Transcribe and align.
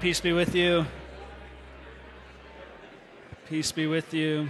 Peace 0.00 0.18
be 0.18 0.32
with 0.32 0.54
you. 0.54 0.86
Peace 3.50 3.70
be 3.70 3.86
with 3.86 4.14
you. 4.14 4.48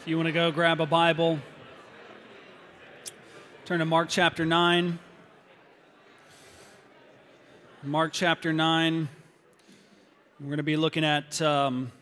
If 0.00 0.08
you 0.08 0.16
want 0.16 0.26
to 0.26 0.32
go 0.32 0.50
grab 0.50 0.80
a 0.80 0.86
Bible, 0.86 1.38
turn 3.66 3.78
to 3.78 3.84
Mark 3.84 4.08
chapter 4.08 4.44
9. 4.44 4.98
Mark 7.84 8.12
chapter 8.12 8.52
9. 8.52 9.08
We're 10.40 10.46
going 10.46 10.56
to 10.56 10.64
be 10.64 10.76
looking 10.76 11.04
at 11.04 11.40
um, 11.40 11.92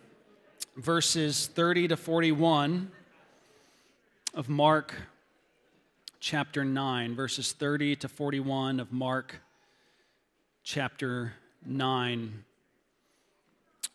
verses 0.78 1.48
30 1.48 1.88
to 1.88 1.98
41 1.98 2.90
of 4.32 4.48
Mark 4.48 4.94
chapter 6.26 6.64
9, 6.64 7.14
verses 7.14 7.52
30 7.52 7.96
to 7.96 8.08
41 8.08 8.80
of 8.80 8.90
Mark 8.90 9.42
chapter 10.62 11.34
9. 11.66 12.44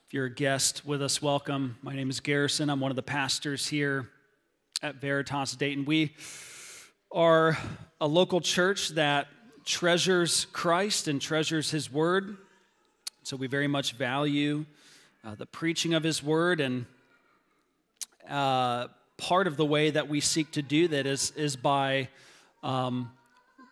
If 0.06 0.14
you're 0.14 0.26
a 0.26 0.30
guest 0.30 0.86
with 0.86 1.02
us, 1.02 1.24
welcome. 1.24 1.78
My 1.82 1.96
name 1.96 2.12
is 2.12 2.20
Garrison. 2.20 2.70
I'm 2.70 2.82
one 2.82 2.92
of 2.92 2.96
the 2.96 3.02
pastors 3.02 3.66
here 3.66 4.10
at 4.84 4.98
Veritas 5.02 5.56
Dayton. 5.56 5.86
We 5.86 6.14
are 7.12 7.58
a 8.00 8.06
local 8.06 8.42
church 8.42 8.90
that 8.90 9.26
treasures 9.66 10.46
Christ 10.54 11.08
and 11.08 11.20
treasures 11.20 11.72
His 11.72 11.92
Word. 11.92 12.38
So 13.24 13.38
we 13.38 13.48
very 13.48 13.68
much 13.68 13.94
value 13.94 14.68
uh, 15.26 15.34
the 15.34 15.48
preaching 15.48 15.96
of 15.96 16.04
His 16.04 16.22
Word 16.22 16.62
and 16.62 16.86
uh, 18.30 18.90
part 19.20 19.46
of 19.46 19.58
the 19.58 19.66
way 19.66 19.92
that 19.92 20.08
we 20.08 20.22
seek 20.22 20.52
to 20.54 20.62
do 20.62 20.88
that 20.88 21.06
is, 21.06 21.32
is 21.36 21.56
by 21.56 22.08
um, 22.64 23.12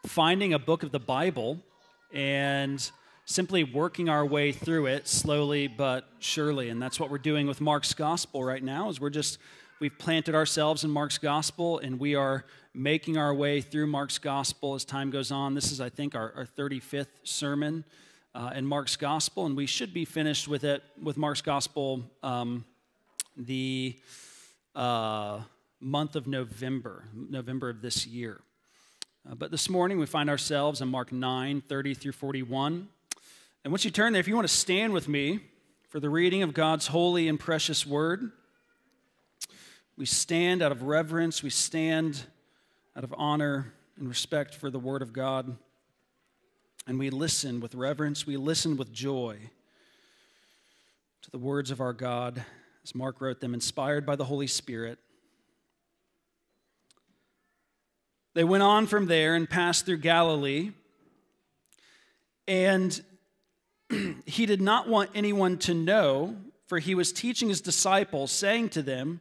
finding 0.05 0.53
a 0.53 0.59
book 0.59 0.83
of 0.83 0.91
the 0.91 0.99
Bible 0.99 1.59
and 2.13 2.91
simply 3.25 3.63
working 3.63 4.09
our 4.09 4.25
way 4.25 4.51
through 4.51 4.85
it 4.85 5.07
slowly 5.07 5.67
but 5.67 6.07
surely. 6.19 6.69
And 6.69 6.81
that's 6.81 6.99
what 6.99 7.09
we're 7.09 7.17
doing 7.17 7.47
with 7.47 7.61
Mark's 7.61 7.93
Gospel 7.93 8.43
right 8.43 8.61
now 8.61 8.89
is 8.89 8.99
we're 8.99 9.09
just 9.09 9.39
we've 9.79 9.97
planted 9.97 10.35
ourselves 10.35 10.83
in 10.83 10.91
Mark's 10.91 11.17
Gospel 11.17 11.79
and 11.79 11.99
we 11.99 12.13
are 12.13 12.45
making 12.73 13.17
our 13.17 13.33
way 13.33 13.61
through 13.61 13.87
Mark's 13.87 14.17
Gospel 14.17 14.75
as 14.75 14.85
time 14.85 15.09
goes 15.09 15.31
on. 15.31 15.55
This 15.55 15.71
is, 15.71 15.81
I 15.81 15.89
think, 15.89 16.13
our, 16.13 16.33
our 16.35 16.45
35th 16.45 17.07
sermon 17.23 17.83
uh, 18.35 18.51
in 18.53 18.65
Mark's 18.65 18.95
Gospel, 18.95 19.45
and 19.45 19.57
we 19.57 19.65
should 19.65 19.93
be 19.93 20.05
finished 20.05 20.47
with 20.47 20.63
it 20.63 20.83
with 21.01 21.17
Mark's 21.17 21.41
Gospel 21.41 22.03
um, 22.21 22.65
the 23.35 23.97
uh, 24.77 25.41
month 25.79 26.15
of 26.15 26.27
November, 26.27 27.05
November 27.13 27.69
of 27.69 27.81
this 27.81 28.05
year. 28.05 28.39
Uh, 29.29 29.33
but 29.33 29.49
this 29.49 29.69
morning 29.69 29.97
we 29.97 30.05
find 30.05 30.29
ourselves 30.29 30.81
in 30.81 30.87
Mark 30.87 31.11
9 31.11 31.61
30 31.67 31.93
through 31.95 32.11
41. 32.11 32.87
And 33.63 33.73
once 33.73 33.83
you 33.83 33.91
turn 33.91 34.13
there, 34.13 34.19
if 34.19 34.27
you 34.27 34.35
want 34.35 34.47
to 34.47 34.53
stand 34.53 34.93
with 34.93 35.07
me 35.07 35.39
for 35.89 35.99
the 35.99 36.11
reading 36.11 36.43
of 36.43 36.53
God's 36.53 36.87
holy 36.87 37.27
and 37.27 37.39
precious 37.39 37.87
word, 37.87 38.31
we 39.97 40.05
stand 40.05 40.61
out 40.61 40.71
of 40.71 40.83
reverence, 40.83 41.41
we 41.41 41.49
stand 41.49 42.23
out 42.95 43.03
of 43.03 43.13
honor 43.17 43.73
and 43.97 44.07
respect 44.07 44.53
for 44.53 44.69
the 44.69 44.79
word 44.79 45.01
of 45.01 45.11
God, 45.11 45.57
and 46.85 46.99
we 46.99 47.09
listen 47.09 47.59
with 47.61 47.73
reverence, 47.73 48.27
we 48.27 48.37
listen 48.37 48.77
with 48.77 48.93
joy 48.93 49.39
to 51.23 51.31
the 51.31 51.39
words 51.39 51.71
of 51.71 51.81
our 51.81 51.93
God, 51.93 52.45
as 52.87 52.95
Mark 52.95 53.19
wrote 53.19 53.41
them, 53.41 53.53
inspired 53.53 54.05
by 54.05 54.15
the 54.15 54.23
Holy 54.23 54.47
Spirit. 54.47 54.97
They 58.33 58.45
went 58.45 58.63
on 58.63 58.87
from 58.87 59.07
there 59.07 59.35
and 59.35 59.49
passed 59.49 59.85
through 59.85 59.97
Galilee. 59.97 60.71
And 62.47 63.03
he 64.25 64.45
did 64.45 64.61
not 64.61 64.87
want 64.87 65.09
anyone 65.13 65.57
to 65.59 65.73
know, 65.73 66.37
for 66.67 66.79
he 66.79 66.95
was 66.95 67.11
teaching 67.11 67.49
his 67.49 67.59
disciples, 67.59 68.31
saying 68.31 68.69
to 68.69 68.81
them, 68.81 69.19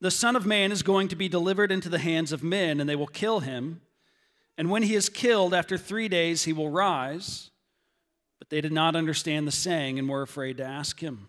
The 0.00 0.12
Son 0.12 0.36
of 0.36 0.46
Man 0.46 0.70
is 0.70 0.84
going 0.84 1.08
to 1.08 1.16
be 1.16 1.28
delivered 1.28 1.72
into 1.72 1.88
the 1.88 1.98
hands 1.98 2.30
of 2.30 2.44
men, 2.44 2.78
and 2.78 2.88
they 2.88 2.94
will 2.94 3.08
kill 3.08 3.40
him. 3.40 3.80
And 4.56 4.70
when 4.70 4.84
he 4.84 4.94
is 4.94 5.08
killed, 5.08 5.52
after 5.52 5.76
three 5.76 6.06
days, 6.06 6.44
he 6.44 6.52
will 6.52 6.70
rise. 6.70 7.50
But 8.38 8.50
they 8.50 8.60
did 8.60 8.72
not 8.72 8.94
understand 8.94 9.48
the 9.48 9.52
saying 9.52 9.98
and 9.98 10.08
were 10.08 10.22
afraid 10.22 10.58
to 10.58 10.64
ask 10.64 11.00
him. 11.00 11.28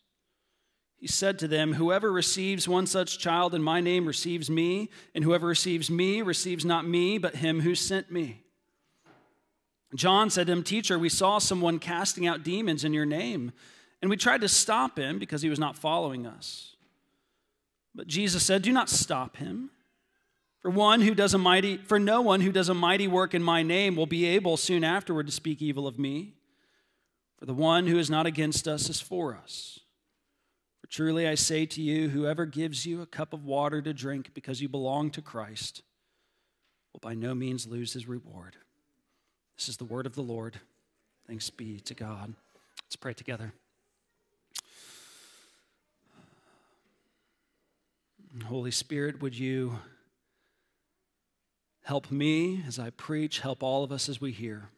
he 1.01 1.07
said 1.07 1.39
to 1.39 1.47
them, 1.47 1.73
Whoever 1.73 2.11
receives 2.11 2.67
one 2.67 2.85
such 2.85 3.17
child 3.17 3.55
in 3.55 3.63
my 3.63 3.81
name 3.81 4.05
receives 4.05 4.51
me, 4.51 4.91
and 5.15 5.23
whoever 5.23 5.47
receives 5.47 5.89
me 5.89 6.21
receives 6.21 6.63
not 6.63 6.87
me, 6.87 7.17
but 7.17 7.37
him 7.37 7.61
who 7.61 7.73
sent 7.73 8.11
me. 8.11 8.43
John 9.95 10.29
said 10.29 10.45
to 10.45 10.53
him, 10.53 10.63
Teacher, 10.63 10.99
we 10.99 11.09
saw 11.09 11.39
someone 11.39 11.79
casting 11.79 12.27
out 12.27 12.43
demons 12.43 12.83
in 12.83 12.93
your 12.93 13.07
name, 13.07 13.51
and 13.99 14.11
we 14.11 14.15
tried 14.15 14.41
to 14.41 14.47
stop 14.47 14.99
him 14.99 15.17
because 15.17 15.41
he 15.41 15.49
was 15.49 15.59
not 15.59 15.75
following 15.75 16.27
us. 16.27 16.75
But 17.95 18.05
Jesus 18.05 18.43
said, 18.43 18.61
Do 18.61 18.71
not 18.71 18.87
stop 18.87 19.37
him. 19.37 19.71
For 20.59 20.69
one 20.69 21.01
who 21.01 21.15
does 21.15 21.33
a 21.33 21.39
mighty 21.39 21.77
for 21.77 21.99
no 21.99 22.21
one 22.21 22.41
who 22.41 22.51
does 22.51 22.69
a 22.69 22.75
mighty 22.75 23.07
work 23.07 23.33
in 23.33 23.41
my 23.41 23.63
name 23.63 23.95
will 23.95 24.05
be 24.05 24.25
able 24.27 24.55
soon 24.55 24.83
afterward 24.83 25.25
to 25.25 25.33
speak 25.33 25.63
evil 25.63 25.87
of 25.87 25.97
me. 25.97 26.35
For 27.39 27.47
the 27.47 27.55
one 27.55 27.87
who 27.87 27.97
is 27.97 28.11
not 28.11 28.27
against 28.27 28.67
us 28.67 28.87
is 28.87 29.01
for 29.01 29.35
us. 29.35 29.80
Truly 30.91 31.25
I 31.25 31.35
say 31.35 31.65
to 31.67 31.81
you, 31.81 32.09
whoever 32.09 32.45
gives 32.45 32.85
you 32.85 33.01
a 33.01 33.05
cup 33.05 33.31
of 33.31 33.45
water 33.45 33.81
to 33.81 33.93
drink 33.93 34.31
because 34.33 34.61
you 34.61 34.67
belong 34.67 35.09
to 35.11 35.21
Christ 35.21 35.83
will 36.91 36.99
by 36.99 37.13
no 37.13 37.33
means 37.33 37.65
lose 37.65 37.93
his 37.93 38.09
reward. 38.09 38.57
This 39.57 39.69
is 39.69 39.77
the 39.77 39.85
word 39.85 40.05
of 40.05 40.15
the 40.15 40.21
Lord. 40.21 40.59
Thanks 41.27 41.49
be 41.49 41.79
to 41.79 41.93
God. 41.93 42.33
Let's 42.83 42.97
pray 42.97 43.13
together. 43.13 43.53
Holy 48.45 48.71
Spirit, 48.71 49.21
would 49.21 49.37
you 49.37 49.79
help 51.83 52.11
me 52.11 52.63
as 52.67 52.79
I 52.79 52.89
preach, 52.89 53.39
help 53.39 53.63
all 53.63 53.85
of 53.85 53.93
us 53.93 54.09
as 54.09 54.19
we 54.19 54.33
hear. 54.33 54.69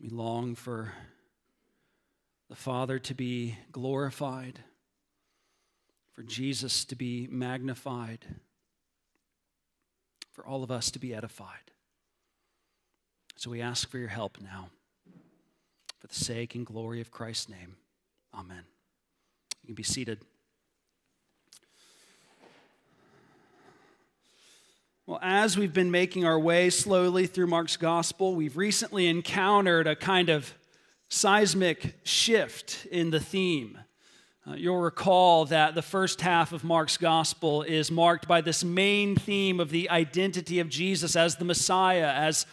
We 0.00 0.08
long 0.08 0.54
for 0.54 0.92
the 2.50 2.56
Father 2.56 2.98
to 2.98 3.14
be 3.14 3.56
glorified, 3.70 4.58
for 6.12 6.24
Jesus 6.24 6.84
to 6.86 6.96
be 6.96 7.28
magnified, 7.30 8.26
for 10.32 10.44
all 10.44 10.64
of 10.64 10.70
us 10.70 10.90
to 10.90 10.98
be 10.98 11.14
edified. 11.14 11.70
So 13.36 13.52
we 13.52 13.62
ask 13.62 13.88
for 13.88 13.98
your 13.98 14.08
help 14.08 14.38
now, 14.42 14.68
for 16.00 16.08
the 16.08 16.14
sake 16.14 16.56
and 16.56 16.66
glory 16.66 17.00
of 17.00 17.12
Christ's 17.12 17.48
name. 17.48 17.76
Amen. 18.34 18.64
You 19.62 19.68
can 19.68 19.74
be 19.76 19.84
seated. 19.84 20.18
Well, 25.06 25.20
as 25.22 25.56
we've 25.56 25.72
been 25.72 25.92
making 25.92 26.24
our 26.24 26.38
way 26.38 26.68
slowly 26.70 27.28
through 27.28 27.46
Mark's 27.46 27.76
gospel, 27.76 28.34
we've 28.34 28.56
recently 28.56 29.06
encountered 29.06 29.86
a 29.86 29.94
kind 29.94 30.28
of 30.28 30.52
seismic 31.10 31.96
shift 32.04 32.86
in 32.90 33.10
the 33.10 33.18
theme. 33.18 33.76
Uh, 34.46 34.54
you'll 34.54 34.78
recall 34.78 35.44
that 35.44 35.74
the 35.74 35.82
first 35.82 36.20
half 36.20 36.52
of 36.52 36.62
Mark's 36.62 36.96
gospel 36.96 37.62
is 37.62 37.90
marked 37.90 38.28
by 38.28 38.40
this 38.40 38.62
main 38.62 39.16
theme 39.16 39.58
of 39.58 39.70
the 39.70 39.90
identity 39.90 40.60
of 40.60 40.68
Jesus 40.68 41.16
as 41.16 41.36
the 41.36 41.44
Messiah, 41.44 42.12
as 42.14 42.46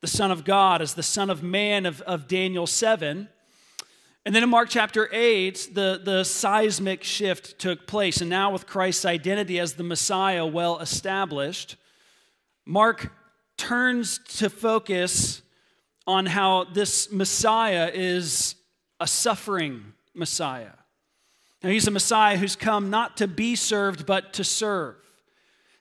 the 0.00 0.06
Son 0.06 0.30
of 0.30 0.44
God, 0.44 0.80
as 0.80 0.94
the 0.94 1.02
Son 1.02 1.30
of 1.30 1.42
Man 1.42 1.84
of, 1.84 2.00
of 2.02 2.28
Daniel 2.28 2.66
7. 2.66 3.28
And 4.24 4.34
then 4.34 4.42
in 4.42 4.48
Mark 4.48 4.68
chapter 4.70 5.08
8, 5.12 5.70
the, 5.74 6.00
the 6.02 6.24
seismic 6.24 7.02
shift 7.02 7.58
took 7.58 7.88
place. 7.88 8.20
And 8.20 8.30
now, 8.30 8.52
with 8.52 8.66
Christ's 8.66 9.04
identity 9.04 9.58
as 9.58 9.74
the 9.74 9.82
Messiah 9.82 10.46
well 10.46 10.78
established, 10.78 11.76
Mark 12.64 13.12
turns 13.56 14.18
to 14.38 14.48
focus 14.48 15.42
on 16.06 16.26
how 16.26 16.64
this 16.64 17.10
Messiah 17.10 17.90
is 17.92 18.54
a 19.00 19.06
suffering 19.06 19.92
Messiah. 20.14 20.72
Now, 21.62 21.70
he's 21.70 21.88
a 21.88 21.90
Messiah 21.90 22.36
who's 22.36 22.56
come 22.56 22.90
not 22.90 23.16
to 23.16 23.26
be 23.26 23.56
served, 23.56 24.06
but 24.06 24.32
to 24.34 24.44
serve. 24.44 24.96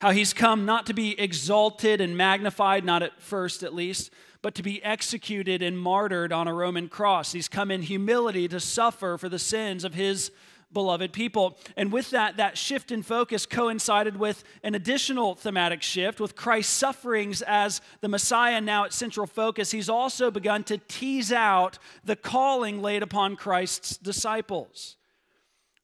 How 0.02 0.12
he's 0.12 0.34
come 0.34 0.66
not 0.66 0.88
to 0.88 0.94
be 0.94 1.20
exalted 1.20 2.02
and 2.02 2.18
magnified, 2.18 2.84
not 2.84 3.04
at 3.04 3.22
first 3.22 3.64
at 3.64 3.74
least, 3.74 4.12
but 4.42 4.56
to 4.56 4.64
be 4.64 4.84
executed 4.84 5.62
and 5.62 5.78
martyred 5.78 6.32
on 6.32 6.48
a 6.48 6.54
Roman 6.54 6.88
cross. 6.88 7.32
He's 7.32 7.48
come 7.48 7.72
in 7.72 7.82
humility 7.82 8.48
to 8.48 8.60
suffer 8.60 9.18
for 9.18 9.30
the 9.30 9.40
sins 9.40 9.84
of 9.84 9.94
his 9.94 10.32
beloved 10.76 11.12
people. 11.12 11.58
And 11.76 11.92
with 11.92 12.12
that, 12.12 12.38
that 12.38 12.56
shift 12.56 12.92
in 12.92 13.02
focus 13.02 13.48
coincided 13.48 14.18
with 14.18 14.44
an 14.62 14.76
additional 14.76 15.34
thematic 15.34 15.82
shift 15.82 16.20
with 16.20 16.36
Christ's 16.36 16.74
sufferings 16.74 17.42
as 17.42 17.82
the 18.02 18.08
Messiah 18.08 18.62
now 18.62 18.86
at 18.86 18.94
central 18.94 19.26
focus. 19.26 19.72
He's 19.72 19.90
also 19.90 20.30
begun 20.30 20.64
to 20.66 20.78
tease 20.78 21.32
out 21.32 21.80
the 22.04 22.16
calling 22.16 22.84
laid 22.84 23.02
upon 23.02 23.38
Christ's 23.38 23.98
disciples. 23.98 24.98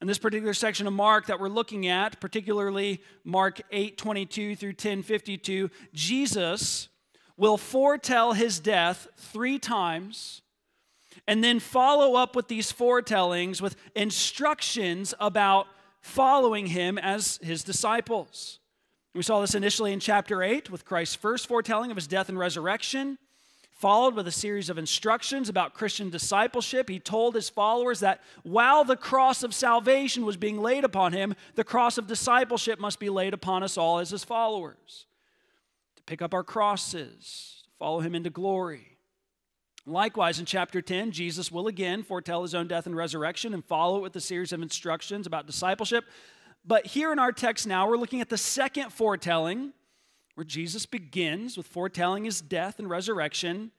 In 0.02 0.08
this 0.08 0.20
particular 0.20 0.54
section 0.54 0.86
of 0.86 0.94
Mark 0.94 1.28
that 1.28 1.40
we're 1.40 1.48
looking 1.48 1.88
at, 1.88 2.20
particularly 2.20 3.02
Mark 3.24 3.62
8 3.72 3.98
22 3.98 4.56
through 4.56 4.74
10 4.74 5.04
52, 5.04 5.70
Jesus 5.94 6.90
will 7.38 7.58
foretell 7.58 8.34
his 8.34 8.60
death 8.60 9.08
three 9.16 9.58
times 9.58 10.42
and 11.28 11.44
then 11.44 11.60
follow 11.60 12.16
up 12.16 12.36
with 12.36 12.48
these 12.48 12.72
foretellings 12.72 13.62
with 13.62 13.76
instructions 13.96 15.14
about 15.20 15.68
following 16.02 16.68
him 16.68 16.98
as 16.98 17.40
his 17.44 17.64
disciples. 17.64 18.60
We 19.14 19.24
saw 19.24 19.42
this 19.42 19.56
initially 19.56 19.94
in 19.94 20.00
chapter 20.00 20.42
8 20.42 20.70
with 20.70 20.86
Christ's 20.86 21.16
first 21.16 21.48
foretelling 21.48 21.92
of 21.92 21.98
his 21.98 22.08
death 22.08 22.30
and 22.30 22.40
resurrection, 22.40 23.18
followed 23.72 24.16
with 24.16 24.28
a 24.28 24.32
series 24.32 24.70
of 24.70 24.78
instructions 24.78 25.50
about 25.50 25.74
Christian 25.74 26.10
discipleship. 26.10 26.88
He 26.88 27.00
told 27.00 27.36
his 27.36 27.50
followers 27.50 28.00
that 28.00 28.22
while 28.44 28.86
the 28.86 28.96
cross 28.96 29.44
of 29.44 29.54
salvation 29.54 30.26
was 30.26 30.38
being 30.38 30.62
laid 30.62 30.84
upon 30.84 31.14
him, 31.14 31.36
the 31.56 31.64
cross 31.64 31.98
of 31.98 32.08
discipleship 32.08 32.80
must 32.80 33.00
be 33.00 33.10
laid 33.10 33.34
upon 33.34 33.64
us 33.64 33.78
all 33.78 34.00
as 34.00 34.12
his 34.12 34.24
followers. 34.24 35.08
To 35.98 36.04
pick 36.04 36.22
up 36.22 36.34
our 36.34 36.44
crosses, 36.44 37.64
follow 37.78 38.00
him 38.00 38.16
into 38.16 38.30
glory. 38.30 38.91
Likewise, 39.86 40.40
in 40.40 40.46
chapter 40.46 40.82
10, 40.82 41.12
Jesus 41.12 41.52
will 41.52 41.68
again 41.68 42.04
foretell 42.04 42.44
his 42.44 42.54
own 42.54 42.68
death 42.68 42.86
and 42.86 42.96
resurrection 42.96 43.54
and 43.54 43.66
follow 43.66 43.98
it 43.98 44.02
with 44.02 44.16
a 44.16 44.22
series 44.22 44.52
of 44.52 44.62
instructions 44.62 45.26
about 45.26 45.48
discipleship. 45.48 46.06
But 46.66 46.86
here 46.86 47.12
in 47.12 47.18
our 47.18 47.32
text 47.32 47.66
now, 47.66 47.90
we're 47.90 47.98
looking 47.98 48.22
at 48.22 48.30
the 48.30 48.38
second 48.38 48.92
foretelling, 48.94 49.74
where 50.36 50.46
Jesus 50.46 50.86
begins 50.86 51.58
with 51.58 51.66
foretelling 51.66 52.26
his 52.26 52.42
death 52.42 52.78
and 52.78 52.90
resurrection, 52.90 53.72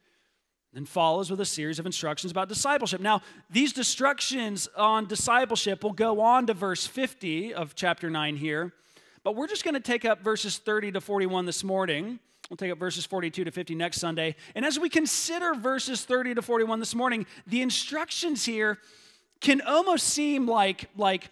then 0.72 0.86
follows 0.86 1.30
with 1.30 1.40
a 1.40 1.44
series 1.44 1.78
of 1.78 1.86
instructions 1.86 2.32
about 2.32 2.48
discipleship. 2.48 3.00
Now, 3.00 3.22
these 3.48 3.76
instructions 3.76 4.68
on 4.76 5.06
discipleship 5.06 5.84
will 5.84 5.92
go 5.92 6.20
on 6.20 6.46
to 6.48 6.54
verse 6.54 6.84
50 6.84 7.54
of 7.54 7.76
chapter 7.76 8.10
9 8.10 8.36
here, 8.36 8.72
but 9.22 9.36
we're 9.36 9.46
just 9.46 9.64
going 9.64 9.74
to 9.74 9.80
take 9.80 10.04
up 10.04 10.22
verses 10.22 10.58
30 10.58 10.92
to 10.92 11.00
41 11.00 11.46
this 11.46 11.62
morning 11.62 12.18
We'll 12.50 12.56
take 12.56 12.72
up 12.72 12.78
verses 12.78 13.06
42 13.06 13.44
to 13.44 13.50
50 13.50 13.74
next 13.74 13.98
Sunday. 13.98 14.36
And 14.54 14.64
as 14.64 14.78
we 14.78 14.88
consider 14.88 15.54
verses 15.54 16.04
30 16.04 16.34
to 16.34 16.42
41 16.42 16.80
this 16.80 16.94
morning, 16.94 17.26
the 17.46 17.62
instructions 17.62 18.44
here 18.44 18.78
can 19.40 19.60
almost 19.62 20.08
seem 20.08 20.46
like, 20.46 20.88
like 20.96 21.30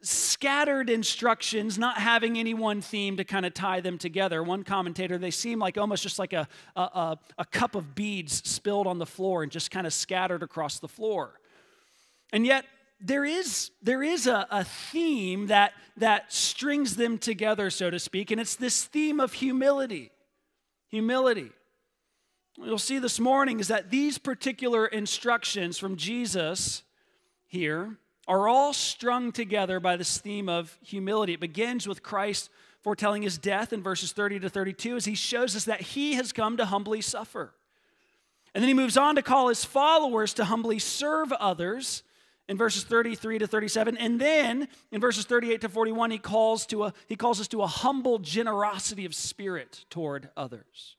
scattered 0.00 0.90
instructions, 0.90 1.78
not 1.78 1.98
having 1.98 2.38
any 2.38 2.54
one 2.54 2.80
theme 2.80 3.16
to 3.16 3.24
kind 3.24 3.44
of 3.44 3.54
tie 3.54 3.80
them 3.80 3.98
together. 3.98 4.42
One 4.42 4.62
commentator, 4.62 5.18
they 5.18 5.30
seem 5.30 5.58
like 5.58 5.76
almost 5.76 6.02
just 6.02 6.18
like 6.18 6.32
a, 6.32 6.46
a, 6.76 7.18
a 7.38 7.44
cup 7.44 7.74
of 7.74 7.94
beads 7.94 8.48
spilled 8.48 8.86
on 8.86 8.98
the 8.98 9.06
floor 9.06 9.42
and 9.42 9.50
just 9.50 9.70
kind 9.70 9.86
of 9.86 9.92
scattered 9.92 10.42
across 10.42 10.78
the 10.78 10.88
floor. 10.88 11.40
And 12.32 12.46
yet, 12.46 12.64
there 13.00 13.24
is, 13.24 13.70
there 13.82 14.02
is 14.02 14.26
a, 14.26 14.46
a 14.50 14.64
theme 14.64 15.48
that, 15.48 15.72
that 15.96 16.32
strings 16.32 16.96
them 16.96 17.18
together, 17.18 17.68
so 17.68 17.90
to 17.90 17.98
speak, 17.98 18.30
and 18.30 18.40
it's 18.40 18.56
this 18.56 18.84
theme 18.84 19.20
of 19.20 19.34
humility 19.34 20.10
humility. 20.94 21.50
You'll 22.56 22.78
see 22.78 22.98
this 22.98 23.18
morning 23.18 23.60
is 23.60 23.68
that 23.68 23.90
these 23.90 24.16
particular 24.16 24.86
instructions 24.86 25.76
from 25.76 25.96
Jesus 25.96 26.82
here 27.46 27.96
are 28.28 28.48
all 28.48 28.72
strung 28.72 29.32
together 29.32 29.80
by 29.80 29.96
this 29.96 30.18
theme 30.18 30.48
of 30.48 30.78
humility. 30.82 31.34
It 31.34 31.40
begins 31.40 31.86
with 31.86 32.02
Christ 32.02 32.48
foretelling 32.82 33.22
his 33.22 33.38
death 33.38 33.72
in 33.72 33.82
verses 33.82 34.12
30 34.12 34.40
to 34.40 34.50
32 34.50 34.96
as 34.96 35.04
he 35.04 35.14
shows 35.14 35.56
us 35.56 35.64
that 35.64 35.80
he 35.80 36.14
has 36.14 36.32
come 36.32 36.56
to 36.56 36.66
humbly 36.66 37.00
suffer. 37.00 37.54
And 38.54 38.62
then 38.62 38.68
he 38.68 38.74
moves 38.74 38.96
on 38.96 39.16
to 39.16 39.22
call 39.22 39.48
his 39.48 39.64
followers 39.64 40.32
to 40.34 40.44
humbly 40.44 40.78
serve 40.78 41.32
others 41.32 42.02
in 42.48 42.56
verses 42.56 42.84
33 42.84 43.38
to 43.38 43.46
37 43.46 43.96
and 43.96 44.20
then 44.20 44.68
in 44.92 45.00
verses 45.00 45.24
38 45.24 45.62
to 45.62 45.68
41 45.68 46.10
he 46.10 46.18
calls 46.18 46.66
to 46.66 46.84
a 46.84 46.92
he 47.06 47.16
calls 47.16 47.40
us 47.40 47.48
to 47.48 47.62
a 47.62 47.66
humble 47.66 48.18
generosity 48.18 49.04
of 49.04 49.14
spirit 49.14 49.84
toward 49.90 50.28
others. 50.36 50.96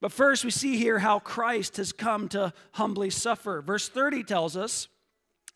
But 0.00 0.12
first 0.12 0.44
we 0.44 0.50
see 0.50 0.76
here 0.76 0.98
how 0.98 1.18
christ 1.18 1.76
has 1.76 1.92
come 1.92 2.28
to 2.30 2.52
humbly 2.72 3.10
suffer. 3.10 3.62
Verse 3.62 3.88
30 3.88 4.24
tells 4.24 4.56
us 4.56 4.88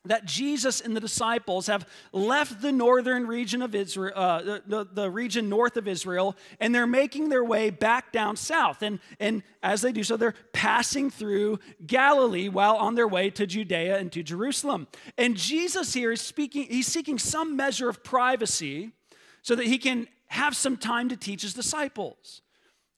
that 0.05 0.25
Jesus 0.25 0.81
and 0.81 0.95
the 0.95 0.99
disciples 0.99 1.67
have 1.67 1.87
left 2.11 2.61
the 2.61 2.71
northern 2.71 3.27
region 3.27 3.61
of 3.61 3.75
Israel, 3.75 4.13
uh, 4.15 4.59
the, 4.65 4.87
the 4.91 5.09
region 5.11 5.47
north 5.47 5.77
of 5.77 5.87
Israel, 5.87 6.35
and 6.59 6.73
they're 6.73 6.87
making 6.87 7.29
their 7.29 7.43
way 7.43 7.69
back 7.69 8.11
down 8.11 8.35
south. 8.35 8.81
And, 8.81 8.99
and 9.19 9.43
as 9.61 9.81
they 9.81 9.91
do 9.91 10.03
so, 10.03 10.17
they're 10.17 10.33
passing 10.53 11.11
through 11.11 11.59
Galilee 11.85 12.49
while 12.49 12.77
on 12.77 12.95
their 12.95 13.07
way 13.07 13.29
to 13.29 13.45
Judea 13.45 13.99
and 13.99 14.11
to 14.13 14.23
Jerusalem. 14.23 14.87
And 15.19 15.37
Jesus 15.37 15.93
here 15.93 16.11
is 16.11 16.21
speaking, 16.21 16.63
he's 16.63 16.87
seeking 16.87 17.19
some 17.19 17.55
measure 17.55 17.87
of 17.87 18.03
privacy 18.03 18.91
so 19.43 19.55
that 19.55 19.67
he 19.67 19.77
can 19.77 20.07
have 20.27 20.55
some 20.55 20.77
time 20.77 21.09
to 21.09 21.17
teach 21.17 21.43
his 21.43 21.53
disciples. 21.53 22.41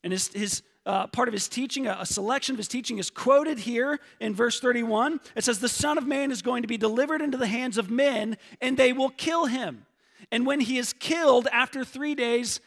And 0.06 0.14
his, 0.14 0.30
his 0.30 0.64
uh, 0.85 1.07
part 1.07 1.27
of 1.27 1.33
his 1.33 1.47
teaching, 1.47 1.88
a, 1.88 1.97
a 2.01 2.06
selection 2.06 2.53
of 2.53 2.57
his 2.57 2.68
teaching 2.68 2.97
is 2.97 3.09
quoted 3.09 3.59
here 3.59 4.00
in 4.19 4.35
verse 4.35 4.59
31. 4.59 5.19
It 5.35 5.44
says, 5.44 5.59
The 5.59 5.69
Son 5.69 5.97
of 5.97 6.06
Man 6.06 6.31
is 6.31 6.41
going 6.41 6.62
to 6.62 6.68
be 6.68 6.77
delivered 6.77 7.21
into 7.21 7.38
the 7.38 7.47
hands 7.47 7.77
of 7.77 7.89
men, 7.89 8.38
and 8.59 8.77
they 8.77 8.91
will 8.91 9.09
kill 9.09 9.45
him. 9.45 9.85
And 10.31 10.45
when 10.45 10.59
he 10.59 10.77
is 10.77 10.94
killed, 10.94 11.47
after 11.51 11.85
three 11.85 12.15
days, 12.15 12.59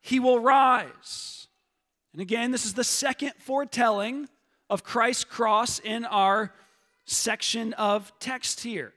he 0.00 0.20
will 0.20 0.38
rise. 0.38 1.48
And 2.12 2.20
again, 2.20 2.52
this 2.52 2.64
is 2.64 2.74
the 2.74 2.84
second 2.84 3.32
foretelling 3.38 4.28
of 4.70 4.84
Christ's 4.84 5.24
cross 5.24 5.78
in 5.80 6.04
our 6.04 6.52
section 7.06 7.72
of 7.74 8.12
text 8.20 8.62
here. 8.62 8.94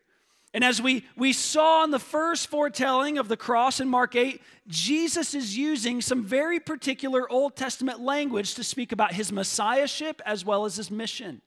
And 0.58 0.64
as 0.64 0.82
we, 0.82 1.06
we 1.16 1.34
saw 1.34 1.84
in 1.84 1.92
the 1.92 2.00
first 2.00 2.48
foretelling 2.48 3.20
of 3.20 3.28
the 3.28 3.38
cross 3.38 3.80
in 3.80 3.88
Mark 3.88 4.16
8, 4.16 4.42
Jesus 4.68 5.36
is 5.36 5.56
using 5.56 6.02
some 6.02 6.24
very 6.24 6.60
particular 6.60 7.32
Old 7.32 7.56
Testament 7.56 8.00
language 8.00 8.56
to 8.56 8.64
speak 8.64 8.92
about 8.92 9.14
his 9.14 9.32
messiahship 9.32 10.20
as 10.26 10.44
well 10.44 10.66
as 10.66 10.78
his 10.78 10.90
mission. 10.90 11.44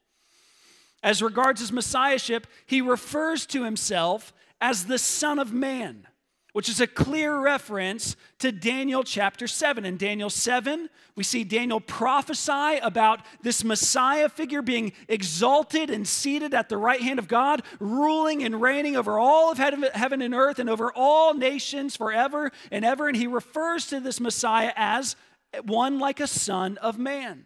As 1.03 1.23
regards 1.23 1.61
his 1.61 1.73
messiahship, 1.73 2.47
he 2.67 2.81
refers 2.81 3.47
to 3.47 3.65
himself 3.65 4.33
as 4.61 4.85
the 4.85 4.97
Son 4.97 5.41
of 5.41 5.53
Man 5.53 6.07
which 6.53 6.69
is 6.69 6.81
a 6.81 6.87
clear 6.87 7.39
reference 7.39 8.17
to 8.39 8.51
Daniel 8.53 9.03
chapter 9.03 9.47
7. 9.47 9.85
In 9.85 9.97
Daniel 9.97 10.31
7, 10.31 10.89
we 11.17 11.25
see 11.25 11.45
Daniel 11.45 11.81
prophesy 11.81 12.79
about 12.83 13.21
this 13.43 13.63
Messiah 13.65 14.29
figure 14.29 14.63
being 14.63 14.93
exalted 15.09 15.91
and 15.91 16.07
seated 16.07 16.55
at 16.55 16.69
the 16.69 16.77
right 16.77 17.01
hand 17.01 17.19
of 17.19 17.29
God, 17.29 17.63
ruling 17.79 18.43
and 18.43 18.61
reigning 18.61 18.97
over 18.97 19.19
all 19.19 19.53
of 19.53 19.59
heaven 19.59 20.23
and 20.23 20.35
earth 20.35 20.59
and 20.59 20.71
over 20.71 20.93
all 20.95 21.35
nations 21.35 21.97
forever 21.97 22.51
and 22.71 22.85
ever. 22.85 23.09
And 23.09 23.17
he 23.17 23.27
refers 23.27 23.87
to 23.89 24.01
this 24.01 24.21
Messiah 24.21 24.73
as 24.77 25.17
one 25.65 25.99
like 25.99 26.21
a 26.21 26.27
son 26.27 26.79
of 26.79 26.99
man. 26.99 27.45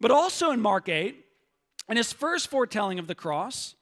But 0.00 0.10
also 0.10 0.50
in 0.50 0.60
Mark 0.60 0.88
8, 0.88 1.24
in 1.88 1.96
his 1.96 2.12
first 2.12 2.48
foretelling 2.48 2.98
of 2.98 3.06
the 3.06 3.14
cross, 3.14 3.74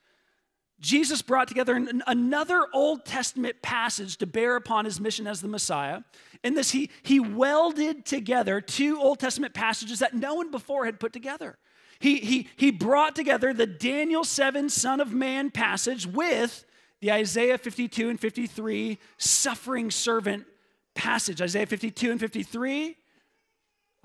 Jesus 0.81 1.23
brought 1.23 1.49
together 1.49 1.85
another 2.07 2.67
Old 2.73 3.05
Testament 3.05 3.63
passage 3.63 4.17
to 4.19 4.27
bear 4.27 4.55
upon 4.55 4.85
his 4.85 5.01
mission 5.01 5.27
as 5.27 5.41
the 5.41 5.49
Messiah. 5.49 6.03
In 6.45 6.55
this, 6.55 6.71
he, 6.71 6.91
he 7.03 7.19
welded 7.19 8.07
together 8.07 8.61
two 8.61 9.01
Old 9.01 9.19
Testament 9.19 9.55
passages 9.55 9.99
that 9.99 10.15
no 10.15 10.35
one 10.35 10.51
before 10.51 10.85
had 10.85 11.01
put 11.01 11.13
together. 11.13 11.59
He, 11.99 12.19
he, 12.19 12.49
he 12.57 12.71
brought 12.71 13.17
together 13.17 13.53
the 13.53 13.67
Daniel 13.67 14.23
7 14.23 14.69
Son 14.69 15.01
of 15.01 15.13
Man 15.13 15.51
passage 15.51 16.07
with 16.07 16.65
the 17.01 17.11
Isaiah 17.11 17.59
52 17.59 18.09
and 18.09 18.21
53 18.21 18.99
suffering 19.17 19.91
servant 19.91 20.47
passage. 20.95 21.43
Isaiah 21.43 21.67
52 21.67 22.11
and 22.13 22.21
53 22.21 22.97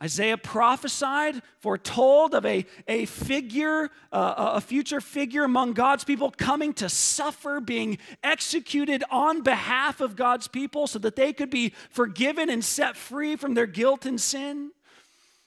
Isaiah 0.02 0.38
prophesied, 0.38 1.42
foretold 1.60 2.34
of 2.34 2.46
a, 2.46 2.66
a 2.88 3.06
figure, 3.06 3.90
uh, 4.12 4.54
a 4.56 4.62
future 4.62 5.00
figure 5.00 5.44
among 5.44 5.74
God's 5.74 6.04
people 6.04 6.32
coming 6.32 6.74
to 6.74 6.90
suffer, 6.90 7.60
being 7.60 8.00
executed 8.24 9.04
on 9.12 9.44
behalf 9.44 10.02
of 10.02 10.16
God's 10.16 10.48
people 10.48 10.88
so 10.88 10.98
that 11.00 11.16
they 11.16 11.32
could 11.32 11.52
be 11.52 11.74
forgiven 11.90 12.50
and 12.50 12.66
set 12.66 12.98
free 12.98 13.36
from 13.36 13.54
their 13.54 13.68
guilt 13.68 14.06
and 14.06 14.20
sin. 14.20 14.72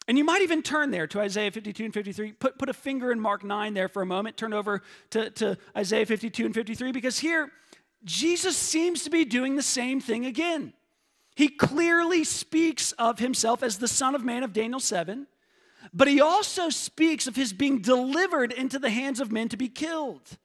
And 0.08 0.16
you 0.16 0.24
might 0.24 0.42
even 0.42 0.62
turn 0.62 0.92
there 0.92 1.08
to 1.08 1.20
Isaiah 1.20 1.50
52 1.50 1.84
and 1.84 1.92
53. 1.94 2.32
Put, 2.34 2.58
put 2.58 2.68
a 2.68 2.72
finger 2.72 3.10
in 3.10 3.18
Mark 3.18 3.42
9 3.42 3.74
there 3.74 3.88
for 3.88 4.02
a 4.02 4.06
moment. 4.06 4.36
Turn 4.36 4.52
over 4.52 4.82
to, 5.10 5.30
to 5.30 5.58
Isaiah 5.76 6.06
52 6.06 6.46
and 6.46 6.54
53 6.54 6.92
because 6.92 7.18
here, 7.18 7.50
Jesus 8.04 8.56
seems 8.56 9.02
to 9.02 9.10
be 9.10 9.24
doing 9.24 9.56
the 9.56 9.62
same 9.62 10.00
thing 10.00 10.24
again. 10.24 10.72
He 11.36 11.48
clearly 11.48 12.24
speaks 12.24 12.92
of 12.92 13.18
himself 13.18 13.62
as 13.62 13.76
the 13.76 13.86
Son 13.86 14.14
of 14.14 14.24
Man 14.24 14.42
of 14.42 14.54
Daniel 14.54 14.80
7, 14.80 15.26
but 15.92 16.08
he 16.08 16.18
also 16.18 16.70
speaks 16.70 17.26
of 17.26 17.36
his 17.36 17.52
being 17.52 17.82
delivered 17.82 18.52
into 18.52 18.78
the 18.78 18.88
hands 18.88 19.20
of 19.20 19.30
men 19.30 19.50
to 19.50 19.56
be 19.58 19.68
killed. 19.68 20.38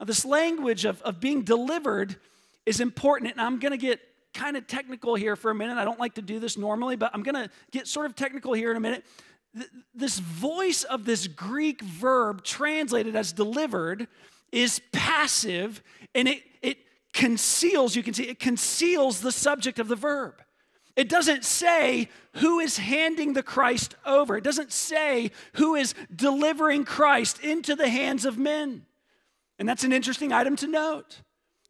Now, 0.00 0.06
this 0.06 0.24
language 0.24 0.86
of, 0.86 1.02
of 1.02 1.20
being 1.20 1.42
delivered 1.42 2.16
is 2.64 2.80
important, 2.80 3.32
and 3.32 3.42
I'm 3.42 3.58
going 3.58 3.72
to 3.72 3.76
get 3.76 4.00
kind 4.32 4.56
of 4.56 4.66
technical 4.66 5.14
here 5.14 5.36
for 5.36 5.50
a 5.50 5.54
minute. 5.54 5.76
I 5.76 5.84
don't 5.84 6.00
like 6.00 6.14
to 6.14 6.22
do 6.22 6.40
this 6.40 6.56
normally, 6.56 6.96
but 6.96 7.10
I'm 7.12 7.22
going 7.22 7.34
to 7.34 7.50
get 7.70 7.86
sort 7.86 8.06
of 8.06 8.16
technical 8.16 8.54
here 8.54 8.70
in 8.70 8.78
a 8.78 8.80
minute. 8.80 9.04
This 9.94 10.18
voice 10.18 10.82
of 10.84 11.04
this 11.04 11.26
Greek 11.26 11.82
verb 11.82 12.42
translated 12.42 13.16
as 13.16 13.34
delivered 13.34 14.08
is 14.50 14.80
passive 14.92 15.82
and 16.14 16.26
it, 16.26 16.42
it 16.62 16.78
conceals, 17.12 17.94
you 17.94 18.02
can 18.02 18.14
see, 18.14 18.24
it 18.24 18.38
conceals 18.38 19.20
the 19.20 19.32
subject 19.32 19.78
of 19.78 19.88
the 19.88 19.96
verb. 19.96 20.42
It 20.94 21.08
doesn't 21.08 21.44
say 21.44 22.08
who 22.36 22.60
is 22.60 22.78
handing 22.78 23.32
the 23.32 23.42
Christ 23.42 23.94
over. 24.04 24.36
It 24.36 24.44
doesn't 24.44 24.72
say 24.72 25.30
who 25.54 25.74
is 25.74 25.94
delivering 26.14 26.84
Christ 26.84 27.42
into 27.42 27.74
the 27.74 27.88
hands 27.88 28.24
of 28.24 28.36
men. 28.36 28.84
And 29.58 29.68
that's 29.68 29.84
an 29.84 29.92
interesting 29.92 30.32
item 30.32 30.56
to 30.56 30.66
note 30.66 31.20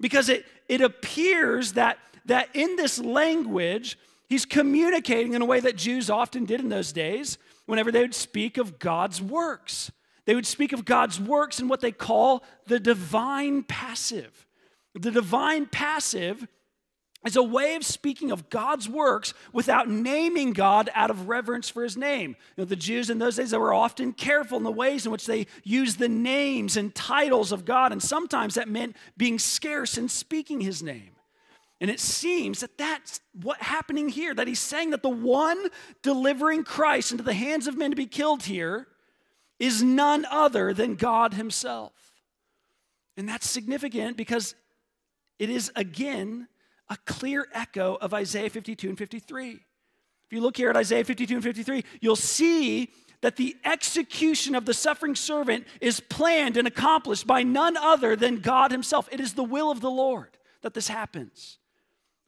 because 0.01 0.29
it, 0.29 0.45
it 0.69 0.81
appears 0.81 1.75
that, 1.75 1.99
that 2.25 2.49
in 2.55 2.77
this 2.77 2.99
language, 2.99 3.97
he's 4.29 4.45
communicating 4.45 5.35
in 5.35 5.43
a 5.43 5.47
way 5.47 5.61
that 5.61 5.77
Jews 5.77 6.11
often 6.11 6.45
did 6.45 6.61
in 6.61 6.69
those 6.69 6.93
days 6.93 7.39
whenever 7.67 7.93
they 7.93 8.01
would 8.01 8.15
speak 8.15 8.59
of 8.59 8.79
God's 8.79 9.23
works. 9.23 9.93
They 10.25 10.35
would 10.35 10.47
speak 10.47 10.73
of 10.73 10.85
God's 10.85 11.21
works 11.21 11.61
in 11.61 11.69
what 11.69 11.81
they 11.81 11.93
call 11.93 12.43
the 12.67 12.81
divine 12.81 13.63
passive. 13.63 14.47
The 14.95 15.11
divine 15.11 15.67
passive 15.67 16.47
is 17.25 17.37
a 17.37 17.43
way 17.43 17.77
of 17.77 17.85
speaking 17.85 18.33
of 18.33 18.51
God's 18.51 18.89
works 18.89 19.33
without 19.53 19.89
naming 19.89 20.53
God 20.53 20.91
out 20.95 21.11
of 21.11 21.29
reverence 21.29 21.69
for 21.69 21.85
his 21.85 21.97
name. 21.97 22.31
You 22.57 22.63
know, 22.63 22.65
the 22.65 22.77
Jews 22.77 23.11
in 23.11 23.19
those 23.19 23.37
days 23.37 23.53
they 23.53 23.59
were 23.59 23.73
often 23.73 24.13
careful 24.13 24.59
in 24.59 24.65
the 24.65 24.73
ways 24.73 25.07
in 25.07 25.13
which 25.13 25.27
they 25.27 25.47
used 25.63 25.99
the 25.99 26.09
names 26.09 26.77
and 26.77 26.95
titles 26.95 27.53
of 27.53 27.65
God, 27.65 27.93
and 27.93 28.03
sometimes 28.03 28.55
that 28.55 28.69
meant 28.69 28.97
being 29.17 29.39
scarce 29.39 29.97
in 29.97 30.09
speaking 30.09 30.61
his 30.61 30.83
name. 30.83 31.11
And 31.81 31.91
it 31.91 32.01
seems 32.01 32.61
that 32.61 32.79
that's 32.79 33.21
what's 33.41 33.63
happening 33.63 34.09
here, 34.09 34.35
that 34.35 34.47
he's 34.47 34.61
saying 34.61 34.91
that 34.91 35.03
the 35.03 35.09
one 35.09 35.69
delivering 36.03 36.65
Christ 36.65 37.13
into 37.13 37.25
the 37.25 37.35
hands 37.35 37.67
of 37.67 37.77
men 37.77 37.91
to 37.91 37.97
be 37.97 38.07
killed 38.07 38.45
here 38.45 38.87
is 39.59 39.83
none 39.83 40.25
other 40.31 40.73
than 40.73 40.97
God 40.97 41.35
himself. 41.35 41.93
And 43.17 43.29
that's 43.29 43.49
significant 43.49 44.17
because 44.17 44.55
it 45.43 45.51
is 45.51 45.73
again 45.75 46.47
a 46.89 46.97
clear 47.05 47.49
echo 47.53 47.97
of 47.97 48.15
Isaiah 48.15 48.49
52 48.49 48.89
and 48.91 48.97
53. 48.97 49.51
If 49.51 49.59
you 50.31 50.41
look 50.41 50.57
here 50.57 50.71
at 50.71 50.77
Isaiah 50.77 51.03
52 51.03 51.35
and 51.35 51.43
53, 51.43 51.85
you'll 52.01 52.15
see 52.15 52.93
that 53.23 53.35
the 53.35 53.57
execution 53.65 54.55
of 54.55 54.67
the 54.67 54.73
suffering 54.73 55.17
servant 55.17 55.67
is 55.81 55.99
planned 55.99 56.57
and 56.57 56.69
accomplished 56.69 57.27
by 57.27 57.43
none 57.43 57.77
other 57.77 58.15
than 58.15 58.39
God 58.39 58.71
Himself. 58.71 59.09
It 59.11 59.19
is 59.19 59.35
the 59.35 59.43
will 59.43 59.73
of 59.73 59.81
the 59.81 59.91
Lord 59.91 60.39
that 60.61 60.75
this 60.75 60.87
happens. 60.87 61.59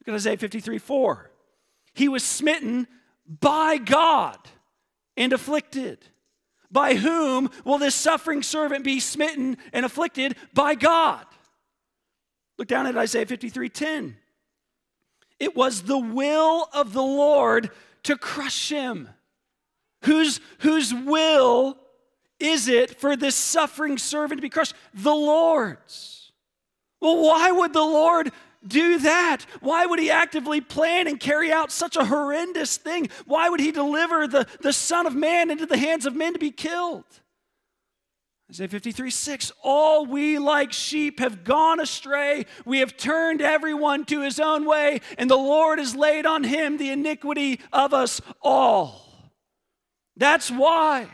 Look 0.00 0.12
at 0.12 0.16
Isaiah 0.16 0.36
53 0.36 0.78
4. 0.78 1.30
He 1.92 2.08
was 2.08 2.24
smitten 2.24 2.88
by 3.28 3.78
God 3.78 4.38
and 5.16 5.32
afflicted. 5.32 6.04
By 6.68 6.96
whom 6.96 7.48
will 7.64 7.78
this 7.78 7.94
suffering 7.94 8.42
servant 8.42 8.82
be 8.82 8.98
smitten 8.98 9.56
and 9.72 9.86
afflicted? 9.86 10.34
By 10.52 10.74
God. 10.74 11.24
Look 12.58 12.68
down 12.68 12.86
at 12.86 12.96
Isaiah 12.96 13.26
53 13.26 13.68
10. 13.68 14.16
It 15.40 15.56
was 15.56 15.82
the 15.82 15.98
will 15.98 16.68
of 16.72 16.92
the 16.92 17.02
Lord 17.02 17.70
to 18.04 18.16
crush 18.16 18.68
him. 18.68 19.08
Whose, 20.04 20.40
whose 20.60 20.92
will 20.92 21.78
is 22.38 22.68
it 22.68 23.00
for 23.00 23.16
this 23.16 23.34
suffering 23.34 23.98
servant 23.98 24.38
to 24.38 24.42
be 24.42 24.50
crushed? 24.50 24.74
The 24.92 25.14
Lord's. 25.14 26.32
Well, 27.00 27.22
why 27.22 27.50
would 27.50 27.72
the 27.72 27.80
Lord 27.80 28.30
do 28.66 28.98
that? 28.98 29.44
Why 29.60 29.86
would 29.86 29.98
he 29.98 30.10
actively 30.10 30.60
plan 30.60 31.06
and 31.06 31.18
carry 31.18 31.52
out 31.52 31.70
such 31.70 31.96
a 31.96 32.04
horrendous 32.04 32.76
thing? 32.76 33.08
Why 33.26 33.48
would 33.48 33.60
he 33.60 33.72
deliver 33.72 34.26
the, 34.26 34.46
the 34.60 34.72
Son 34.72 35.06
of 35.06 35.14
Man 35.14 35.50
into 35.50 35.66
the 35.66 35.76
hands 35.76 36.06
of 36.06 36.14
men 36.14 36.32
to 36.32 36.38
be 36.38 36.50
killed? 36.50 37.04
Isaiah 38.54 38.68
53 38.68 39.10
6, 39.10 39.52
all 39.64 40.06
we 40.06 40.38
like 40.38 40.72
sheep 40.72 41.18
have 41.18 41.42
gone 41.42 41.80
astray. 41.80 42.46
We 42.64 42.78
have 42.78 42.96
turned 42.96 43.42
everyone 43.42 44.04
to 44.04 44.22
his 44.22 44.38
own 44.38 44.64
way, 44.64 45.00
and 45.18 45.28
the 45.28 45.34
Lord 45.34 45.80
has 45.80 45.96
laid 45.96 46.24
on 46.24 46.44
him 46.44 46.76
the 46.76 46.90
iniquity 46.90 47.58
of 47.72 47.92
us 47.92 48.20
all. 48.40 49.08
That's 50.16 50.52
why 50.52 51.08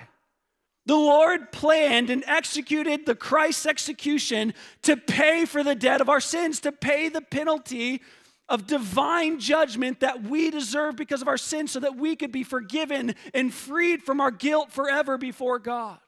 the 0.85 0.97
Lord 0.97 1.51
planned 1.51 2.11
and 2.11 2.23
executed 2.27 3.07
the 3.07 3.15
Christ's 3.15 3.65
execution 3.65 4.53
to 4.83 4.99
pay 4.99 5.47
for 5.47 5.65
the 5.65 5.75
debt 5.75 6.03
of 6.03 6.11
our 6.11 6.21
sins, 6.21 6.61
to 6.61 6.73
pay 6.73 7.09
the 7.09 7.23
penalty 7.23 8.03
of 8.51 8.67
divine 8.67 9.41
judgment 9.41 10.01
that 10.01 10.25
we 10.25 10.51
deserve 10.51 10.95
because 10.95 11.23
of 11.23 11.29
our 11.29 11.39
sins, 11.39 11.71
so 11.71 11.81
that 11.81 11.97
we 11.97 12.17
could 12.17 12.33
be 12.33 12.45
forgiven 12.45 13.15
and 13.33 13.55
freed 13.55 14.03
from 14.03 14.21
our 14.21 14.31
guilt 14.31 14.71
forever 14.71 15.17
before 15.17 15.59
God. 15.59 16.01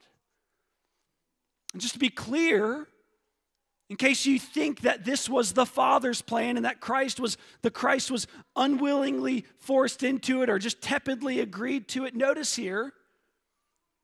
And 1.73 1.81
just 1.81 1.95
to 1.95 1.99
be 1.99 2.11
clear, 2.11 2.87
in 3.89 3.97
case 3.97 4.27
you 4.27 4.39
think 4.39 4.81
that 4.83 5.05
this 5.05 5.29
was 5.29 5.53
the 5.53 5.67
Father's 5.67 6.23
plan 6.23 6.57
and 6.57 6.65
that 6.65 6.81
Christ 6.81 7.21
was 7.21 7.37
the 7.63 7.71
Christ 7.71 8.11
was 8.11 8.27
unwillingly 8.57 9.45
forced 9.59 10.03
into 10.03 10.43
it 10.43 10.51
or 10.51 10.59
just 10.59 10.81
tepidly 10.81 11.41
agreed 11.41 11.89
to 11.89 12.05
it, 12.05 12.15
notice 12.15 12.57
here 12.57 12.93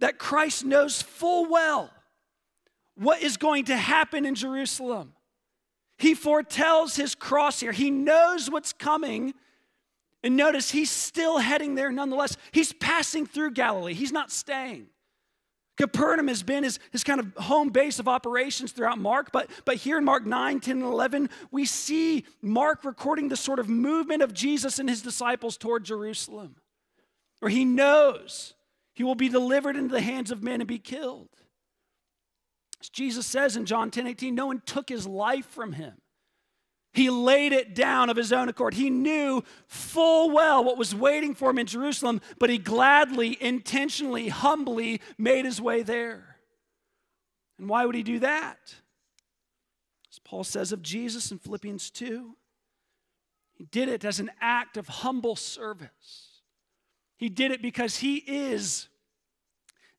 that 0.01 0.19
Christ 0.19 0.65
knows 0.65 1.03
full 1.03 1.49
well 1.51 1.91
what 2.97 3.23
is 3.23 3.37
going 3.37 3.67
to 3.67 3.77
happen 3.77 4.25
in 4.25 4.35
Jerusalem. 4.35 5.15
He 5.99 6.15
foretells 6.15 6.97
his 6.97 7.15
cross 7.15 7.61
here. 7.61 7.73
He 7.73 7.91
knows 7.91 8.51
what's 8.51 8.73
coming. 8.73 9.35
And 10.23 10.37
notice 10.37 10.71
he's 10.71 10.91
still 10.91 11.39
heading 11.39 11.77
there 11.77 11.93
nonetheless. 11.93 12.37
He's 12.53 12.73
passing 12.73 13.25
through 13.27 13.53
Galilee, 13.53 13.95
he's 13.95 14.13
not 14.13 14.31
staying. 14.31 14.89
Capernaum 15.79 16.27
has 16.27 16.43
been 16.43 16.65
his, 16.65 16.81
his 16.91 17.05
kind 17.05 17.21
of 17.21 17.33
home 17.37 17.71
base 17.71 18.01
of 18.01 18.09
operations 18.09 18.73
throughout 18.73 18.99
Mark, 18.99 19.31
but, 19.33 19.49
but 19.65 19.77
here 19.77 19.97
in 19.97 20.05
Mark 20.05 20.27
9, 20.27 20.59
10, 20.59 20.77
and 20.77 20.85
11, 20.85 21.31
we 21.53 21.65
see 21.65 22.25
Mark 22.43 22.85
recording 22.85 23.29
the 23.29 23.37
sort 23.37 23.61
of 23.61 23.69
movement 23.69 24.21
of 24.21 24.35
Jesus 24.35 24.81
and 24.81 24.89
his 24.89 25.03
disciples 25.03 25.57
toward 25.57 25.85
Jerusalem, 25.85 26.57
where 27.39 27.51
he 27.51 27.65
knows 27.65 28.55
he 28.93 29.05
will 29.05 29.15
be 29.15 29.29
delivered 29.29 29.77
into 29.77 29.95
the 29.95 30.01
hands 30.01 30.33
of 30.33 30.43
men 30.43 30.61
and 30.61 30.67
be 30.67 30.81
killed. 30.81 31.29
As 32.81 32.89
Jesus 32.89 33.27
says 33.27 33.57
in 33.57 33.65
John 33.65 33.93
10, 33.93 34.09
18, 34.09 34.35
no 34.35 34.47
one 34.47 34.63
took 34.67 34.89
his 34.89 35.07
life 35.07 35.47
from 35.47 35.75
him. 35.75 35.95
He 36.93 37.11
laid 37.11 37.53
it 37.53 37.75
down 37.75 38.11
of 38.11 38.17
his 38.17 38.33
own 38.33 38.49
accord. 38.49 38.75
He 38.75 38.91
knew 38.91 39.45
full 39.67 40.31
well 40.31 40.65
what 40.65 40.79
was 40.79 40.95
waiting 40.95 41.35
for 41.35 41.51
him 41.51 41.59
in 41.59 41.67
Jerusalem, 41.67 42.21
but 42.39 42.51
he 42.51 42.59
gladly, 42.59 43.37
intentionally, 43.41 44.29
humbly 44.29 45.01
made 45.17 45.45
his 45.45 45.61
way 45.61 45.83
there. 45.83 46.37
And 47.59 47.69
why 47.69 47.85
would 47.85 47.95
he 47.95 48.03
do 48.03 48.21
that? 48.21 48.75
As 50.11 50.19
Paul 50.19 50.45
says 50.45 50.73
of 50.73 50.83
Jesus 50.83 51.31
in 51.31 51.39
Philippians 51.39 51.91
2, 51.91 52.35
he 53.55 53.65
did 53.65 53.89
it 53.89 54.05
as 54.05 54.21
an 54.21 54.31
act 54.41 54.77
of 54.77 54.89
humble 54.89 55.37
service. 55.37 56.43
He 57.17 57.29
did 57.29 57.51
it 57.51 57.61
because 57.61 57.99
he 57.99 58.17
is 58.17 58.89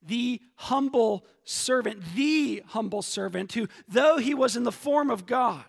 the 0.01 0.41
humble 0.55 1.25
servant, 1.43 2.01
the 2.15 2.63
humble 2.67 3.01
servant 3.01 3.51
who, 3.51 3.67
though 3.87 4.17
he 4.17 4.33
was 4.33 4.55
in 4.55 4.63
the 4.63 4.71
form 4.71 5.09
of 5.09 5.25
God, 5.25 5.65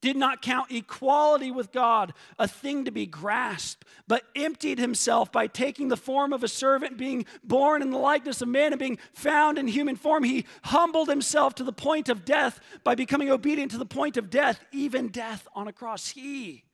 did 0.00 0.16
not 0.16 0.42
count 0.42 0.70
equality 0.70 1.50
with 1.50 1.72
God 1.72 2.12
a 2.38 2.46
thing 2.46 2.84
to 2.84 2.90
be 2.90 3.06
grasped, 3.06 3.84
but 4.06 4.24
emptied 4.36 4.78
himself 4.78 5.32
by 5.32 5.46
taking 5.46 5.88
the 5.88 5.96
form 5.96 6.32
of 6.32 6.44
a 6.44 6.48
servant, 6.48 6.96
being 6.96 7.26
born 7.42 7.82
in 7.82 7.90
the 7.90 7.98
likeness 7.98 8.40
of 8.40 8.48
man, 8.48 8.72
and 8.72 8.78
being 8.78 8.98
found 9.12 9.58
in 9.58 9.66
human 9.66 9.96
form. 9.96 10.24
He 10.24 10.44
humbled 10.64 11.08
himself 11.08 11.54
to 11.56 11.64
the 11.64 11.72
point 11.72 12.08
of 12.08 12.24
death 12.24 12.60
by 12.84 12.94
becoming 12.94 13.30
obedient 13.30 13.72
to 13.72 13.78
the 13.78 13.86
point 13.86 14.16
of 14.16 14.30
death, 14.30 14.60
even 14.72 15.08
death 15.08 15.48
on 15.54 15.68
a 15.68 15.72
cross. 15.72 16.08
He 16.10 16.64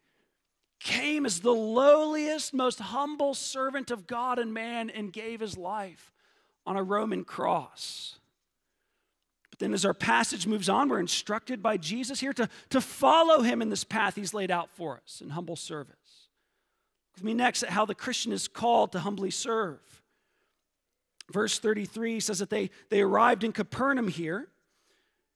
came 0.81 1.25
as 1.25 1.41
the 1.41 1.51
lowliest, 1.51 2.53
most 2.53 2.79
humble 2.79 3.33
servant 3.35 3.91
of 3.91 4.07
God 4.07 4.39
and 4.39 4.53
man 4.53 4.91
and 4.91 5.13
gave 5.13 5.41
his 5.41 5.57
life 5.57 6.13
on 6.67 6.77
a 6.77 6.83
Roman 6.83 7.25
cross. 7.25 8.19
But 9.55 9.61
then, 9.61 9.73
as 9.73 9.85
our 9.85 9.95
passage 9.95 10.49
moves 10.49 10.69
on, 10.69 10.89
we're 10.89 10.99
instructed 10.99 11.63
by 11.63 11.77
Jesus 11.77 12.19
here 12.19 12.33
to, 12.33 12.49
to 12.71 12.81
follow 12.81 13.41
him 13.41 13.63
in 13.63 13.71
this 13.71 13.85
path 13.85 14.17
he's 14.17 14.35
laid 14.35 14.51
out 14.51 14.69
for 14.69 15.01
us 15.05 15.21
in 15.21 15.31
humble 15.31 15.55
service. 15.55 16.27
With 17.15 17.23
me 17.23 17.35
next 17.35 17.63
at 17.63 17.69
how 17.69 17.85
the 17.85 17.95
Christian 17.95 18.33
is 18.33 18.49
called 18.49 18.91
to 18.91 18.99
humbly 18.99 19.31
serve. 19.31 19.79
Verse 21.33 21.61
33 21.61 22.19
says 22.19 22.41
that 22.41 22.51
they, 22.51 22.69
they 22.91 23.01
arrived 23.01 23.45
in 23.45 23.53
Capernaum 23.53 24.09
here. 24.09 24.49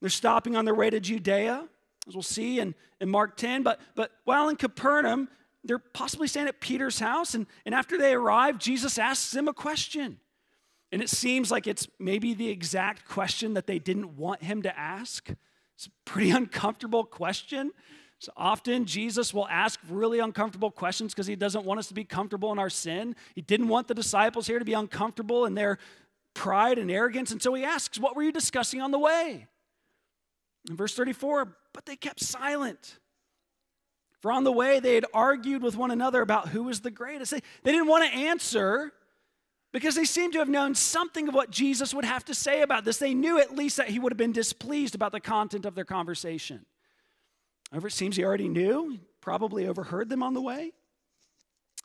They're 0.00 0.10
stopping 0.10 0.56
on 0.56 0.64
their 0.64 0.74
way 0.74 0.90
to 0.90 0.98
Judea, 0.98 1.68
as 2.08 2.14
we'll 2.16 2.24
see 2.24 2.58
in, 2.58 2.74
in 3.00 3.08
Mark 3.08 3.36
10. 3.36 3.62
But, 3.62 3.80
but 3.94 4.10
while 4.24 4.48
in 4.48 4.56
Capernaum, 4.56 5.28
they're 5.62 5.78
possibly 5.78 6.26
staying 6.26 6.48
at 6.48 6.58
Peter's 6.58 6.98
house. 6.98 7.36
And, 7.36 7.46
and 7.64 7.72
after 7.72 7.96
they 7.96 8.14
arrive, 8.14 8.58
Jesus 8.58 8.98
asks 8.98 9.30
them 9.30 9.46
a 9.46 9.54
question. 9.54 10.18
And 10.90 11.02
it 11.02 11.10
seems 11.10 11.50
like 11.50 11.66
it's 11.66 11.86
maybe 11.98 12.34
the 12.34 12.48
exact 12.48 13.06
question 13.06 13.54
that 13.54 13.66
they 13.66 13.78
didn't 13.78 14.16
want 14.16 14.42
him 14.42 14.62
to 14.62 14.78
ask. 14.78 15.30
It's 15.76 15.86
a 15.86 15.90
pretty 16.04 16.30
uncomfortable 16.42 17.04
question. 17.04 17.72
So 18.20 18.32
often 18.36 18.84
Jesus 18.84 19.32
will 19.32 19.46
ask 19.48 19.78
really 19.88 20.18
uncomfortable 20.18 20.70
questions 20.70 21.14
because 21.14 21.28
he 21.28 21.36
doesn't 21.36 21.64
want 21.64 21.78
us 21.78 21.86
to 21.88 21.94
be 21.94 22.04
comfortable 22.04 22.50
in 22.50 22.58
our 22.58 22.70
sin. 22.70 23.14
He 23.34 23.42
didn't 23.42 23.68
want 23.68 23.86
the 23.86 23.94
disciples 23.94 24.46
here 24.46 24.58
to 24.58 24.64
be 24.64 24.72
uncomfortable 24.72 25.44
in 25.44 25.54
their 25.54 25.78
pride 26.34 26.78
and 26.78 26.90
arrogance. 26.90 27.30
And 27.30 27.40
so 27.40 27.54
he 27.54 27.64
asks, 27.64 27.98
What 27.98 28.16
were 28.16 28.22
you 28.22 28.32
discussing 28.32 28.80
on 28.80 28.90
the 28.90 28.98
way? 28.98 29.46
In 30.68 30.76
verse 30.76 30.94
34, 30.94 31.56
but 31.72 31.86
they 31.86 31.94
kept 31.94 32.20
silent. 32.20 32.98
For 34.20 34.32
on 34.32 34.42
the 34.42 34.52
way, 34.52 34.80
they 34.80 34.96
had 34.96 35.06
argued 35.14 35.62
with 35.62 35.76
one 35.76 35.92
another 35.92 36.20
about 36.20 36.48
who 36.48 36.64
was 36.64 36.80
the 36.80 36.90
greatest. 36.90 37.30
They, 37.30 37.40
they 37.62 37.70
didn't 37.70 37.86
want 37.86 38.10
to 38.10 38.18
answer 38.18 38.92
because 39.72 39.94
they 39.94 40.04
seemed 40.04 40.32
to 40.32 40.38
have 40.38 40.48
known 40.48 40.74
something 40.74 41.28
of 41.28 41.34
what 41.34 41.50
Jesus 41.50 41.92
would 41.92 42.04
have 42.04 42.24
to 42.26 42.34
say 42.34 42.62
about 42.62 42.84
this. 42.84 42.98
They 42.98 43.14
knew 43.14 43.38
at 43.38 43.54
least 43.54 43.76
that 43.76 43.88
he 43.88 43.98
would 43.98 44.12
have 44.12 44.18
been 44.18 44.32
displeased 44.32 44.94
about 44.94 45.12
the 45.12 45.20
content 45.20 45.66
of 45.66 45.74
their 45.74 45.84
conversation. 45.84 46.64
However, 47.70 47.88
it 47.88 47.92
seems 47.92 48.16
he 48.16 48.24
already 48.24 48.48
knew, 48.48 48.98
probably 49.20 49.66
overheard 49.66 50.08
them 50.08 50.22
on 50.22 50.34
the 50.34 50.40
way. 50.40 50.72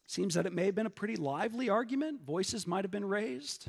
Seems 0.07 0.35
that 0.35 0.45
it 0.45 0.53
may 0.53 0.65
have 0.65 0.75
been 0.75 0.85
a 0.85 0.91
pretty 0.91 1.15
lively 1.15 1.69
argument. 1.69 2.21
Voices 2.21 2.65
might 2.67 2.83
have 2.83 2.91
been 2.91 3.05
raised. 3.05 3.67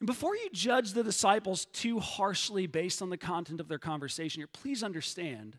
And 0.00 0.06
before 0.06 0.36
you 0.36 0.50
judge 0.52 0.92
the 0.92 1.02
disciples 1.02 1.64
too 1.66 2.00
harshly 2.00 2.66
based 2.66 3.00
on 3.00 3.10
the 3.10 3.16
content 3.16 3.60
of 3.60 3.68
their 3.68 3.78
conversation 3.78 4.40
here, 4.40 4.48
please 4.48 4.82
understand 4.82 5.58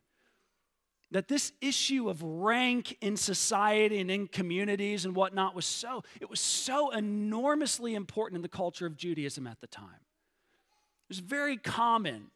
that 1.15 1.29
this 1.29 1.53
issue 1.62 2.10
of 2.10 2.22
rank 2.22 2.98
in 3.00 3.15
society 3.15 4.01
and 4.01 4.12
in 4.12 4.27
communities 4.27 5.05
and 5.05 5.15
whatnot 5.15 5.55
was 5.55 5.65
so 5.65 6.03
it 6.19 6.29
was 6.29 6.41
so 6.41 6.91
enormously 6.91 7.95
important 7.95 8.36
in 8.36 8.41
the 8.41 8.50
culture 8.50 8.86
of 8.86 8.98
judaism 8.98 9.48
at 9.48 9.62
the 9.62 9.67
time. 9.67 9.95
It 9.95 11.07
was 11.07 11.19
very 11.19 11.55
common 11.55 12.31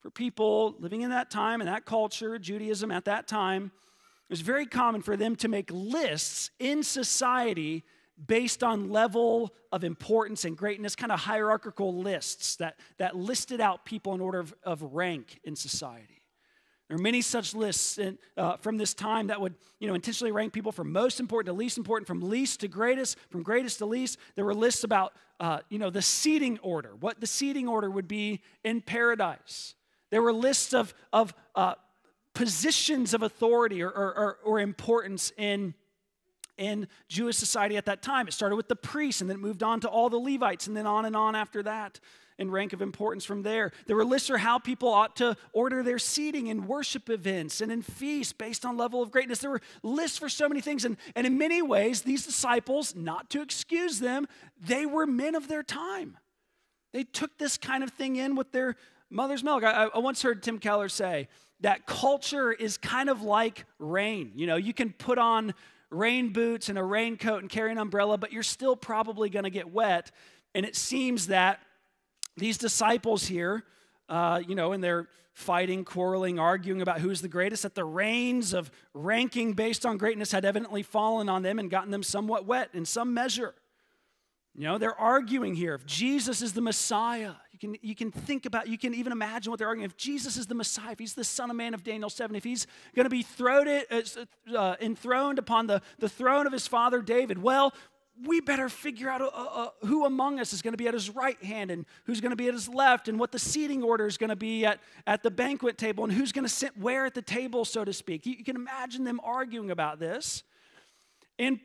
for 0.00 0.10
people 0.10 0.74
living 0.80 1.02
in 1.02 1.10
that 1.10 1.30
time 1.30 1.60
and 1.60 1.68
that 1.68 1.84
culture 1.84 2.36
judaism 2.36 2.90
at 2.90 3.04
that 3.04 3.28
time 3.28 3.66
it 3.66 4.32
was 4.32 4.40
very 4.40 4.66
common 4.66 5.00
for 5.00 5.16
them 5.16 5.36
to 5.36 5.46
make 5.46 5.70
lists 5.70 6.50
in 6.58 6.82
society 6.82 7.84
based 8.26 8.64
on 8.64 8.90
level 8.90 9.54
of 9.70 9.84
importance 9.84 10.44
and 10.44 10.56
greatness 10.56 10.96
kind 10.96 11.12
of 11.12 11.20
hierarchical 11.20 11.94
lists 11.94 12.56
that, 12.56 12.80
that 12.98 13.14
listed 13.14 13.60
out 13.60 13.84
people 13.84 14.12
in 14.12 14.20
order 14.20 14.40
of, 14.40 14.52
of 14.64 14.82
rank 14.82 15.38
in 15.44 15.54
society 15.54 16.23
there 16.88 16.96
are 16.98 17.00
many 17.00 17.22
such 17.22 17.54
lists 17.54 17.96
in, 17.96 18.18
uh, 18.36 18.56
from 18.58 18.76
this 18.76 18.92
time 18.92 19.28
that 19.28 19.40
would 19.40 19.54
you 19.78 19.88
know, 19.88 19.94
intentionally 19.94 20.32
rank 20.32 20.52
people 20.52 20.70
from 20.70 20.92
most 20.92 21.18
important 21.18 21.46
to 21.46 21.58
least 21.58 21.78
important, 21.78 22.06
from 22.06 22.20
least 22.20 22.60
to 22.60 22.68
greatest, 22.68 23.16
from 23.30 23.42
greatest 23.42 23.78
to 23.78 23.86
least. 23.86 24.18
There 24.34 24.44
were 24.44 24.54
lists 24.54 24.84
about 24.84 25.14
uh, 25.40 25.60
you 25.70 25.78
know, 25.78 25.90
the 25.90 26.02
seating 26.02 26.58
order, 26.62 26.94
what 27.00 27.20
the 27.20 27.26
seating 27.26 27.68
order 27.68 27.90
would 27.90 28.06
be 28.06 28.42
in 28.64 28.82
paradise. 28.82 29.74
There 30.10 30.20
were 30.20 30.32
lists 30.32 30.74
of, 30.74 30.94
of 31.12 31.34
uh, 31.54 31.74
positions 32.34 33.14
of 33.14 33.22
authority 33.22 33.82
or, 33.82 33.88
or, 33.88 34.38
or 34.44 34.60
importance 34.60 35.32
in, 35.38 35.74
in 36.58 36.86
Jewish 37.08 37.36
society 37.36 37.78
at 37.78 37.86
that 37.86 38.02
time. 38.02 38.28
It 38.28 38.34
started 38.34 38.56
with 38.56 38.68
the 38.68 38.76
priests 38.76 39.22
and 39.22 39.30
then 39.30 39.38
it 39.38 39.40
moved 39.40 39.62
on 39.62 39.80
to 39.80 39.88
all 39.88 40.10
the 40.10 40.18
Levites 40.18 40.66
and 40.66 40.76
then 40.76 40.86
on 40.86 41.06
and 41.06 41.16
on 41.16 41.34
after 41.34 41.62
that 41.62 41.98
and 42.38 42.52
rank 42.52 42.72
of 42.72 42.82
importance 42.82 43.24
from 43.24 43.42
there. 43.42 43.72
There 43.86 43.96
were 43.96 44.04
lists 44.04 44.28
for 44.28 44.38
how 44.38 44.58
people 44.58 44.88
ought 44.88 45.16
to 45.16 45.36
order 45.52 45.82
their 45.82 45.98
seating 45.98 46.48
in 46.48 46.66
worship 46.66 47.08
events 47.08 47.60
and 47.60 47.70
in 47.70 47.82
feasts 47.82 48.32
based 48.32 48.64
on 48.64 48.76
level 48.76 49.02
of 49.02 49.10
greatness. 49.10 49.38
There 49.38 49.50
were 49.50 49.62
lists 49.82 50.18
for 50.18 50.28
so 50.28 50.48
many 50.48 50.60
things. 50.60 50.84
And, 50.84 50.96
and 51.14 51.26
in 51.26 51.38
many 51.38 51.62
ways, 51.62 52.02
these 52.02 52.24
disciples, 52.24 52.94
not 52.94 53.30
to 53.30 53.42
excuse 53.42 54.00
them, 54.00 54.26
they 54.60 54.86
were 54.86 55.06
men 55.06 55.34
of 55.34 55.48
their 55.48 55.62
time. 55.62 56.18
They 56.92 57.04
took 57.04 57.38
this 57.38 57.56
kind 57.56 57.84
of 57.84 57.90
thing 57.90 58.16
in 58.16 58.36
with 58.36 58.52
their 58.52 58.76
mother's 59.10 59.44
milk. 59.44 59.64
I, 59.64 59.86
I 59.86 59.98
once 59.98 60.22
heard 60.22 60.42
Tim 60.42 60.58
Keller 60.58 60.88
say 60.88 61.28
that 61.60 61.86
culture 61.86 62.52
is 62.52 62.76
kind 62.76 63.08
of 63.08 63.22
like 63.22 63.64
rain. 63.78 64.32
You 64.34 64.46
know, 64.46 64.56
you 64.56 64.74
can 64.74 64.92
put 64.92 65.18
on 65.18 65.54
rain 65.90 66.32
boots 66.32 66.68
and 66.68 66.78
a 66.78 66.82
raincoat 66.82 67.40
and 67.40 67.48
carry 67.48 67.70
an 67.70 67.78
umbrella, 67.78 68.18
but 68.18 68.32
you're 68.32 68.42
still 68.42 68.76
probably 68.76 69.30
going 69.30 69.44
to 69.44 69.50
get 69.50 69.70
wet. 69.70 70.10
And 70.54 70.66
it 70.66 70.76
seems 70.76 71.28
that 71.28 71.60
these 72.36 72.58
disciples 72.58 73.26
here, 73.26 73.64
uh, 74.08 74.42
you 74.46 74.54
know, 74.54 74.72
and 74.72 74.82
they're 74.82 75.08
fighting, 75.32 75.84
quarreling, 75.84 76.38
arguing 76.38 76.80
about 76.80 77.00
who's 77.00 77.20
the 77.20 77.28
greatest, 77.28 77.64
that 77.64 77.74
the 77.74 77.84
rains 77.84 78.52
of 78.52 78.70
ranking 78.94 79.52
based 79.52 79.84
on 79.84 79.96
greatness 79.96 80.30
had 80.32 80.44
evidently 80.44 80.82
fallen 80.82 81.28
on 81.28 81.42
them 81.42 81.58
and 81.58 81.70
gotten 81.70 81.90
them 81.90 82.02
somewhat 82.02 82.46
wet 82.46 82.70
in 82.72 82.84
some 82.84 83.12
measure. 83.12 83.54
You 84.54 84.62
know, 84.62 84.78
they're 84.78 84.98
arguing 84.98 85.56
here. 85.56 85.74
If 85.74 85.84
Jesus 85.84 86.40
is 86.40 86.52
the 86.52 86.60
Messiah, 86.60 87.32
you 87.50 87.58
can, 87.58 87.76
you 87.82 87.94
can 87.96 88.12
think 88.12 88.46
about, 88.46 88.68
you 88.68 88.78
can 88.78 88.94
even 88.94 89.10
imagine 89.10 89.50
what 89.50 89.58
they're 89.58 89.66
arguing. 89.66 89.84
If 89.84 89.96
Jesus 89.96 90.36
is 90.36 90.46
the 90.46 90.54
Messiah, 90.54 90.92
if 90.92 91.00
he's 91.00 91.14
the 91.14 91.24
Son 91.24 91.50
of 91.50 91.56
Man 91.56 91.74
of 91.74 91.82
Daniel 91.82 92.08
7, 92.08 92.36
if 92.36 92.44
he's 92.44 92.68
going 92.94 93.04
to 93.04 93.10
be 93.10 93.22
throned, 93.22 93.68
uh, 93.90 94.02
uh, 94.56 94.76
enthroned 94.80 95.40
upon 95.40 95.66
the, 95.66 95.82
the 95.98 96.08
throne 96.08 96.46
of 96.46 96.52
his 96.52 96.68
father 96.68 97.02
David, 97.02 97.42
well, 97.42 97.74
we 98.22 98.40
better 98.40 98.68
figure 98.68 99.08
out 99.08 99.20
uh, 99.20 99.26
uh, 99.26 99.68
who 99.86 100.04
among 100.04 100.38
us 100.38 100.52
is 100.52 100.62
going 100.62 100.72
to 100.72 100.78
be 100.78 100.86
at 100.86 100.94
his 100.94 101.10
right 101.10 101.42
hand 101.42 101.70
and 101.70 101.84
who's 102.04 102.20
going 102.20 102.30
to 102.30 102.36
be 102.36 102.46
at 102.46 102.54
his 102.54 102.68
left 102.68 103.08
and 103.08 103.18
what 103.18 103.32
the 103.32 103.38
seating 103.38 103.82
order 103.82 104.06
is 104.06 104.16
going 104.16 104.30
to 104.30 104.36
be 104.36 104.64
at, 104.64 104.78
at 105.06 105.22
the 105.22 105.30
banquet 105.30 105.78
table 105.78 106.04
and 106.04 106.12
who's 106.12 106.30
going 106.30 106.44
to 106.44 106.52
sit 106.52 106.76
where 106.78 107.06
at 107.06 107.14
the 107.14 107.22
table, 107.22 107.64
so 107.64 107.84
to 107.84 107.92
speak. 107.92 108.24
You, 108.26 108.34
you 108.34 108.44
can 108.44 108.56
imagine 108.56 109.04
them 109.04 109.20
arguing 109.24 109.70
about 109.70 109.98
this. 109.98 110.44
And 111.38 111.58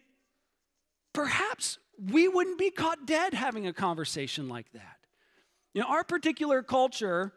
perhaps 1.14 1.78
we 2.12 2.28
wouldn't 2.28 2.58
be 2.58 2.72
caught 2.72 3.06
dead 3.06 3.34
having 3.34 3.68
a 3.68 3.74
conversation 3.74 4.50
like 4.50 4.72
that. 4.74 4.98
You 5.74 5.82
know, 5.82 5.88
our 5.88 6.04
particular 6.04 6.64
culture 6.64 7.34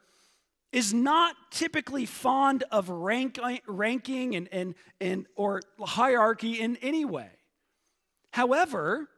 is 0.72 0.94
not 0.94 1.37
typically 1.51 2.07
fond 2.07 2.64
of 2.70 2.88
rank, 2.88 3.38
ranking 3.66 4.35
and, 4.35 4.48
and, 4.51 4.75
and 5.01 5.27
or 5.37 5.61
hierarchy 5.79 6.59
in 6.59 6.77
any 6.77 7.05
way. 7.05 7.29
However, 8.33 9.09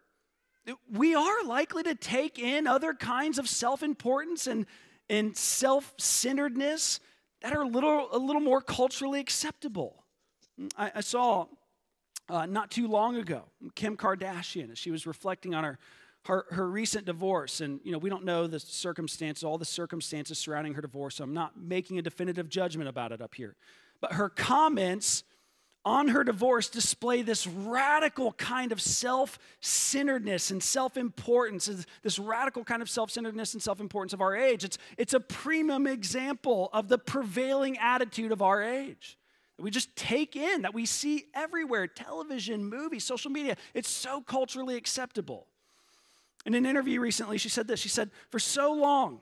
we 0.93 1.15
are 1.15 1.45
likely 1.45 1.83
to 1.85 1.95
take 1.95 2.39
in 2.39 2.67
other 2.67 2.95
kinds 2.95 3.39
of 3.39 3.49
self 3.49 3.83
importance 3.83 4.47
and, 4.47 4.67
and 5.09 5.37
self 5.37 5.95
centeredness 5.99 7.01
that 7.43 7.55
are 7.55 7.63
a 7.63 7.67
little, 7.67 8.09
a 8.13 8.19
little 8.19 8.41
more 8.41 8.61
culturally 8.61 9.21
acceptable. 9.21 10.05
I, 10.77 10.93
I 10.97 11.01
saw 11.01 11.47
uh, 12.29 12.47
not 12.47 12.71
too 12.71 12.89
long 12.89 13.17
ago 13.17 13.45
Kim 13.75 13.97
Kardashian 13.97 14.73
as 14.73 14.79
she 14.79 14.91
was 14.91 15.07
reflecting 15.07 15.55
on 15.55 15.65
her, 15.65 15.79
her, 16.25 16.47
her 16.51 16.69
recent 16.69 17.05
divorce. 17.05 17.61
And, 17.61 17.81
you 17.85 17.93
know, 17.93 17.99
we 17.99 18.11
don't 18.11 18.25
know 18.25 18.47
the 18.47 18.59
circumstances, 18.61 19.45
all 19.45 19.59
the 19.59 19.65
circumstances 19.65 20.39
surrounding 20.39 20.75
her 20.75 20.83
divorce, 20.83 21.17
so 21.17 21.25
I'm 21.25 21.35
not 21.35 21.53
making 21.61 21.99
a 21.99 22.03
definitive 22.03 22.49
judgment 22.49 22.89
about 22.89 23.13
it 23.13 23.21
up 23.21 23.35
here. 23.35 23.55
But 24.01 24.15
her 24.15 24.29
comments 24.29 25.23
on 25.85 26.09
her 26.09 26.25
divorce 26.25 26.69
display 26.69 27.23
this 27.23 27.47
radical 27.47 28.33
kind 28.33 28.73
of 28.73 28.81
self 28.81 29.39
centeredness 29.61 30.51
and 30.51 30.63
self 30.63 30.97
importance, 30.97 31.69
this 32.03 32.19
radical 32.19 32.65
kind 32.65 32.83
of 32.83 32.89
self 32.89 33.11
centeredness 33.11 33.55
and 33.55 33.63
self 33.63 33.81
importance 33.81 34.13
of 34.13 34.21
our 34.21 34.35
age. 34.35 34.65
It's, 34.65 34.79
it's 34.97 35.15
a 35.15 35.21
premium 35.21 35.87
example 35.87 36.71
of 36.73 36.89
the 36.89 36.99
prevailing 36.99 37.77
attitude 37.79 38.33
of 38.33 38.41
our 38.41 38.63
age 38.63 39.19
that 39.57 39.63
we 39.63 39.71
just 39.71 39.95
take 39.95 40.37
in, 40.37 40.63
that 40.63 40.75
we 40.75 40.87
see 40.87 41.27
everywhere 41.35 41.87
television, 41.87 42.65
movies, 42.65 43.05
social 43.05 43.31
media. 43.31 43.57
It's 43.73 43.89
so 43.89 44.21
culturally 44.21 44.77
acceptable. 44.77 45.47
In 46.47 46.55
an 46.55 46.67
interview 46.67 47.01
recently, 47.01 47.39
she 47.39 47.49
said 47.49 47.69
this 47.69 47.81
She 47.81 47.89
said, 47.89 48.11
For 48.31 48.39
so 48.39 48.73
long, 48.73 49.21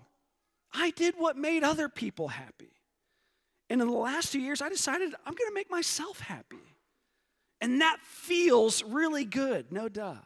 I 0.72 0.90
did 0.90 1.14
what 1.18 1.36
made 1.36 1.64
other 1.64 1.88
people 1.88 2.28
happy. 2.28 2.70
And 3.72 3.80
in 3.80 3.88
the 3.88 3.94
last 3.94 4.32
two 4.32 4.38
years, 4.38 4.60
I 4.60 4.68
decided 4.68 5.14
I'm 5.24 5.32
going 5.32 5.48
to 5.48 5.54
make 5.54 5.70
myself 5.70 6.20
happy. 6.20 6.60
And 7.58 7.80
that 7.80 7.96
feels 8.02 8.84
really 8.84 9.24
good, 9.24 9.72
no 9.72 9.88
duh. 9.88 10.16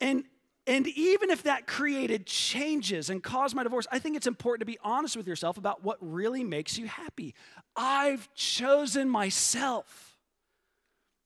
And, 0.00 0.24
and 0.66 0.88
even 0.88 1.28
if 1.28 1.42
that 1.42 1.66
created 1.66 2.24
changes 2.24 3.10
and 3.10 3.22
caused 3.22 3.54
my 3.54 3.62
divorce, 3.62 3.86
I 3.92 3.98
think 3.98 4.16
it's 4.16 4.26
important 4.26 4.60
to 4.60 4.64
be 4.64 4.78
honest 4.82 5.18
with 5.18 5.26
yourself 5.26 5.58
about 5.58 5.84
what 5.84 5.98
really 6.00 6.42
makes 6.42 6.78
you 6.78 6.86
happy. 6.86 7.34
I've 7.76 8.32
chosen 8.32 9.10
myself. 9.10 10.16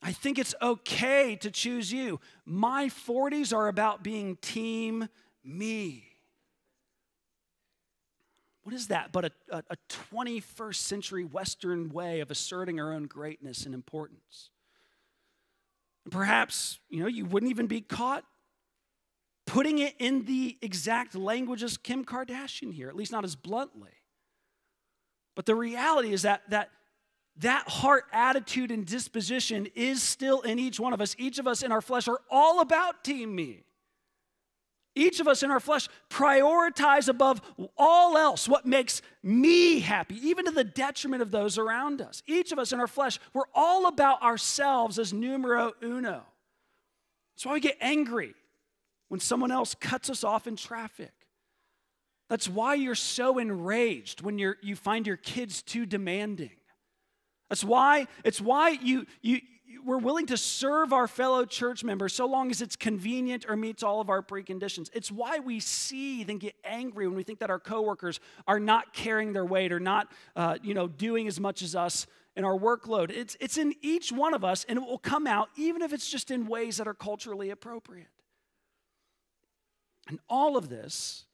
I 0.02 0.11
think 0.11 0.37
it's 0.37 0.55
okay 0.61 1.37
to 1.37 1.50
choose 1.52 1.92
you. 1.92 2.18
My 2.44 2.87
40s 2.87 3.57
are 3.57 3.68
about 3.68 4.02
being 4.02 4.35
team 4.35 5.09
me. 5.44 6.15
What 8.66 8.74
is 8.74 8.88
that 8.88 9.12
but 9.12 9.26
a, 9.26 9.31
a, 9.48 9.62
a 9.70 9.76
21st 10.12 10.74
century 10.74 11.24
Western 11.24 11.88
way 11.88 12.18
of 12.18 12.33
asserting 12.33 12.81
our 12.81 12.92
own 12.92 13.05
greatness 13.05 13.64
and 13.64 13.72
importance? 13.72 14.50
Perhaps, 16.11 16.81
you 16.90 16.98
know, 16.98 17.07
you 17.07 17.26
wouldn't 17.26 17.48
even 17.48 17.68
be 17.68 17.81
caught 17.81 18.24
putting 19.46 19.79
it 19.79 19.94
in 20.00 20.24
the 20.24 20.59
exact 20.62 21.14
language 21.14 21.62
as 21.62 21.76
Kim 21.76 22.05
Kardashian 22.05 22.72
here, 22.74 22.88
at 22.88 22.96
least 22.96 23.12
not 23.12 23.22
as 23.22 23.37
bluntly. 23.37 23.92
But 25.37 25.46
the 25.46 25.55
reality 25.55 26.12
is 26.12 26.22
that 26.22 26.42
that 26.48 26.70
that 27.37 27.68
heart 27.68 28.07
attitude 28.12 28.72
and 28.72 28.85
disposition 28.85 29.68
is 29.76 30.02
still 30.02 30.40
in 30.40 30.59
each 30.59 30.81
one 30.81 30.92
of 30.92 31.00
us. 31.00 31.14
Each 31.20 31.38
of 31.38 31.46
us 31.46 31.62
in 31.62 31.70
our 31.70 31.81
flesh 31.81 32.09
are 32.09 32.20
all 32.33 32.61
about 32.61 33.05
team 33.05 33.33
me. 33.33 33.65
Each 34.97 35.21
of 35.21 35.29
us 35.29 35.43
in 35.43 35.51
our 35.51 35.61
flesh 35.61 35.89
prioritize 36.11 37.09
above 37.09 37.41
all 37.77 38.17
else 38.17 38.49
what 38.49 38.67
makes 38.67 39.03
me 39.23 39.79
happy, 39.79 40.17
even 40.27 40.47
to 40.47 40.51
the 40.51 40.65
detriment 40.65 41.23
of 41.23 41.31
those 41.31 41.59
around 41.59 42.01
us. 42.01 42.23
Each 42.27 42.51
of 42.51 42.59
us 42.59 42.73
in 42.73 42.81
our 42.81 42.87
flesh, 42.89 43.21
we're 43.35 43.45
all 43.55 43.87
about 43.87 44.23
ourselves 44.23 44.99
as 44.99 45.13
numero 45.13 45.73
uno. 45.83 46.25
That's 47.35 47.47
why 47.47 47.53
we 47.53 47.61
get 47.61 47.77
angry 47.81 48.35
when 49.09 49.21
someone 49.21 49.53
else 49.53 49.75
cuts 49.75 50.11
us 50.11 50.25
off 50.25 50.47
in 50.47 50.57
traffic. 50.57 51.13
That's 52.29 52.49
why 52.49 52.75
you're 52.75 52.95
so 52.95 53.39
enraged 53.39 54.23
when 54.23 54.39
you're, 54.39 54.57
you 54.63 54.75
find 54.75 55.07
your 55.07 55.17
kids 55.17 55.63
too 55.63 55.87
demanding. 55.87 56.51
That's 57.49 57.63
why 57.63 58.09
it's 58.25 58.41
why 58.41 58.71
you, 58.71 59.07
you, 59.23 59.41
we're 59.85 59.98
willing 59.98 60.26
to 60.26 60.37
serve 60.37 60.92
our 60.92 61.07
fellow 61.07 61.44
church 61.44 61.85
members 61.85 62.14
so 62.14 62.26
long 62.26 62.50
as 62.50 62.61
it's 62.61 62.76
convenient 62.76 63.46
or 63.48 63.57
meets 63.57 63.83
all 63.83 64.00
of 64.00 64.11
our 64.11 64.22
preconditions. 64.22 64.90
It's 64.92 65.11
why 65.11 65.38
we 65.38 65.61
seethe 65.61 66.29
and 66.29 66.40
get 66.40 66.55
angry 66.64 67.07
when 67.07 67.16
we 67.16 67.22
think 67.22 67.38
that 67.40 67.50
our 67.50 67.61
coworkers 67.61 68.20
are 68.46 68.61
not 68.61 68.92
carrying 68.92 69.33
their 69.33 69.44
weight 69.44 69.72
or 69.72 69.81
not, 69.81 70.11
uh, 70.35 70.59
you 70.62 70.74
know, 70.74 70.88
doing 70.88 71.26
as 71.29 71.38
much 71.40 71.62
as 71.62 71.74
us 71.74 72.07
in 72.35 72.44
our 72.44 72.59
workload. 72.59 73.11
It's, 73.11 73.37
it's 73.40 73.59
in 73.59 73.74
each 73.81 74.12
one 74.12 74.35
of 74.35 74.44
us, 74.44 74.64
and 74.68 74.79
it 74.79 74.85
will 74.85 74.98
come 74.98 75.26
out 75.26 75.48
even 75.57 75.83
if 75.83 75.92
it's 75.92 76.11
just 76.11 76.31
in 76.31 76.46
ways 76.46 76.76
that 76.76 76.87
are 76.87 76.94
culturally 76.94 77.50
appropriate. 77.50 78.09
And 80.09 80.20
all 80.29 80.57
of 80.57 80.68
this 80.68 81.24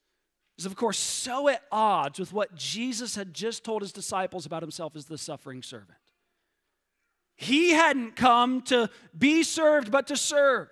is, 0.59 0.67
of 0.67 0.77
course, 0.77 0.99
so 0.99 1.49
at 1.49 1.63
odds 1.71 2.19
with 2.19 2.33
what 2.33 2.55
Jesus 2.55 3.17
had 3.17 3.35
just 3.35 3.65
told 3.65 3.83
his 3.83 3.93
disciples 3.93 4.47
about 4.47 4.63
himself 4.63 4.97
as 4.97 5.07
the 5.07 5.19
suffering 5.19 5.63
servant. 5.63 5.99
He 7.43 7.71
hadn't 7.71 8.15
come 8.15 8.63
to 8.63 8.89
be 9.17 9.43
served, 9.43 9.91
but 9.91 10.07
to 10.07 10.17
serve. 10.17 10.69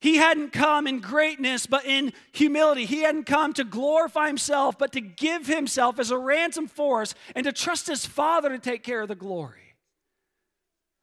He 0.00 0.16
hadn't 0.16 0.52
come 0.52 0.88
in 0.88 0.98
greatness, 0.98 1.66
but 1.66 1.84
in 1.84 2.12
humility. 2.32 2.86
He 2.86 3.02
hadn't 3.02 3.26
come 3.26 3.52
to 3.52 3.62
glorify 3.62 4.26
himself, 4.26 4.76
but 4.76 4.92
to 4.92 5.00
give 5.00 5.46
himself 5.46 6.00
as 6.00 6.10
a 6.10 6.18
ransom 6.18 6.66
for 6.66 7.02
us 7.02 7.14
and 7.36 7.44
to 7.44 7.52
trust 7.52 7.86
his 7.86 8.04
Father 8.04 8.48
to 8.48 8.58
take 8.58 8.82
care 8.82 9.02
of 9.02 9.08
the 9.08 9.14
glory. 9.14 9.76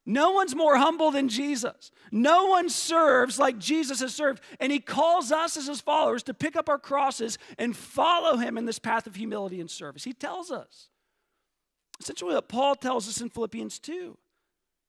No 0.04 0.32
one's 0.32 0.54
more 0.54 0.76
humble 0.76 1.12
than 1.12 1.28
Jesus. 1.28 1.90
No 2.10 2.46
one 2.46 2.68
serves 2.68 3.38
like 3.38 3.58
Jesus 3.58 4.00
has 4.00 4.14
served. 4.14 4.42
And 4.58 4.70
he 4.72 4.80
calls 4.80 5.32
us 5.32 5.56
as 5.56 5.66
his 5.66 5.80
followers 5.80 6.24
to 6.24 6.34
pick 6.34 6.56
up 6.56 6.68
our 6.68 6.78
crosses 6.78 7.38
and 7.58 7.76
follow 7.76 8.36
him 8.36 8.58
in 8.58 8.66
this 8.66 8.78
path 8.78 9.06
of 9.06 9.14
humility 9.14 9.60
and 9.60 9.70
service. 9.70 10.04
He 10.04 10.12
tells 10.12 10.50
us. 10.50 10.89
Essentially, 12.00 12.34
what 12.34 12.48
Paul 12.48 12.74
tells 12.74 13.08
us 13.08 13.20
in 13.20 13.28
Philippians 13.28 13.78
2. 13.78 14.16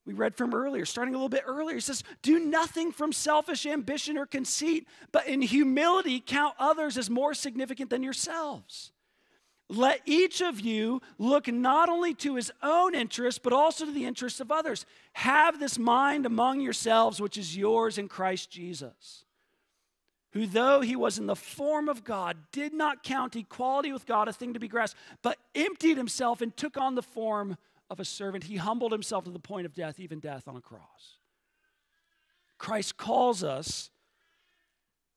We 0.05 0.13
read 0.13 0.35
from 0.35 0.55
earlier, 0.55 0.85
starting 0.85 1.13
a 1.13 1.17
little 1.17 1.29
bit 1.29 1.43
earlier. 1.45 1.75
He 1.75 1.81
says, 1.81 2.03
Do 2.23 2.39
nothing 2.39 2.91
from 2.91 3.13
selfish 3.13 3.65
ambition 3.65 4.17
or 4.17 4.25
conceit, 4.25 4.87
but 5.11 5.27
in 5.27 5.41
humility 5.41 6.23
count 6.25 6.55
others 6.57 6.97
as 6.97 7.09
more 7.09 7.33
significant 7.33 7.91
than 7.91 8.01
yourselves. 8.01 8.91
Let 9.69 10.01
each 10.05 10.41
of 10.41 10.59
you 10.59 11.01
look 11.17 11.47
not 11.47 11.87
only 11.87 12.13
to 12.15 12.35
his 12.35 12.51
own 12.63 12.95
interests, 12.95 13.39
but 13.41 13.53
also 13.53 13.85
to 13.85 13.91
the 13.91 14.05
interests 14.05 14.39
of 14.39 14.51
others. 14.51 14.85
Have 15.13 15.59
this 15.59 15.77
mind 15.77 16.25
among 16.25 16.61
yourselves, 16.61 17.21
which 17.21 17.37
is 17.37 17.55
yours 17.55 17.97
in 17.97 18.07
Christ 18.07 18.49
Jesus 18.49 19.25
who, 20.33 20.47
though 20.47 20.81
he 20.81 20.95
was 20.95 21.17
in 21.17 21.25
the 21.25 21.35
form 21.35 21.89
of 21.89 22.03
God, 22.03 22.37
did 22.51 22.73
not 22.73 23.03
count 23.03 23.35
equality 23.35 23.91
with 23.91 24.05
God 24.05 24.27
a 24.27 24.33
thing 24.33 24.53
to 24.53 24.59
be 24.59 24.67
grasped, 24.67 24.97
but 25.21 25.37
emptied 25.55 25.97
himself 25.97 26.41
and 26.41 26.55
took 26.55 26.77
on 26.77 26.95
the 26.95 27.01
form 27.01 27.57
of 27.89 27.99
a 27.99 28.05
servant. 28.05 28.45
He 28.45 28.55
humbled 28.55 28.93
himself 28.93 29.25
to 29.25 29.29
the 29.29 29.39
point 29.39 29.65
of 29.65 29.73
death, 29.73 29.99
even 29.99 30.19
death 30.19 30.47
on 30.47 30.55
a 30.55 30.61
cross. 30.61 31.17
Christ 32.57 32.95
calls 32.95 33.43
us 33.43 33.89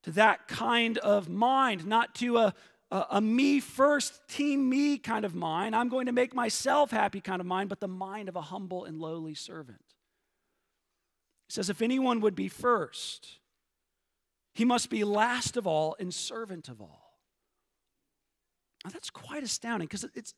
to 0.03 0.11
that 0.12 0.48
kind 0.48 0.98
of 0.98 1.29
mind, 1.29 1.87
not 1.87 2.14
to 2.16 2.38
a, 2.38 2.55
a, 2.90 3.07
a, 3.12 3.20
me 3.20 3.61
first, 3.61 4.27
team 4.29 4.68
me 4.68 4.98
kind 4.98 5.24
of 5.24 5.35
mind. 5.35 5.77
I'm 5.77 5.88
going 5.88 6.07
to 6.07 6.12
make 6.12 6.35
myself 6.35 6.90
happy 6.90 7.20
kind 7.20 7.40
of 7.40 7.46
mind, 7.46 7.68
but 7.68 7.81
the 7.81 7.88
mind 7.88 8.29
of 8.29 8.37
a 8.37 8.42
humble 8.42 8.85
and 8.85 9.00
lowly 9.00 9.35
servant. 9.35 9.85
He 11.46 11.53
says, 11.53 11.70
if 11.70 11.83
anyone 11.83 12.20
would 12.20 12.35
be 12.35 12.48
first, 12.48 13.38
he 14.55 14.64
must 14.64 14.88
be 14.88 15.05
last 15.05 15.57
of 15.57 15.67
all 15.67 15.97
and 15.99 16.12
servant 16.14 16.69
of 16.69 16.81
all. 16.81 17.19
Now, 18.85 18.90
that's 18.90 19.11
quite 19.11 19.43
astounding 19.43 19.87
because 19.87 20.05
it's, 20.14 20.35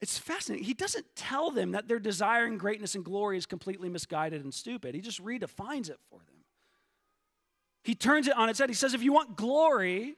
it's 0.00 0.18
fascinating. 0.18 0.64
He 0.64 0.74
doesn't 0.74 1.06
tell 1.16 1.50
them 1.50 1.72
that 1.72 1.88
their 1.88 1.98
desiring 1.98 2.58
greatness 2.58 2.94
and 2.94 3.04
glory 3.04 3.38
is 3.38 3.46
completely 3.46 3.88
misguided 3.88 4.42
and 4.42 4.52
stupid. 4.52 4.94
He 4.94 5.00
just 5.00 5.24
redefines 5.24 5.88
it 5.88 5.98
for 6.10 6.18
them. 6.18 6.44
He 7.84 7.94
turns 7.94 8.28
it 8.28 8.36
on 8.36 8.48
its 8.48 8.58
head. 8.58 8.68
He 8.68 8.74
says, 8.74 8.94
if 8.94 9.02
you 9.02 9.12
want 9.12 9.36
glory, 9.36 10.16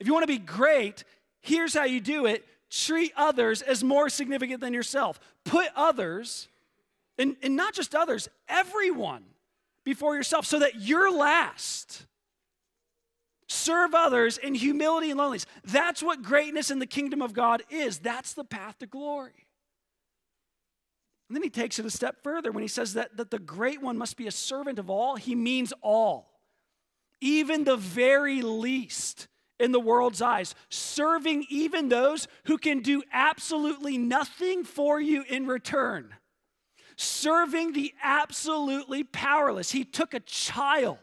if 0.00 0.06
you 0.06 0.12
want 0.12 0.22
to 0.22 0.32
be 0.32 0.38
great, 0.38 1.04
here's 1.40 1.74
how 1.74 1.84
you 1.84 2.00
do 2.00 2.26
it 2.26 2.44
treat 2.70 3.12
others 3.16 3.62
as 3.62 3.82
more 3.82 4.08
significant 4.10 4.60
than 4.60 4.74
yourself. 4.74 5.18
Put 5.44 5.68
others, 5.74 6.48
and, 7.16 7.36
and 7.42 7.56
not 7.56 7.72
just 7.72 7.94
others, 7.94 8.28
everyone 8.46 9.24
before 9.84 10.14
yourself 10.14 10.44
so 10.44 10.58
that 10.58 10.80
you're 10.80 11.10
last. 11.10 12.06
Serve 13.48 13.94
others 13.94 14.36
in 14.36 14.54
humility 14.54 15.10
and 15.10 15.18
loneliness. 15.18 15.46
That's 15.64 16.02
what 16.02 16.22
greatness 16.22 16.70
in 16.70 16.78
the 16.78 16.86
kingdom 16.86 17.22
of 17.22 17.32
God 17.32 17.62
is. 17.70 17.98
That's 17.98 18.34
the 18.34 18.44
path 18.44 18.78
to 18.80 18.86
glory. 18.86 19.46
And 21.28 21.36
then 21.36 21.42
he 21.42 21.50
takes 21.50 21.78
it 21.78 21.86
a 21.86 21.90
step 21.90 22.22
further 22.22 22.52
when 22.52 22.62
he 22.62 22.68
says 22.68 22.94
that, 22.94 23.16
that 23.16 23.30
the 23.30 23.38
great 23.38 23.82
one 23.82 23.96
must 23.96 24.16
be 24.16 24.26
a 24.26 24.30
servant 24.32 24.78
of 24.78 24.90
all. 24.90 25.16
He 25.16 25.34
means 25.34 25.72
all, 25.82 26.40
even 27.20 27.64
the 27.64 27.76
very 27.76 28.42
least 28.42 29.28
in 29.58 29.72
the 29.72 29.80
world's 29.80 30.22
eyes, 30.22 30.54
serving 30.68 31.46
even 31.48 31.88
those 31.88 32.28
who 32.44 32.58
can 32.58 32.80
do 32.80 33.02
absolutely 33.12 33.98
nothing 33.98 34.62
for 34.62 35.00
you 35.00 35.24
in 35.28 35.46
return, 35.46 36.14
serving 36.96 37.72
the 37.72 37.92
absolutely 38.02 39.04
powerless. 39.04 39.70
He 39.70 39.84
took 39.84 40.14
a 40.14 40.20
child 40.20 40.98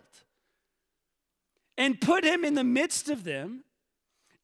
and 1.78 2.00
put 2.00 2.24
him 2.24 2.44
in 2.44 2.54
the 2.54 2.64
midst 2.64 3.10
of 3.10 3.24
them, 3.24 3.64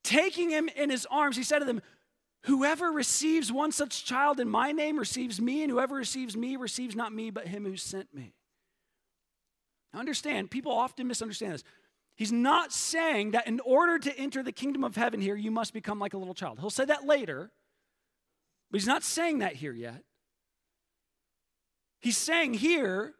taking 0.04 0.50
him 0.50 0.70
in 0.76 0.89
his 0.89 1.06
arms. 1.10 1.38
He 1.38 1.44
said 1.44 1.60
to 1.60 1.65
them, 1.65 1.82
Whoever 2.46 2.91
receives 2.91 3.52
one 3.52 3.72
such 3.72 4.04
child 4.04 4.39
in 4.39 4.50
my 4.50 4.72
name 4.72 4.98
receives 4.98 5.39
me, 5.39 5.62
and 5.62 5.72
whoever 5.72 5.96
receives 5.96 6.36
me 6.36 6.56
receives 6.56 6.96
not 6.96 7.13
me, 7.13 7.30
but 7.30 7.48
him 7.48 7.65
who 7.65 7.78
sent 7.78 8.13
me. 8.13 8.34
understand, 9.94 10.50
people 10.50 10.72
often 10.72 11.08
misunderstand 11.08 11.54
this. 11.54 11.63
He's 12.15 12.32
not 12.32 12.72
saying 12.72 13.32
that 13.32 13.48
in 13.48 13.60
order 13.62 14.00
to 14.00 14.17
enter 14.17 14.44
the 14.44 14.52
kingdom 14.52 14.84
of 14.84 14.96
heaven 14.96 15.22
here, 15.22 15.36
you 15.36 15.52
must 15.52 15.74
become 15.74 16.00
like 16.00 16.13
a 16.13 16.17
little 16.17 16.34
child. 16.34 16.60
He'll 16.60 16.70
say 16.70 16.86
that 16.86 17.06
later, 17.06 17.52
but 18.70 18.80
he's 18.80 18.88
not 18.88 19.04
saying 19.04 19.39
that 19.39 19.56
here 19.56 19.74
yet. 19.74 20.04
He's 22.00 22.17
saying 22.17 22.56
here 22.56 23.13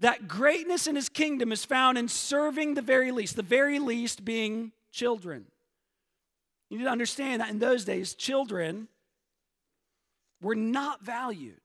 that 0.00 0.28
greatness 0.28 0.86
in 0.86 0.96
his 0.96 1.08
kingdom 1.08 1.52
is 1.52 1.64
found 1.64 1.96
in 1.96 2.08
serving 2.08 2.74
the 2.74 2.82
very 2.82 3.10
least, 3.10 3.36
the 3.36 3.42
very 3.42 3.78
least 3.78 4.24
being 4.24 4.72
children. 4.92 5.46
You 6.70 6.78
need 6.78 6.84
to 6.84 6.90
understand 6.90 7.40
that 7.40 7.50
in 7.50 7.58
those 7.58 7.84
days, 7.84 8.14
children 8.14 8.88
were 10.40 10.56
not 10.56 11.04
valued. 11.04 11.60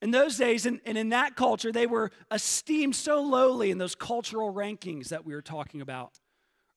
In 0.00 0.10
those 0.10 0.36
days, 0.36 0.66
and, 0.66 0.80
and 0.84 0.98
in 0.98 1.10
that 1.10 1.36
culture, 1.36 1.70
they 1.70 1.86
were 1.86 2.10
esteemed 2.30 2.96
so 2.96 3.22
lowly 3.22 3.70
in 3.70 3.78
those 3.78 3.94
cultural 3.94 4.52
rankings 4.52 5.08
that 5.08 5.24
we 5.24 5.34
were 5.34 5.42
talking 5.42 5.80
about 5.80 6.18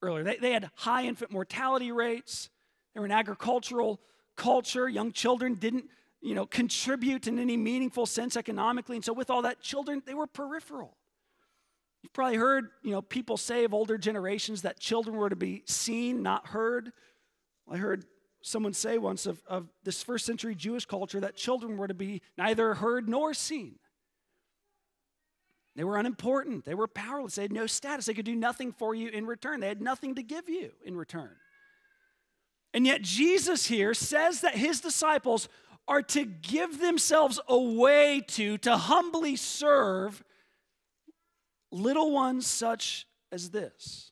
earlier. 0.02 0.24
They, 0.24 0.38
they 0.38 0.52
had 0.52 0.70
high 0.76 1.06
infant 1.06 1.32
mortality 1.32 1.92
rates, 1.92 2.50
they 2.94 3.00
were 3.00 3.06
an 3.06 3.12
agricultural 3.12 4.00
culture. 4.36 4.88
Young 4.88 5.12
children 5.12 5.56
didn't 5.56 5.86
you 6.26 6.34
know, 6.34 6.48
contribute 6.48 7.28
in 7.28 7.38
any 7.38 7.56
meaningful 7.56 8.08
sense 8.08 8.36
economically. 8.36 8.96
And 8.96 9.06
so 9.06 9.14
with 9.14 9.30
all 9.30 9.44
that, 9.44 9.62
children, 9.62 10.02
they 10.08 10.16
were 10.16 10.26
peripheral. 10.26 10.98
You've 12.02 12.14
probably 12.14 12.38
heard, 12.38 12.70
you 12.82 12.92
know, 12.92 13.04
people 13.04 13.38
say 13.38 13.64
of 13.64 13.76
older 13.76 13.96
generations 13.96 14.64
that 14.64 14.80
children 14.80 15.18
were 15.18 15.30
to 15.30 15.36
be 15.36 15.62
seen, 15.66 16.24
not 16.24 16.48
heard. 16.48 16.92
I 17.72 17.78
heard 17.78 18.06
someone 18.42 18.74
say 18.74 18.98
once 18.98 19.28
of, 19.28 19.40
of 19.48 19.68
this 19.84 20.02
first 20.02 20.26
century 20.26 20.56
Jewish 20.56 20.88
culture 20.88 21.20
that 21.20 21.36
children 21.36 21.78
were 21.78 21.88
to 21.88 21.94
be 21.94 22.24
neither 22.40 22.74
heard 22.74 23.08
nor 23.08 23.36
seen. 23.36 23.76
They 25.76 25.84
were 25.84 25.98
unimportant. 25.98 26.66
They 26.66 26.74
were 26.74 26.88
powerless. 26.88 27.36
They 27.36 27.44
had 27.44 27.52
no 27.52 27.68
status. 27.68 28.08
They 28.08 28.16
could 28.16 28.26
do 28.26 28.36
nothing 28.36 28.72
for 28.72 28.96
you 28.96 29.10
in 29.10 29.28
return. 29.28 29.60
They 29.60 29.68
had 29.68 29.82
nothing 29.82 30.16
to 30.16 30.24
give 30.24 30.50
you 30.50 30.72
in 30.84 30.98
return. 30.98 31.36
And 32.76 32.86
yet, 32.86 33.02
Jesus 33.02 33.68
here 33.68 33.94
says 33.94 34.42
that 34.42 34.56
his 34.56 34.82
disciples 34.82 35.48
are 35.88 36.02
to 36.02 36.26
give 36.26 36.80
themselves 36.80 37.40
away 37.48 38.24
to, 38.28 38.58
to 38.60 38.76
humbly 38.76 39.36
serve 39.36 40.24
little 41.72 42.12
ones 42.12 42.48
such 42.48 43.08
as 43.32 43.52
this. 43.52 44.12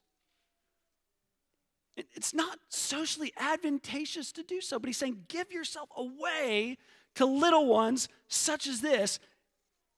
It's 1.96 2.34
not 2.34 2.58
socially 2.70 3.34
advantageous 3.38 4.32
to 4.34 4.44
do 4.44 4.62
so, 4.62 4.80
but 4.80 4.88
he's 4.88 4.98
saying, 4.98 5.26
give 5.28 5.52
yourself 5.52 5.90
away 5.96 6.78
to 7.16 7.26
little 7.26 7.68
ones 7.68 8.08
such 8.28 8.68
as 8.68 8.82
this. 8.82 9.20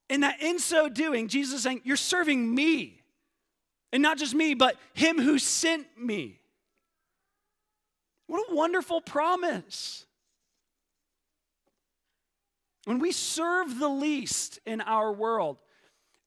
And 0.08 0.22
that 0.22 0.42
in 0.42 0.58
so 0.58 0.88
doing, 0.88 1.28
Jesus 1.28 1.56
is 1.56 1.62
saying, 1.62 1.82
you're 1.84 1.96
serving 1.96 2.54
me. 2.54 3.00
And 3.92 4.02
not 4.02 4.18
just 4.18 4.34
me, 4.34 4.54
but 4.54 4.76
him 4.94 5.20
who 5.20 5.38
sent 5.38 5.86
me. 5.98 6.40
What 8.26 8.50
a 8.50 8.54
wonderful 8.54 9.00
promise. 9.00 10.05
When 12.86 13.00
we 13.00 13.10
serve 13.10 13.80
the 13.80 13.88
least 13.88 14.60
in 14.64 14.80
our 14.80 15.12
world, 15.12 15.58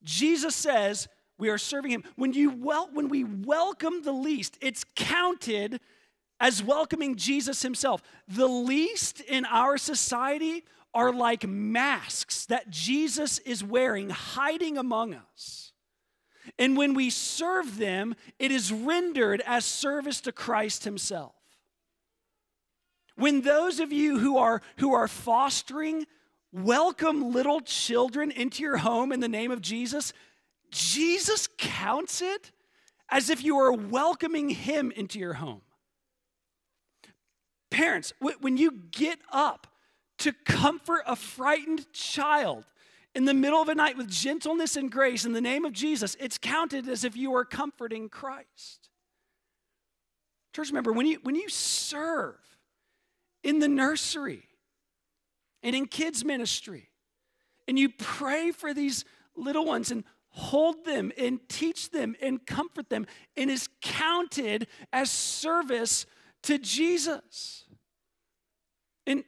Jesus 0.03 0.53
says 0.55 1.07
we 1.37 1.47
are 1.49 1.57
serving 1.57 1.91
him. 1.91 2.03
When, 2.17 2.33
you 2.33 2.51
wel- 2.51 2.89
when 2.91 3.07
we 3.07 3.23
welcome 3.23 4.03
the 4.03 4.11
least, 4.11 4.57
it's 4.59 4.83
counted 4.93 5.79
as 6.37 6.61
welcoming 6.61 7.15
Jesus 7.15 7.61
himself. 7.61 8.03
The 8.27 8.45
least 8.45 9.21
in 9.21 9.45
our 9.45 9.77
society 9.77 10.65
are 10.93 11.13
like 11.13 11.47
masks 11.47 12.45
that 12.47 12.69
Jesus 12.69 13.39
is 13.39 13.63
wearing, 13.63 14.09
hiding 14.09 14.77
among 14.77 15.13
us. 15.13 15.71
And 16.57 16.75
when 16.75 16.93
we 16.93 17.09
serve 17.09 17.77
them, 17.77 18.15
it 18.37 18.51
is 18.51 18.73
rendered 18.73 19.41
as 19.45 19.63
service 19.63 20.19
to 20.21 20.33
Christ 20.33 20.83
himself. 20.83 21.35
When 23.15 23.41
those 23.41 23.79
of 23.79 23.93
you 23.93 24.19
who 24.19 24.37
are, 24.37 24.61
who 24.77 24.93
are 24.93 25.07
fostering 25.07 26.05
welcome 26.51 27.31
little 27.31 27.61
children 27.61 28.31
into 28.31 28.63
your 28.63 28.77
home 28.77 29.11
in 29.11 29.19
the 29.19 29.27
name 29.27 29.51
of 29.51 29.61
Jesus, 29.61 30.13
Jesus 30.71 31.47
counts 31.57 32.21
it 32.21 32.51
as 33.09 33.29
if 33.29 33.43
you 33.43 33.57
are 33.57 33.71
welcoming 33.71 34.49
him 34.49 34.91
into 34.91 35.19
your 35.19 35.33
home. 35.33 35.61
Parents, 37.71 38.13
when 38.41 38.57
you 38.57 38.71
get 38.91 39.19
up 39.31 39.67
to 40.19 40.33
comfort 40.45 41.03
a 41.05 41.15
frightened 41.15 41.91
child 41.93 42.65
in 43.15 43.25
the 43.25 43.33
middle 43.33 43.61
of 43.61 43.69
a 43.69 43.75
night 43.75 43.97
with 43.97 44.09
gentleness 44.09 44.75
and 44.75 44.91
grace 44.91 45.25
in 45.25 45.33
the 45.33 45.41
name 45.41 45.65
of 45.65 45.73
Jesus, 45.73 46.15
it's 46.19 46.37
counted 46.37 46.87
as 46.87 47.03
if 47.03 47.15
you 47.15 47.33
are 47.35 47.45
comforting 47.45 48.09
Christ. 48.09 48.89
Church, 50.55 50.71
member, 50.71 50.91
when 50.91 51.05
you, 51.05 51.19
when 51.23 51.35
you 51.35 51.47
serve 51.47 52.37
in 53.43 53.59
the 53.59 53.67
nursery, 53.67 54.48
and 55.63 55.75
in 55.75 55.85
kids' 55.85 56.23
ministry. 56.23 56.89
And 57.67 57.77
you 57.77 57.89
pray 57.89 58.51
for 58.51 58.73
these 58.73 59.05
little 59.35 59.65
ones 59.65 59.91
and 59.91 60.03
hold 60.31 60.85
them 60.85 61.11
and 61.17 61.39
teach 61.49 61.89
them 61.89 62.15
and 62.21 62.45
comfort 62.45 62.89
them, 62.89 63.05
and 63.35 63.49
is 63.49 63.67
counted 63.81 64.67
as 64.93 65.09
service 65.09 66.05
to 66.43 66.57
Jesus. 66.57 67.65
And 69.07 69.23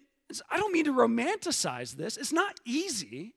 I 0.50 0.58
don't 0.58 0.72
mean 0.72 0.86
to 0.86 0.94
romanticize 0.94 1.96
this, 1.96 2.17
it's 2.17 2.32
not 2.32 2.60
easy. 2.65 3.34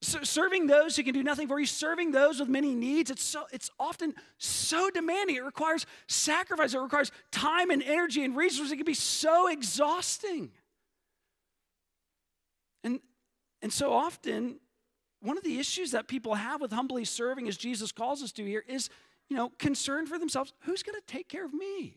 serving 0.00 0.68
those 0.68 0.96
who 0.96 1.02
can 1.02 1.12
do 1.12 1.22
nothing 1.22 1.48
for 1.48 1.58
you, 1.58 1.66
serving 1.66 2.12
those 2.12 2.38
with 2.38 2.48
many 2.48 2.74
needs, 2.74 3.10
it's, 3.10 3.22
so, 3.22 3.46
it's 3.52 3.70
often 3.80 4.14
so 4.38 4.90
demanding. 4.90 5.36
It 5.36 5.44
requires 5.44 5.86
sacrifice, 6.06 6.74
it 6.74 6.78
requires 6.78 7.10
time 7.32 7.70
and 7.70 7.82
energy 7.82 8.24
and 8.24 8.36
resources. 8.36 8.72
It 8.72 8.76
can 8.76 8.84
be 8.84 8.94
so 8.94 9.48
exhausting. 9.48 10.50
And, 12.84 13.00
and 13.62 13.72
so 13.72 13.92
often, 13.92 14.56
one 15.20 15.36
of 15.36 15.44
the 15.44 15.58
issues 15.58 15.90
that 15.90 16.08
people 16.08 16.34
have 16.34 16.60
with 16.60 16.72
humbly 16.72 17.04
serving, 17.04 17.48
as 17.48 17.56
Jesus 17.56 17.92
calls 17.92 18.22
us 18.22 18.32
to 18.32 18.44
here, 18.44 18.64
is, 18.68 18.88
you 19.28 19.36
know, 19.36 19.50
concern 19.58 20.06
for 20.06 20.18
themselves. 20.18 20.52
Who's 20.60 20.82
going 20.82 20.98
to 20.98 21.06
take 21.06 21.28
care 21.28 21.44
of 21.44 21.52
me? 21.52 21.96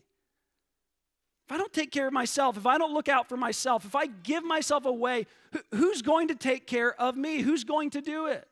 If 1.48 1.56
I 1.56 1.58
don't 1.58 1.74
take 1.74 1.92
care 1.92 2.08
of 2.08 2.14
myself, 2.14 2.58
if 2.58 2.66
I 2.66 2.78
don't 2.78 2.94
look 2.94 3.10
out 3.10 3.28
for 3.28 3.38
myself, 3.38 3.86
if 3.86 3.96
I 3.96 4.08
give 4.08 4.44
myself 4.44 4.86
away, 4.86 5.28
who's 5.72 6.02
going 6.02 6.30
to 6.30 6.36
take 6.36 6.66
care 6.66 7.00
of 7.00 7.16
me? 7.16 7.42
Who's 7.42 7.64
going 7.64 7.90
to 7.92 8.02
do 8.02 8.28
it? 8.28 8.48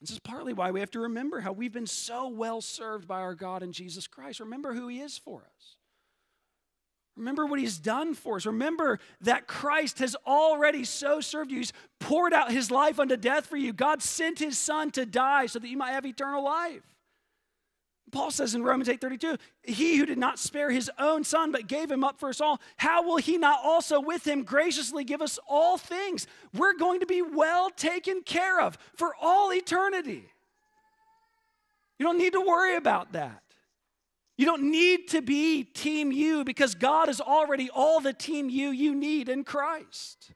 This 0.00 0.10
is 0.10 0.18
partly 0.18 0.52
why 0.52 0.70
we 0.72 0.80
have 0.80 0.90
to 0.92 1.00
remember 1.00 1.40
how 1.40 1.52
we've 1.52 1.72
been 1.72 1.86
so 1.86 2.28
well 2.28 2.60
served 2.60 3.08
by 3.08 3.20
our 3.20 3.34
God 3.34 3.62
in 3.62 3.72
Jesus 3.72 4.06
Christ. 4.06 4.40
Remember 4.40 4.74
who 4.74 4.88
He 4.88 5.00
is 5.00 5.16
for 5.16 5.40
us. 5.40 5.76
Remember 7.16 7.46
what 7.46 7.58
he's 7.58 7.78
done 7.78 8.14
for 8.14 8.36
us. 8.36 8.44
Remember 8.44 8.98
that 9.22 9.46
Christ 9.46 10.00
has 10.00 10.14
already 10.26 10.84
so 10.84 11.20
served 11.20 11.50
you. 11.50 11.58
He's 11.58 11.72
poured 11.98 12.34
out 12.34 12.52
his 12.52 12.70
life 12.70 13.00
unto 13.00 13.16
death 13.16 13.46
for 13.46 13.56
you. 13.56 13.72
God 13.72 14.02
sent 14.02 14.38
his 14.38 14.58
son 14.58 14.90
to 14.92 15.06
die 15.06 15.46
so 15.46 15.58
that 15.58 15.68
you 15.68 15.78
might 15.78 15.92
have 15.92 16.04
eternal 16.04 16.44
life. 16.44 16.82
Paul 18.12 18.30
says 18.30 18.54
in 18.54 18.62
Romans 18.62 18.88
8:32, 18.88 19.36
he 19.62 19.96
who 19.96 20.06
did 20.06 20.18
not 20.18 20.38
spare 20.38 20.70
his 20.70 20.90
own 20.98 21.24
son 21.24 21.50
but 21.50 21.66
gave 21.66 21.90
him 21.90 22.04
up 22.04 22.20
for 22.20 22.28
us 22.28 22.40
all, 22.40 22.60
how 22.76 23.02
will 23.02 23.16
he 23.16 23.36
not 23.36 23.60
also 23.64 23.98
with 23.98 24.26
him 24.26 24.44
graciously 24.44 25.02
give 25.02 25.20
us 25.20 25.38
all 25.48 25.76
things? 25.76 26.26
We're 26.54 26.74
going 26.74 27.00
to 27.00 27.06
be 27.06 27.22
well 27.22 27.70
taken 27.70 28.22
care 28.22 28.60
of 28.60 28.78
for 28.94 29.14
all 29.20 29.52
eternity. 29.52 30.28
You 31.98 32.06
don't 32.06 32.18
need 32.18 32.34
to 32.34 32.40
worry 32.40 32.76
about 32.76 33.12
that. 33.12 33.42
You 34.36 34.44
don't 34.44 34.70
need 34.70 35.08
to 35.08 35.22
be 35.22 35.64
Team 35.64 36.12
You 36.12 36.44
because 36.44 36.74
God 36.74 37.08
is 37.08 37.20
already 37.20 37.70
all 37.70 38.00
the 38.00 38.12
Team 38.12 38.50
You 38.50 38.70
you 38.70 38.94
need 38.94 39.28
in 39.28 39.44
Christ. 39.44 40.32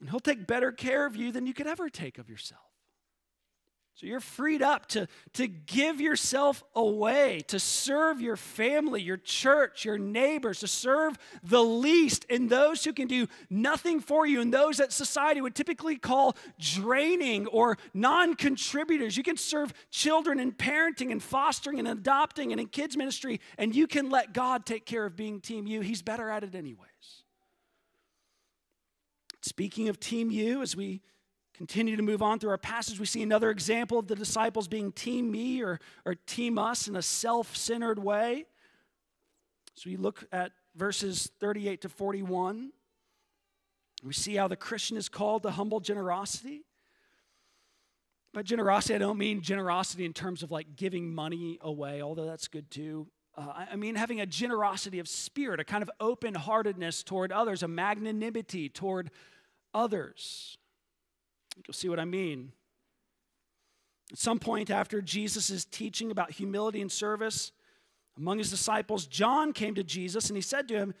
And 0.00 0.08
He'll 0.08 0.20
take 0.20 0.46
better 0.46 0.72
care 0.72 1.06
of 1.06 1.14
you 1.14 1.30
than 1.30 1.46
you 1.46 1.54
could 1.54 1.66
ever 1.66 1.88
take 1.88 2.18
of 2.18 2.28
yourself. 2.30 2.71
So 3.94 4.06
you're 4.06 4.20
freed 4.20 4.62
up 4.62 4.86
to, 4.88 5.06
to 5.34 5.46
give 5.46 6.00
yourself 6.00 6.64
away, 6.74 7.40
to 7.48 7.60
serve 7.60 8.22
your 8.22 8.36
family, 8.36 9.02
your 9.02 9.18
church, 9.18 9.84
your 9.84 9.98
neighbors, 9.98 10.60
to 10.60 10.66
serve 10.66 11.18
the 11.42 11.62
least 11.62 12.24
and 12.30 12.48
those 12.48 12.84
who 12.84 12.94
can 12.94 13.06
do 13.06 13.28
nothing 13.50 14.00
for 14.00 14.26
you 14.26 14.40
and 14.40 14.52
those 14.52 14.78
that 14.78 14.92
society 14.92 15.42
would 15.42 15.54
typically 15.54 15.96
call 15.96 16.36
draining 16.58 17.46
or 17.48 17.76
non 17.92 18.34
contributors. 18.34 19.16
You 19.16 19.22
can 19.22 19.36
serve 19.36 19.74
children 19.90 20.40
in 20.40 20.52
parenting 20.52 21.12
and 21.12 21.22
fostering 21.22 21.78
and 21.78 21.86
adopting 21.86 22.50
and 22.50 22.60
in 22.60 22.68
kids' 22.68 22.96
ministry, 22.96 23.40
and 23.58 23.74
you 23.74 23.86
can 23.86 24.08
let 24.08 24.32
God 24.32 24.64
take 24.64 24.86
care 24.86 25.04
of 25.04 25.16
being 25.16 25.40
Team 25.40 25.66
You. 25.66 25.82
He's 25.82 26.02
better 26.02 26.30
at 26.30 26.44
it, 26.44 26.54
anyways. 26.54 26.88
Speaking 29.42 29.88
of 29.90 30.00
Team 30.00 30.30
You, 30.30 30.62
as 30.62 30.74
we 30.74 31.02
continue 31.54 31.96
to 31.96 32.02
move 32.02 32.22
on 32.22 32.38
through 32.38 32.50
our 32.50 32.58
passage, 32.58 32.98
we 32.98 33.06
see 33.06 33.22
another 33.22 33.50
example 33.50 33.98
of 33.98 34.08
the 34.08 34.16
disciples 34.16 34.68
being 34.68 34.92
team 34.92 35.30
me 35.30 35.62
or, 35.62 35.78
or 36.04 36.14
team 36.14 36.58
us 36.58 36.88
in 36.88 36.96
a 36.96 37.02
self 37.02 37.56
centered 37.56 37.98
way. 37.98 38.46
So 39.74 39.90
we 39.90 39.96
look 39.96 40.24
at 40.32 40.52
verses 40.74 41.30
38 41.40 41.82
to 41.82 41.88
41. 41.88 42.72
We 44.02 44.12
see 44.12 44.34
how 44.34 44.48
the 44.48 44.56
Christian 44.56 44.96
is 44.96 45.08
called 45.08 45.44
to 45.44 45.50
humble 45.50 45.80
generosity. 45.80 46.64
By 48.34 48.42
generosity, 48.42 48.94
I 48.94 48.98
don't 48.98 49.18
mean 49.18 49.42
generosity 49.42 50.04
in 50.04 50.12
terms 50.12 50.42
of 50.42 50.50
like 50.50 50.74
giving 50.76 51.14
money 51.14 51.58
away, 51.60 52.00
although 52.00 52.24
that's 52.24 52.48
good 52.48 52.70
too. 52.70 53.06
Uh, 53.36 53.64
I 53.70 53.76
mean 53.76 53.94
having 53.94 54.20
a 54.20 54.26
generosity 54.26 54.98
of 54.98 55.08
spirit, 55.08 55.60
a 55.60 55.64
kind 55.64 55.82
of 55.82 55.90
open 56.00 56.34
heartedness 56.34 57.02
toward 57.02 57.30
others, 57.30 57.62
a 57.62 57.68
magnanimity 57.68 58.68
toward 58.68 59.10
others. 59.74 60.58
You'll 61.56 61.74
see 61.74 61.88
what 61.88 62.00
I 62.00 62.04
mean. 62.04 62.52
At 64.10 64.18
some 64.18 64.38
point 64.38 64.70
after 64.70 65.00
Jesus' 65.00 65.64
teaching 65.64 66.10
about 66.10 66.32
humility 66.32 66.80
and 66.80 66.90
service 66.90 67.52
among 68.16 68.38
his 68.38 68.50
disciples, 68.50 69.06
John 69.06 69.52
came 69.52 69.74
to 69.74 69.82
Jesus 69.82 70.28
and 70.28 70.36
he 70.36 70.42
said 70.42 70.68
to 70.68 70.74
him, 70.74 70.94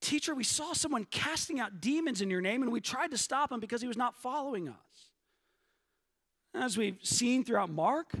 Teacher, 0.00 0.34
we 0.34 0.44
saw 0.44 0.74
someone 0.74 1.04
casting 1.10 1.58
out 1.58 1.80
demons 1.80 2.20
in 2.20 2.30
your 2.30 2.40
name, 2.40 2.62
and 2.62 2.70
we 2.70 2.80
tried 2.80 3.10
to 3.10 3.18
stop 3.18 3.50
him 3.50 3.58
because 3.58 3.82
he 3.82 3.88
was 3.88 3.96
not 3.96 4.14
following 4.14 4.68
us. 4.68 4.76
As 6.54 6.76
we've 6.78 6.98
seen 7.02 7.44
throughout 7.44 7.70
Mark, 7.70 8.12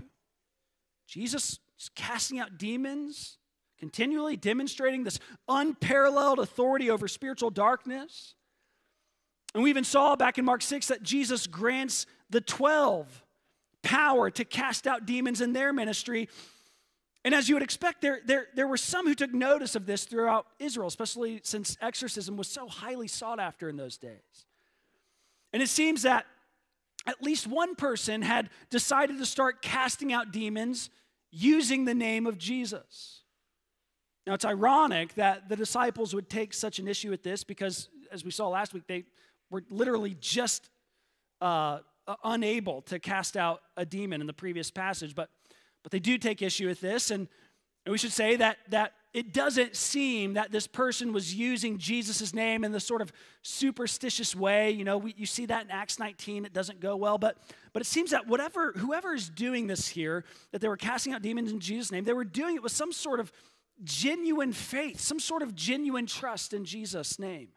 Jesus 1.06 1.60
is 1.78 1.88
casting 1.94 2.40
out 2.40 2.58
demons, 2.58 3.38
continually 3.78 4.36
demonstrating 4.36 5.04
this 5.04 5.20
unparalleled 5.48 6.40
authority 6.40 6.90
over 6.90 7.06
spiritual 7.06 7.50
darkness. 7.50 8.34
And 9.58 9.64
we 9.64 9.70
even 9.70 9.82
saw 9.82 10.14
back 10.14 10.38
in 10.38 10.44
Mark 10.44 10.62
6 10.62 10.86
that 10.86 11.02
Jesus 11.02 11.48
grants 11.48 12.06
the 12.30 12.40
12 12.40 13.24
power 13.82 14.30
to 14.30 14.44
cast 14.44 14.86
out 14.86 15.04
demons 15.04 15.40
in 15.40 15.52
their 15.52 15.72
ministry. 15.72 16.28
And 17.24 17.34
as 17.34 17.48
you 17.48 17.56
would 17.56 17.64
expect, 17.64 18.00
there, 18.00 18.20
there, 18.24 18.46
there 18.54 18.68
were 18.68 18.76
some 18.76 19.08
who 19.08 19.16
took 19.16 19.34
notice 19.34 19.74
of 19.74 19.84
this 19.84 20.04
throughout 20.04 20.46
Israel, 20.60 20.86
especially 20.86 21.40
since 21.42 21.76
exorcism 21.80 22.36
was 22.36 22.46
so 22.46 22.68
highly 22.68 23.08
sought 23.08 23.40
after 23.40 23.68
in 23.68 23.76
those 23.76 23.98
days. 23.98 24.46
And 25.52 25.60
it 25.60 25.68
seems 25.68 26.02
that 26.02 26.24
at 27.04 27.20
least 27.20 27.48
one 27.48 27.74
person 27.74 28.22
had 28.22 28.50
decided 28.70 29.18
to 29.18 29.26
start 29.26 29.60
casting 29.60 30.12
out 30.12 30.30
demons 30.30 30.88
using 31.32 31.84
the 31.84 31.94
name 31.94 32.28
of 32.28 32.38
Jesus. 32.38 33.22
Now, 34.24 34.34
it's 34.34 34.44
ironic 34.44 35.14
that 35.14 35.48
the 35.48 35.56
disciples 35.56 36.14
would 36.14 36.30
take 36.30 36.54
such 36.54 36.78
an 36.78 36.86
issue 36.86 37.10
with 37.10 37.24
this 37.24 37.42
because, 37.42 37.88
as 38.12 38.24
we 38.24 38.30
saw 38.30 38.46
last 38.46 38.72
week, 38.72 38.84
they 38.86 39.04
were 39.50 39.62
literally 39.70 40.16
just 40.20 40.68
uh, 41.40 41.78
unable 42.24 42.82
to 42.82 42.98
cast 42.98 43.36
out 43.36 43.62
a 43.76 43.84
demon 43.84 44.20
in 44.20 44.26
the 44.26 44.32
previous 44.32 44.70
passage, 44.70 45.14
but, 45.14 45.30
but 45.82 45.92
they 45.92 46.00
do 46.00 46.18
take 46.18 46.42
issue 46.42 46.66
with 46.66 46.80
this. 46.80 47.10
And, 47.10 47.28
we 47.86 47.98
should 47.98 48.12
say 48.12 48.36
that, 48.36 48.58
that 48.68 48.92
it 49.14 49.32
doesn't 49.32 49.74
seem 49.74 50.34
that 50.34 50.52
this 50.52 50.66
person 50.66 51.12
was 51.12 51.34
using 51.34 51.78
Jesus' 51.78 52.34
name 52.34 52.64
in 52.64 52.72
the 52.72 52.80
sort 52.80 53.00
of 53.00 53.12
superstitious 53.42 54.36
way. 54.36 54.70
You 54.70 54.84
know, 54.84 54.98
we, 54.98 55.14
you 55.16 55.26
see 55.26 55.46
that 55.46 55.64
in 55.64 55.70
Acts 55.70 55.98
19, 55.98 56.44
it 56.44 56.52
doesn't 56.52 56.80
go 56.80 56.96
well. 56.96 57.18
But, 57.18 57.38
but 57.72 57.80
it 57.80 57.86
seems 57.86 58.10
that 58.10 58.26
whatever, 58.26 58.72
whoever 58.76 59.14
is 59.14 59.28
doing 59.28 59.66
this 59.66 59.88
here, 59.88 60.24
that 60.52 60.60
they 60.60 60.68
were 60.68 60.76
casting 60.76 61.12
out 61.14 61.22
demons 61.22 61.50
in 61.50 61.60
Jesus' 61.60 61.90
name, 61.90 62.04
they 62.04 62.12
were 62.12 62.24
doing 62.24 62.56
it 62.56 62.62
with 62.62 62.72
some 62.72 62.92
sort 62.92 63.20
of 63.20 63.32
genuine 63.82 64.52
faith, 64.52 65.00
some 65.00 65.20
sort 65.20 65.42
of 65.42 65.54
genuine 65.54 66.06
trust 66.06 66.52
in 66.52 66.64
Jesus' 66.64 67.18
name. 67.18 67.48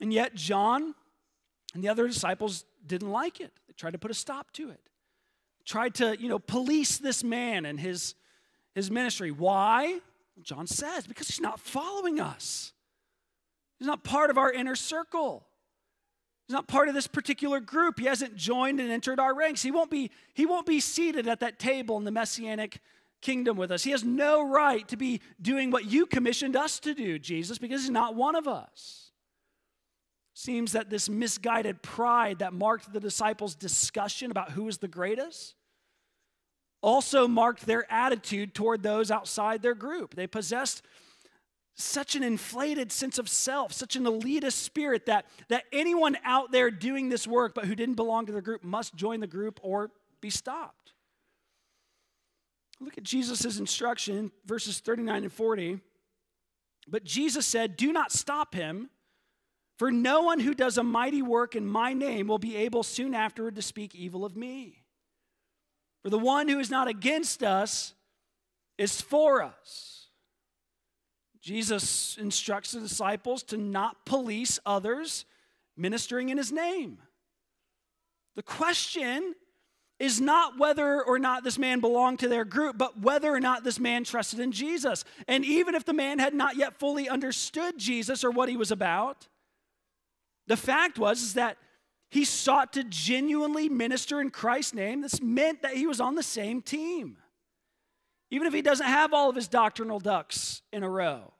And 0.00 0.12
yet, 0.12 0.34
John 0.34 0.94
and 1.74 1.82
the 1.82 1.88
other 1.88 2.06
disciples 2.06 2.64
didn't 2.86 3.10
like 3.10 3.40
it. 3.40 3.52
They 3.66 3.74
tried 3.74 3.92
to 3.92 3.98
put 3.98 4.10
a 4.10 4.14
stop 4.14 4.50
to 4.52 4.70
it, 4.70 4.80
tried 5.64 5.94
to, 5.96 6.16
you 6.18 6.28
know, 6.28 6.38
police 6.38 6.98
this 6.98 7.22
man 7.22 7.64
and 7.64 7.78
his 7.78 8.14
his 8.74 8.90
ministry. 8.90 9.30
Why? 9.30 10.00
John 10.42 10.66
says, 10.66 11.06
because 11.06 11.28
he's 11.28 11.40
not 11.40 11.60
following 11.60 12.20
us. 12.20 12.72
He's 13.78 13.86
not 13.86 14.02
part 14.02 14.30
of 14.30 14.38
our 14.38 14.50
inner 14.50 14.74
circle. 14.74 15.46
He's 16.48 16.54
not 16.54 16.68
part 16.68 16.88
of 16.88 16.94
this 16.94 17.06
particular 17.06 17.60
group. 17.60 18.00
He 18.00 18.06
hasn't 18.06 18.36
joined 18.36 18.80
and 18.80 18.90
entered 18.90 19.20
our 19.20 19.34
ranks. 19.34 19.62
He 19.62 19.70
won't 19.70 19.90
be, 19.90 20.10
he 20.34 20.46
won't 20.46 20.66
be 20.66 20.80
seated 20.80 21.28
at 21.28 21.40
that 21.40 21.58
table 21.58 21.96
in 21.98 22.04
the 22.04 22.10
messianic 22.10 22.80
kingdom 23.20 23.56
with 23.56 23.70
us. 23.70 23.84
He 23.84 23.90
has 23.92 24.02
no 24.02 24.48
right 24.48 24.86
to 24.88 24.96
be 24.96 25.20
doing 25.40 25.70
what 25.70 25.84
you 25.84 26.06
commissioned 26.06 26.56
us 26.56 26.80
to 26.80 26.94
do, 26.94 27.18
Jesus, 27.18 27.58
because 27.58 27.82
he's 27.82 27.90
not 27.90 28.16
one 28.16 28.34
of 28.34 28.48
us. 28.48 29.11
Seems 30.34 30.72
that 30.72 30.88
this 30.88 31.08
misguided 31.08 31.82
pride 31.82 32.38
that 32.38 32.52
marked 32.52 32.92
the 32.92 33.00
disciples' 33.00 33.54
discussion 33.54 34.30
about 34.30 34.52
who 34.52 34.66
is 34.68 34.78
the 34.78 34.88
greatest 34.88 35.54
also 36.82 37.28
marked 37.28 37.64
their 37.64 37.90
attitude 37.90 38.54
toward 38.54 38.82
those 38.82 39.10
outside 39.10 39.62
their 39.62 39.74
group. 39.74 40.14
They 40.14 40.26
possessed 40.26 40.82
such 41.74 42.16
an 42.16 42.22
inflated 42.22 42.92
sense 42.92 43.18
of 43.18 43.28
self, 43.28 43.72
such 43.72 43.96
an 43.96 44.04
elitist 44.04 44.54
spirit 44.54 45.06
that, 45.06 45.26
that 45.48 45.64
anyone 45.72 46.18
out 46.24 46.52
there 46.52 46.70
doing 46.70 47.08
this 47.08 47.26
work 47.26 47.54
but 47.54 47.64
who 47.64 47.74
didn't 47.74 47.94
belong 47.94 48.26
to 48.26 48.32
the 48.32 48.42
group 48.42 48.62
must 48.62 48.94
join 48.94 49.20
the 49.20 49.26
group 49.26 49.58
or 49.62 49.90
be 50.20 50.28
stopped. 50.28 50.92
Look 52.80 52.98
at 52.98 53.04
Jesus' 53.04 53.58
instruction, 53.58 54.32
verses 54.44 54.80
39 54.80 55.22
and 55.22 55.32
40. 55.32 55.80
But 56.88 57.04
Jesus 57.04 57.46
said, 57.46 57.76
Do 57.76 57.92
not 57.92 58.10
stop 58.10 58.54
him, 58.54 58.90
for 59.82 59.90
no 59.90 60.22
one 60.22 60.38
who 60.38 60.54
does 60.54 60.78
a 60.78 60.84
mighty 60.84 61.22
work 61.22 61.56
in 61.56 61.66
my 61.66 61.92
name 61.92 62.28
will 62.28 62.38
be 62.38 62.54
able 62.54 62.84
soon 62.84 63.16
afterward 63.16 63.56
to 63.56 63.62
speak 63.62 63.96
evil 63.96 64.24
of 64.24 64.36
me. 64.36 64.84
For 66.04 66.08
the 66.08 66.20
one 66.20 66.46
who 66.46 66.60
is 66.60 66.70
not 66.70 66.86
against 66.86 67.42
us 67.42 67.92
is 68.78 69.00
for 69.00 69.42
us. 69.42 70.06
Jesus 71.40 72.16
instructs 72.16 72.70
the 72.70 72.78
disciples 72.78 73.42
to 73.42 73.56
not 73.56 74.06
police 74.06 74.60
others 74.64 75.24
ministering 75.76 76.28
in 76.28 76.38
his 76.38 76.52
name. 76.52 76.98
The 78.36 78.44
question 78.44 79.34
is 79.98 80.20
not 80.20 80.60
whether 80.60 81.02
or 81.02 81.18
not 81.18 81.42
this 81.42 81.58
man 81.58 81.80
belonged 81.80 82.20
to 82.20 82.28
their 82.28 82.44
group, 82.44 82.78
but 82.78 83.00
whether 83.00 83.34
or 83.34 83.40
not 83.40 83.64
this 83.64 83.80
man 83.80 84.04
trusted 84.04 84.38
in 84.38 84.52
Jesus. 84.52 85.04
And 85.26 85.44
even 85.44 85.74
if 85.74 85.84
the 85.84 85.92
man 85.92 86.20
had 86.20 86.34
not 86.34 86.54
yet 86.54 86.78
fully 86.78 87.08
understood 87.08 87.78
Jesus 87.78 88.22
or 88.22 88.30
what 88.30 88.48
he 88.48 88.56
was 88.56 88.70
about, 88.70 89.26
the 90.46 90.56
fact 90.56 90.98
was 90.98 91.22
is 91.22 91.34
that 91.34 91.56
he 92.10 92.24
sought 92.24 92.74
to 92.74 92.84
genuinely 92.84 93.68
minister 93.68 94.20
in 94.20 94.30
Christ's 94.30 94.74
name. 94.74 95.00
This 95.00 95.22
meant 95.22 95.62
that 95.62 95.76
he 95.76 95.86
was 95.86 96.00
on 96.00 96.14
the 96.14 96.22
same 96.22 96.60
team. 96.60 97.16
Even 98.30 98.46
if 98.46 98.52
he 98.52 98.62
doesn't 98.62 98.86
have 98.86 99.14
all 99.14 99.30
of 99.30 99.36
his 99.36 99.48
doctrinal 99.48 99.98
ducks 99.98 100.62
in 100.72 100.82
a 100.82 100.90
row, 100.90 101.32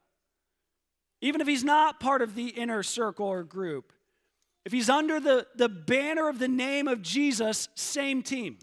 even 1.21 1.41
if 1.41 1.47
he's 1.47 1.65
not 1.65 2.01
part 2.01 2.23
of 2.23 2.35
the 2.35 2.49
inner 2.49 2.83
circle 2.83 3.27
or 3.27 3.45
group, 3.45 3.93
if 4.65 4.73
he's 4.73 4.89
under 4.89 5.21
the, 5.21 5.47
the 5.57 5.69
banner 5.69 6.29
of 6.29 6.39
the 6.39 6.49
name 6.49 6.89
of 6.89 7.03
Jesus, 7.03 7.69
same 7.75 8.23
team. 8.23 8.59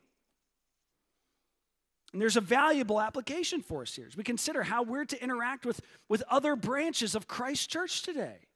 And 2.12 2.21
there's 2.21 2.38
a 2.38 2.41
valuable 2.41 2.99
application 2.99 3.62
for 3.62 3.84
us 3.84 3.95
here 3.95 4.08
as 4.08 4.17
we 4.17 4.23
consider 4.23 4.63
how 4.63 4.82
we're 4.82 5.06
to 5.06 5.23
interact 5.23 5.65
with, 5.65 5.82
with 6.08 6.23
other 6.30 6.56
branches 6.56 7.13
of 7.13 7.28
Christ 7.28 7.69
Church 7.69 8.02
today. 8.02 8.49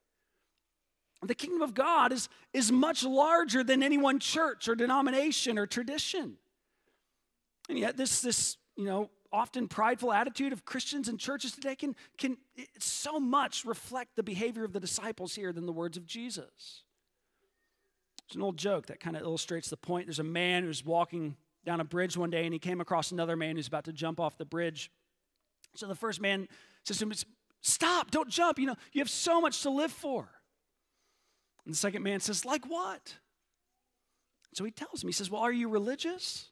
The 1.25 1.35
kingdom 1.35 1.61
of 1.61 1.73
God 1.73 2.11
is, 2.11 2.29
is 2.53 2.71
much 2.71 3.03
larger 3.03 3.63
than 3.63 3.81
any 3.81 3.97
one 3.97 4.19
church 4.19 4.67
or 4.67 4.75
denomination 4.75 5.57
or 5.57 5.65
tradition. 5.65 6.37
And 7.69 7.79
yet, 7.79 7.97
this, 7.97 8.21
this 8.21 8.57
you 8.75 8.85
know, 8.85 9.09
often 9.31 9.67
prideful 9.67 10.13
attitude 10.13 10.53
of 10.53 10.65
Christians 10.65 11.07
and 11.07 11.19
churches 11.19 11.53
today 11.53 11.75
can, 11.75 11.95
can 12.17 12.37
so 12.77 13.19
much 13.19 13.65
reflect 13.65 14.15
the 14.15 14.23
behavior 14.23 14.63
of 14.63 14.73
the 14.73 14.79
disciples 14.79 15.33
here 15.33 15.51
than 15.51 15.65
the 15.65 15.71
words 15.71 15.97
of 15.97 16.05
Jesus. 16.05 16.83
It's 18.27 18.35
an 18.35 18.41
old 18.41 18.57
joke 18.57 18.87
that 18.87 18.99
kind 18.99 19.15
of 19.15 19.23
illustrates 19.23 19.69
the 19.69 19.77
point. 19.77 20.07
There's 20.07 20.19
a 20.19 20.23
man 20.23 20.63
who's 20.63 20.85
walking 20.85 21.35
down 21.65 21.79
a 21.79 21.83
bridge 21.83 22.17
one 22.17 22.29
day 22.29 22.45
and 22.45 22.53
he 22.53 22.59
came 22.59 22.81
across 22.81 23.11
another 23.11 23.35
man 23.35 23.55
who's 23.55 23.67
about 23.67 23.85
to 23.85 23.93
jump 23.93 24.19
off 24.19 24.37
the 24.37 24.45
bridge. 24.45 24.91
So 25.75 25.87
the 25.87 25.95
first 25.95 26.21
man 26.21 26.47
says 26.83 26.97
to 26.99 27.05
him, 27.05 27.13
Stop, 27.61 28.11
don't 28.11 28.29
jump. 28.29 28.59
You 28.59 28.67
know, 28.67 28.75
you 28.91 28.99
have 28.99 29.09
so 29.09 29.39
much 29.39 29.61
to 29.61 29.69
live 29.69 29.91
for. 29.91 30.29
And 31.65 31.73
the 31.73 31.77
second 31.77 32.03
man 32.03 32.19
says, 32.19 32.45
Like 32.45 32.65
what? 32.65 33.15
So 34.53 34.63
he 34.63 34.71
tells 34.71 35.03
him, 35.03 35.09
He 35.09 35.13
says, 35.13 35.29
Well, 35.29 35.41
are 35.41 35.51
you 35.51 35.69
religious? 35.69 36.49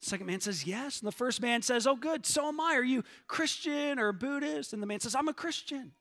The 0.00 0.08
second 0.08 0.26
man 0.26 0.40
says, 0.40 0.66
Yes. 0.66 1.00
And 1.00 1.08
the 1.08 1.12
first 1.12 1.40
man 1.40 1.62
says, 1.62 1.86
Oh, 1.86 1.96
good, 1.96 2.26
so 2.26 2.48
am 2.48 2.60
I. 2.60 2.74
Are 2.74 2.84
you 2.84 3.04
Christian 3.26 3.98
or 3.98 4.12
Buddhist? 4.12 4.72
And 4.72 4.82
the 4.82 4.86
man 4.86 5.00
says, 5.00 5.14
I'm 5.14 5.28
a 5.28 5.34
Christian. 5.34 5.92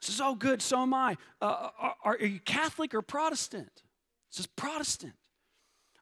He 0.00 0.06
says, 0.06 0.20
Oh, 0.20 0.34
good, 0.34 0.62
so 0.62 0.82
am 0.82 0.94
I. 0.94 1.16
Uh, 1.40 1.68
are, 1.80 1.96
are 2.04 2.26
you 2.26 2.40
Catholic 2.40 2.94
or 2.94 3.02
Protestant? 3.02 3.82
He 4.30 4.36
says, 4.36 4.46
Protestant. 4.46 5.14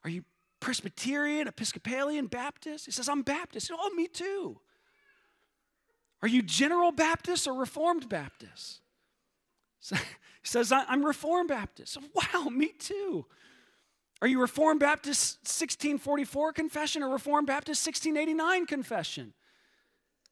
Are 0.03 0.09
you 0.09 0.23
Presbyterian, 0.59 1.47
Episcopalian, 1.47 2.27
Baptist? 2.27 2.85
He 2.85 2.91
says, 2.91 3.09
I'm 3.09 3.21
Baptist. 3.21 3.67
Says, 3.67 3.77
oh, 3.79 3.89
me 3.91 4.07
too. 4.07 4.59
Are 6.21 6.27
you 6.27 6.41
General 6.41 6.91
Baptist 6.91 7.47
or 7.47 7.53
Reformed 7.53 8.09
Baptist? 8.09 8.81
He 9.81 9.95
says, 10.43 10.71
I'm 10.71 11.05
Reformed 11.05 11.49
Baptist. 11.49 11.97
Wow, 12.13 12.49
me 12.49 12.69
too. 12.79 13.25
Are 14.21 14.27
you 14.27 14.41
Reformed 14.41 14.79
Baptist 14.79 15.37
1644 15.41 16.53
confession 16.53 17.03
or 17.03 17.09
Reformed 17.09 17.47
Baptist 17.47 17.85
1689 17.85 18.65
confession? 18.65 19.33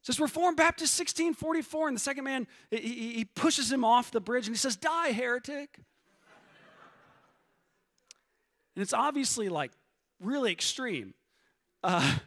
It 0.00 0.06
says 0.06 0.18
Reformed 0.18 0.56
Baptist 0.56 0.98
1644, 0.98 1.88
and 1.88 1.96
the 1.96 2.00
second 2.00 2.24
man 2.24 2.46
he, 2.70 3.14
he 3.14 3.24
pushes 3.24 3.70
him 3.70 3.84
off 3.84 4.10
the 4.10 4.20
bridge 4.20 4.46
and 4.46 4.56
he 4.56 4.58
says, 4.58 4.76
"Die, 4.76 5.12
heretic." 5.12 5.78
and 8.76 8.82
it's 8.82 8.92
obviously 8.92 9.48
like 9.48 9.72
really 10.20 10.52
extreme. 10.52 11.14
Uh, 11.82 12.18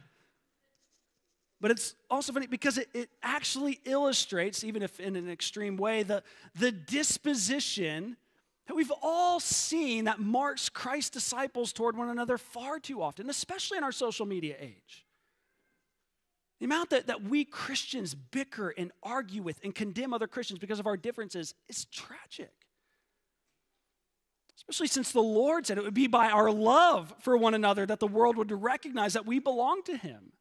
but 1.60 1.70
it's 1.70 1.94
also 2.08 2.32
funny 2.32 2.46
because 2.46 2.78
it, 2.78 2.88
it 2.94 3.10
actually 3.22 3.80
illustrates, 3.84 4.64
even 4.64 4.82
if 4.82 4.98
in 4.98 5.14
an 5.14 5.30
extreme 5.30 5.76
way, 5.76 6.02
the, 6.02 6.22
the 6.58 6.72
disposition 6.72 8.16
that 8.66 8.74
we've 8.74 8.92
all 9.02 9.40
seen 9.40 10.04
that 10.04 10.20
marks 10.20 10.68
Christ's 10.68 11.10
disciples 11.10 11.72
toward 11.72 11.96
one 11.96 12.08
another 12.08 12.38
far 12.38 12.78
too 12.78 13.02
often, 13.02 13.28
especially 13.28 13.76
in 13.78 13.84
our 13.84 13.92
social 13.92 14.24
media 14.24 14.56
age. 14.58 15.06
The 16.60 16.66
amount 16.66 16.90
that, 16.90 17.08
that 17.08 17.22
we 17.22 17.44
Christians 17.44 18.14
bicker 18.14 18.72
and 18.76 18.92
argue 19.02 19.42
with 19.42 19.58
and 19.64 19.74
condemn 19.74 20.14
other 20.14 20.26
Christians 20.26 20.58
because 20.60 20.78
of 20.78 20.86
our 20.86 20.96
differences 20.96 21.54
is 21.68 21.86
tragic. 21.86 22.52
Especially 24.56 24.88
since 24.88 25.10
the 25.10 25.20
Lord 25.20 25.66
said 25.66 25.78
it 25.78 25.84
would 25.84 25.94
be 25.94 26.06
by 26.06 26.28
our 26.28 26.50
love 26.50 27.14
for 27.20 27.36
one 27.36 27.54
another 27.54 27.86
that 27.86 27.98
the 27.98 28.06
world 28.06 28.36
would 28.36 28.52
recognize 28.52 29.14
that 29.14 29.26
we 29.26 29.38
belong 29.38 29.82
to 29.84 29.96
Him. 29.96 30.32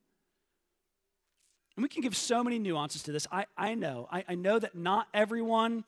And 1.79 1.83
we 1.83 1.87
can 1.87 2.01
give 2.01 2.17
so 2.17 2.43
many 2.43 2.59
nuances 2.59 3.03
to 3.03 3.13
this. 3.13 3.25
I, 3.31 3.45
I 3.57 3.73
know. 3.73 4.09
I, 4.11 4.25
I 4.27 4.35
know 4.35 4.59
that 4.59 4.75
not 4.75 5.07
everyone 5.13 5.85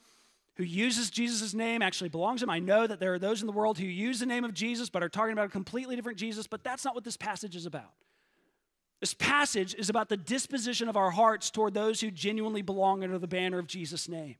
who 0.55 0.63
uses 0.63 1.09
Jesus' 1.09 1.53
name 1.53 1.81
actually 1.81 2.07
belongs 2.07 2.39
to 2.39 2.45
him. 2.45 2.49
I 2.49 2.59
know 2.59 2.87
that 2.87 3.01
there 3.01 3.13
are 3.13 3.19
those 3.19 3.41
in 3.41 3.45
the 3.45 3.51
world 3.51 3.77
who 3.77 3.85
use 3.85 4.21
the 4.21 4.25
name 4.25 4.45
of 4.45 4.53
Jesus 4.53 4.89
but 4.89 5.03
are 5.03 5.09
talking 5.09 5.33
about 5.33 5.47
a 5.47 5.49
completely 5.49 5.97
different 5.97 6.17
Jesus, 6.17 6.47
but 6.47 6.63
that's 6.63 6.85
not 6.85 6.95
what 6.95 7.03
this 7.03 7.17
passage 7.17 7.57
is 7.57 7.65
about. 7.65 7.91
This 9.01 9.13
passage 9.13 9.75
is 9.75 9.89
about 9.89 10.07
the 10.07 10.15
disposition 10.15 10.87
of 10.87 10.95
our 10.95 11.11
hearts 11.11 11.51
toward 11.51 11.73
those 11.73 11.99
who 11.99 12.09
genuinely 12.09 12.61
belong 12.61 13.03
under 13.03 13.19
the 13.19 13.27
banner 13.27 13.59
of 13.59 13.67
Jesus' 13.67 14.07
name, 14.07 14.37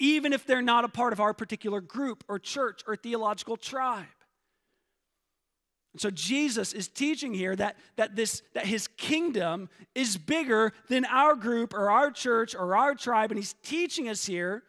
even 0.00 0.32
if 0.32 0.44
they're 0.44 0.60
not 0.60 0.84
a 0.84 0.88
part 0.88 1.12
of 1.12 1.20
our 1.20 1.32
particular 1.32 1.80
group 1.80 2.24
or 2.26 2.40
church 2.40 2.80
or 2.88 2.96
theological 2.96 3.56
tribe. 3.56 4.06
And 5.94 6.00
so 6.00 6.10
Jesus 6.10 6.72
is 6.72 6.88
teaching 6.88 7.32
here 7.32 7.54
that, 7.54 7.76
that, 7.94 8.16
this, 8.16 8.42
that 8.52 8.66
his 8.66 8.88
kingdom 8.88 9.70
is 9.94 10.16
bigger 10.16 10.72
than 10.88 11.04
our 11.04 11.36
group 11.36 11.72
or 11.72 11.88
our 11.88 12.10
church 12.10 12.56
or 12.56 12.76
our 12.76 12.96
tribe. 12.96 13.30
And 13.30 13.38
he's 13.38 13.54
teaching 13.62 14.08
us 14.08 14.26
here 14.26 14.64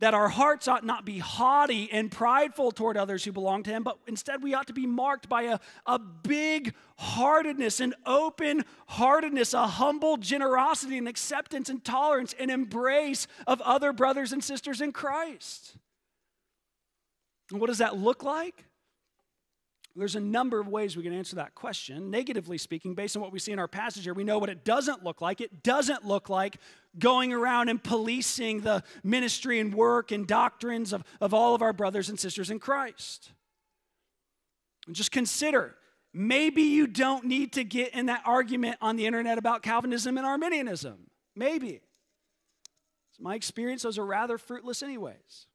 that 0.00 0.14
our 0.14 0.28
hearts 0.28 0.66
ought 0.66 0.84
not 0.84 1.04
be 1.04 1.18
haughty 1.18 1.88
and 1.92 2.10
prideful 2.10 2.72
toward 2.72 2.96
others 2.96 3.24
who 3.24 3.32
belong 3.32 3.62
to 3.62 3.70
Him, 3.70 3.82
but 3.82 3.98
instead 4.06 4.42
we 4.42 4.52
ought 4.52 4.66
to 4.66 4.72
be 4.72 4.86
marked 4.86 5.28
by 5.28 5.42
a, 5.42 5.58
a 5.86 5.98
big 5.98 6.74
heartedness, 6.96 7.80
an 7.80 7.94
open 8.04 8.64
heartedness, 8.86 9.54
a 9.54 9.66
humble 9.66 10.16
generosity 10.16 10.98
and 10.98 11.06
acceptance 11.06 11.68
and 11.68 11.84
tolerance 11.84 12.34
and 12.38 12.50
embrace 12.50 13.26
of 13.46 13.60
other 13.60 13.92
brothers 13.92 14.32
and 14.32 14.42
sisters 14.42 14.80
in 14.80 14.92
Christ. 14.92 15.76
And 17.50 17.60
what 17.60 17.68
does 17.68 17.78
that 17.78 17.96
look 17.96 18.24
like? 18.24 18.64
There's 19.96 20.16
a 20.16 20.20
number 20.20 20.58
of 20.58 20.66
ways 20.66 20.96
we 20.96 21.04
can 21.04 21.12
answer 21.12 21.36
that 21.36 21.54
question. 21.54 22.10
Negatively 22.10 22.58
speaking, 22.58 22.94
based 22.94 23.14
on 23.16 23.22
what 23.22 23.30
we 23.30 23.38
see 23.38 23.52
in 23.52 23.60
our 23.60 23.68
passage 23.68 24.02
here, 24.02 24.14
we 24.14 24.24
know 24.24 24.38
what 24.38 24.48
it 24.48 24.64
doesn't 24.64 25.04
look 25.04 25.20
like. 25.20 25.40
It 25.40 25.62
doesn't 25.62 26.04
look 26.04 26.28
like 26.28 26.56
going 26.98 27.32
around 27.32 27.68
and 27.68 27.82
policing 27.82 28.62
the 28.62 28.82
ministry 29.04 29.60
and 29.60 29.72
work 29.72 30.10
and 30.10 30.26
doctrines 30.26 30.92
of, 30.92 31.04
of 31.20 31.32
all 31.32 31.54
of 31.54 31.62
our 31.62 31.72
brothers 31.72 32.08
and 32.08 32.18
sisters 32.18 32.50
in 32.50 32.58
Christ. 32.58 33.30
And 34.86 34.96
just 34.96 35.12
consider 35.12 35.76
maybe 36.12 36.62
you 36.62 36.88
don't 36.88 37.26
need 37.26 37.52
to 37.52 37.62
get 37.62 37.94
in 37.94 38.06
that 38.06 38.22
argument 38.24 38.78
on 38.80 38.96
the 38.96 39.06
internet 39.06 39.38
about 39.38 39.62
Calvinism 39.62 40.18
and 40.18 40.26
Arminianism. 40.26 41.08
Maybe. 41.36 41.80
It's 43.10 43.20
my 43.20 43.36
experience, 43.36 43.82
those 43.82 43.96
are 43.96 44.04
rather 44.04 44.38
fruitless, 44.38 44.82
anyways. 44.82 45.46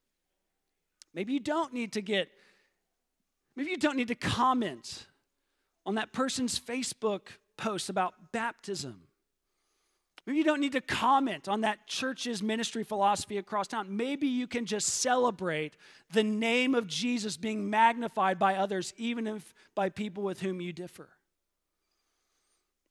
Maybe 1.14 1.34
you 1.34 1.42
don't 1.42 1.74
need 1.74 1.94
to 1.94 2.02
get 2.02 2.30
Maybe 3.60 3.72
you 3.72 3.78
don't 3.78 3.97
need 3.97 4.07
to 4.07 4.16
comment 4.16 5.05
on 5.86 5.95
that 5.95 6.14
person's 6.14 6.57
Facebook 6.57 7.24
post 7.57 7.89
about 7.89 8.32
baptism. 8.32 9.01
Maybe 10.26 10.38
you 10.38 10.45
don't 10.45 10.62
need 10.62 10.72
to 10.72 10.82
comment 10.82 11.49
on 11.49 11.60
that 11.62 11.86
church's 11.86 12.41
ministry 12.41 12.86
philosophy 12.86 13.38
across 13.38 13.68
town. 13.68 13.97
Maybe 13.97 14.28
you 14.28 14.47
can 14.47 14.66
just 14.66 14.88
celebrate 14.88 15.76
the 16.14 16.24
name 16.24 16.74
of 16.74 16.88
Jesus 16.88 17.36
being 17.36 17.70
magnified 17.70 18.39
by 18.39 18.55
others, 18.55 18.93
even 18.95 19.28
if 19.28 19.53
by 19.76 19.89
people 19.89 20.24
with 20.24 20.39
whom 20.39 20.62
you 20.62 20.72
differ. 20.72 21.10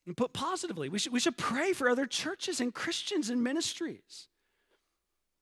And 0.04 0.14
put 0.14 0.34
positively, 0.34 0.90
we 0.90 0.98
should, 0.98 1.14
we 1.14 1.20
should 1.20 1.38
pray 1.38 1.72
for 1.72 1.88
other 1.88 2.04
churches 2.04 2.60
and 2.60 2.74
Christians 2.74 3.30
and 3.30 3.42
ministries. 3.42 4.28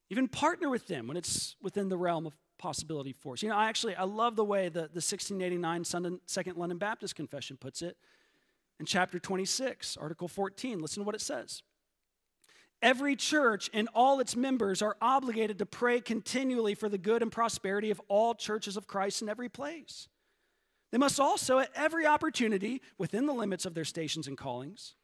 Even 0.09 0.29
partner 0.29 0.71
with 0.71 0.87
them 0.87 1.09
when 1.09 1.17
it's 1.17 1.57
within 1.61 1.89
the 1.89 1.97
realm 1.97 2.27
of 2.27 2.37
possibility 2.59 3.13
for 3.13 3.35
us. 3.35 3.43
You 3.43 3.49
know, 3.49 3.57
I 3.57 3.69
actually, 3.69 3.95
I 3.95 4.05
love 4.05 4.37
the 4.37 4.45
way 4.45 4.69
the, 4.69 4.89
the 4.93 5.03
1689 5.03 6.21
Second 6.27 6.57
London 6.57 6.79
Baptist 6.79 7.15
Confession 7.15 7.57
puts 7.57 7.83
it 7.83 7.97
in 8.79 8.87
chapter 8.87 9.19
26, 9.19 9.97
article 9.97 10.29
14. 10.29 10.81
Listen 10.81 11.03
to 11.03 11.07
what 11.07 11.15
it 11.15 11.21
says. 11.21 11.63
Every 12.83 13.17
church 13.17 13.71
and 13.73 13.89
all 13.95 14.21
its 14.21 14.37
members 14.37 14.83
are 14.83 14.97
obligated 15.01 15.59
to 15.59 15.67
pray 15.67 16.01
continually 16.01 16.75
for 16.75 16.89
the 16.89 16.99
good 16.99 17.23
and 17.23 17.33
prosperity 17.33 17.91
of 17.91 18.01
all 18.09 18.35
churches 18.35 18.77
of 18.77 18.87
Christ 18.87 19.23
in 19.23 19.29
every 19.29 19.49
place. 19.49 20.09
They 20.93 20.99
must 20.99 21.19
also, 21.19 21.59
at 21.59 21.71
every 21.75 22.07
opportunity, 22.07 22.83
within 22.99 23.27
the 23.27 23.33
limits 23.33 23.67
of 23.67 23.75
their 23.75 23.85
stations 23.85 24.29
and 24.29 24.37
callings, 24.37 24.95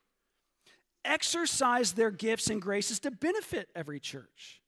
exercise 1.04 1.92
their 1.92 2.10
gifts 2.10 2.48
and 2.48 2.62
graces 2.62 3.00
to 3.00 3.10
benefit 3.10 3.68
every 3.74 3.98
church 3.98 4.61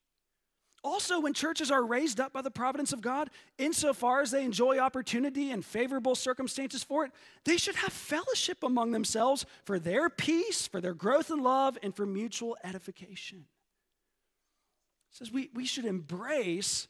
also, 0.85 1.19
when 1.19 1.33
churches 1.33 1.71
are 1.71 1.83
raised 1.83 2.19
up 2.19 2.31
by 2.31 2.43
the 2.43 2.51
providence 2.51 2.93
of 2.93 3.01
God, 3.01 3.31
insofar 3.57 4.21
as 4.21 4.29
they 4.29 4.45
enjoy 4.45 4.77
opportunity 4.77 5.49
and 5.49 5.65
favorable 5.65 6.13
circumstances 6.13 6.83
for 6.83 7.05
it, 7.05 7.11
they 7.43 7.57
should 7.57 7.75
have 7.75 7.91
fellowship 7.91 8.63
among 8.63 8.91
themselves 8.91 9.47
for 9.63 9.79
their 9.79 10.11
peace, 10.11 10.67
for 10.67 10.79
their 10.79 10.93
growth 10.93 11.31
in 11.31 11.41
love, 11.41 11.75
and 11.81 11.95
for 11.95 12.05
mutual 12.05 12.55
edification. 12.63 13.45
It 15.09 15.17
says 15.17 15.31
we, 15.31 15.49
we 15.55 15.65
should 15.65 15.85
embrace 15.85 16.87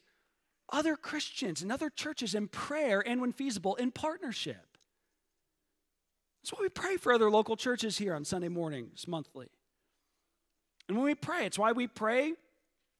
other 0.70 0.96
Christians 0.96 1.62
and 1.62 1.72
other 1.72 1.88
churches 1.88 2.34
in 2.34 2.48
prayer 2.48 3.02
and, 3.06 3.22
when 3.22 3.32
feasible, 3.32 3.76
in 3.76 3.92
partnership. 3.92 4.76
That's 6.42 6.52
why 6.52 6.58
we 6.60 6.68
pray 6.68 6.98
for 6.98 7.14
other 7.14 7.30
local 7.30 7.56
churches 7.56 7.96
here 7.96 8.14
on 8.14 8.26
Sunday 8.26 8.48
mornings 8.48 9.08
monthly. 9.08 9.48
And 10.86 10.98
when 10.98 11.06
we 11.06 11.14
pray, 11.14 11.46
it's 11.46 11.58
why 11.58 11.72
we 11.72 11.86
pray 11.86 12.34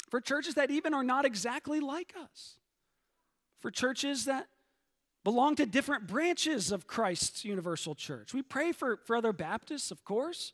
for 0.08 0.20
churches 0.20 0.54
that 0.54 0.70
even 0.70 0.94
are 0.94 1.04
not 1.04 1.24
exactly 1.24 1.80
like 1.80 2.14
us, 2.20 2.56
for 3.60 3.70
churches 3.70 4.26
that 4.26 4.46
belong 5.24 5.56
to 5.56 5.66
different 5.66 6.06
branches 6.06 6.70
of 6.70 6.86
Christ's 6.86 7.44
universal 7.44 7.94
church. 7.94 8.32
We 8.32 8.42
pray 8.42 8.70
for, 8.72 9.00
for 9.04 9.16
other 9.16 9.32
Baptists, 9.32 9.90
of 9.90 10.04
course. 10.04 10.52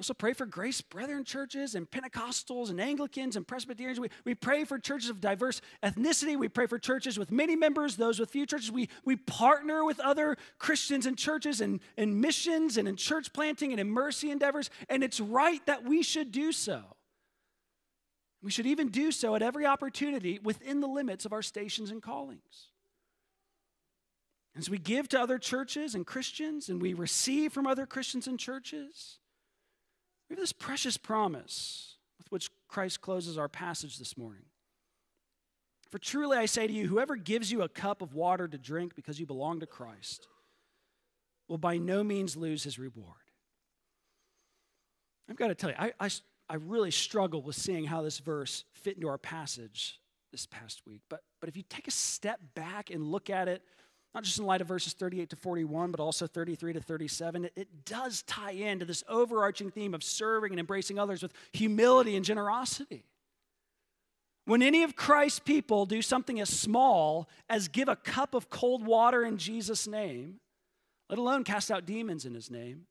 Also 0.00 0.12
pray 0.12 0.32
for 0.32 0.44
Grace 0.44 0.80
Brethren 0.80 1.22
churches 1.22 1.76
and 1.76 1.88
Pentecostals 1.88 2.70
and 2.70 2.80
Anglicans 2.80 3.36
and 3.36 3.46
Presbyterians. 3.46 4.00
We, 4.00 4.08
we 4.24 4.34
pray 4.34 4.64
for 4.64 4.76
churches 4.80 5.08
of 5.08 5.20
diverse 5.20 5.60
ethnicity. 5.84 6.36
We 6.36 6.48
pray 6.48 6.66
for 6.66 6.80
churches 6.80 7.16
with 7.16 7.30
many 7.30 7.54
members, 7.54 7.94
those 7.94 8.18
with 8.18 8.30
few 8.30 8.46
churches. 8.46 8.72
We, 8.72 8.88
we 9.04 9.14
partner 9.14 9.84
with 9.84 10.00
other 10.00 10.36
Christians 10.58 11.06
and 11.06 11.16
churches 11.16 11.60
and 11.60 11.78
in 11.96 12.20
missions 12.20 12.76
and 12.76 12.88
in 12.88 12.96
church 12.96 13.32
planting 13.32 13.70
and 13.70 13.78
in 13.78 13.88
mercy 13.88 14.32
endeavors. 14.32 14.68
And 14.88 15.04
it's 15.04 15.20
right 15.20 15.64
that 15.66 15.84
we 15.84 16.02
should 16.02 16.32
do 16.32 16.50
so. 16.50 16.82
We 18.44 18.50
should 18.50 18.66
even 18.66 18.90
do 18.90 19.10
so 19.10 19.34
at 19.34 19.40
every 19.40 19.64
opportunity 19.64 20.38
within 20.38 20.80
the 20.80 20.86
limits 20.86 21.24
of 21.24 21.32
our 21.32 21.40
stations 21.40 21.90
and 21.90 22.02
callings. 22.02 22.68
As 24.54 24.68
we 24.68 24.76
give 24.76 25.08
to 25.08 25.20
other 25.20 25.38
churches 25.38 25.94
and 25.94 26.06
Christians 26.06 26.68
and 26.68 26.80
we 26.80 26.92
receive 26.92 27.54
from 27.54 27.66
other 27.66 27.86
Christians 27.86 28.26
and 28.26 28.38
churches, 28.38 29.18
we 30.28 30.34
have 30.34 30.40
this 30.40 30.52
precious 30.52 30.98
promise 30.98 31.96
with 32.18 32.30
which 32.30 32.50
Christ 32.68 33.00
closes 33.00 33.38
our 33.38 33.48
passage 33.48 33.98
this 33.98 34.14
morning. 34.14 34.44
For 35.90 35.98
truly 35.98 36.36
I 36.36 36.44
say 36.44 36.66
to 36.66 36.72
you, 36.72 36.86
whoever 36.86 37.16
gives 37.16 37.50
you 37.50 37.62
a 37.62 37.68
cup 37.68 38.02
of 38.02 38.12
water 38.12 38.46
to 38.46 38.58
drink 38.58 38.94
because 38.94 39.18
you 39.18 39.24
belong 39.24 39.60
to 39.60 39.66
Christ 39.66 40.28
will 41.48 41.56
by 41.56 41.78
no 41.78 42.04
means 42.04 42.36
lose 42.36 42.62
his 42.62 42.78
reward. 42.78 43.08
I've 45.30 45.36
got 45.36 45.48
to 45.48 45.54
tell 45.54 45.70
you, 45.70 45.76
I, 45.78 45.92
I, 45.98 46.10
I 46.48 46.56
really 46.56 46.90
struggle 46.90 47.42
with 47.42 47.56
seeing 47.56 47.84
how 47.84 48.02
this 48.02 48.18
verse 48.18 48.64
fit 48.72 48.96
into 48.96 49.08
our 49.08 49.18
passage 49.18 49.98
this 50.30 50.46
past 50.46 50.82
week. 50.86 51.00
But, 51.08 51.22
but 51.40 51.48
if 51.48 51.56
you 51.56 51.62
take 51.68 51.88
a 51.88 51.92
step 51.92 52.40
back 52.54 52.90
and 52.90 53.10
look 53.10 53.30
at 53.30 53.48
it, 53.48 53.62
not 54.14 54.24
just 54.24 54.38
in 54.38 54.44
light 54.44 54.60
of 54.60 54.68
verses 54.68 54.92
38 54.92 55.30
to 55.30 55.36
41, 55.36 55.90
but 55.90 56.00
also 56.00 56.26
33 56.26 56.74
to 56.74 56.80
37, 56.80 57.46
it, 57.46 57.52
it 57.56 57.84
does 57.84 58.22
tie 58.22 58.52
into 58.52 58.84
this 58.84 59.02
overarching 59.08 59.70
theme 59.70 59.94
of 59.94 60.04
serving 60.04 60.52
and 60.52 60.60
embracing 60.60 60.98
others 60.98 61.22
with 61.22 61.32
humility 61.52 62.14
and 62.14 62.24
generosity. 62.24 63.04
When 64.44 64.62
any 64.62 64.82
of 64.82 64.94
Christ's 64.94 65.40
people 65.40 65.86
do 65.86 66.02
something 66.02 66.38
as 66.38 66.50
small 66.50 67.28
as 67.48 67.68
give 67.68 67.88
a 67.88 67.96
cup 67.96 68.34
of 68.34 68.50
cold 68.50 68.86
water 68.86 69.24
in 69.24 69.38
Jesus' 69.38 69.86
name, 69.86 70.40
let 71.08 71.18
alone 71.18 71.44
cast 71.44 71.70
out 71.70 71.86
demons 71.86 72.26
in 72.26 72.34
his 72.34 72.50
name, 72.50 72.86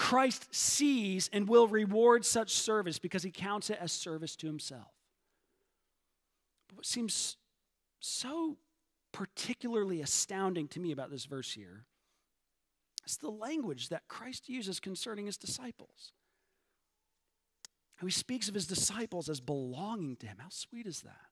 Christ 0.00 0.48
sees 0.50 1.28
and 1.30 1.46
will 1.46 1.68
reward 1.68 2.24
such 2.24 2.54
service 2.54 2.98
because 2.98 3.22
he 3.22 3.30
counts 3.30 3.68
it 3.68 3.76
as 3.78 3.92
service 3.92 4.34
to 4.36 4.46
himself. 4.46 4.94
But 6.66 6.78
what 6.78 6.86
seems 6.86 7.36
so 8.00 8.56
particularly 9.12 10.00
astounding 10.00 10.68
to 10.68 10.80
me 10.80 10.90
about 10.90 11.10
this 11.10 11.26
verse 11.26 11.52
here 11.52 11.84
is 13.06 13.18
the 13.18 13.28
language 13.28 13.90
that 13.90 14.08
Christ 14.08 14.48
uses 14.48 14.80
concerning 14.80 15.26
his 15.26 15.36
disciples. 15.36 16.14
How 17.96 18.06
he 18.06 18.10
speaks 18.10 18.48
of 18.48 18.54
his 18.54 18.66
disciples 18.66 19.28
as 19.28 19.42
belonging 19.42 20.16
to 20.16 20.26
him. 20.26 20.38
How 20.38 20.48
sweet 20.48 20.86
is 20.86 21.02
that? 21.02 21.28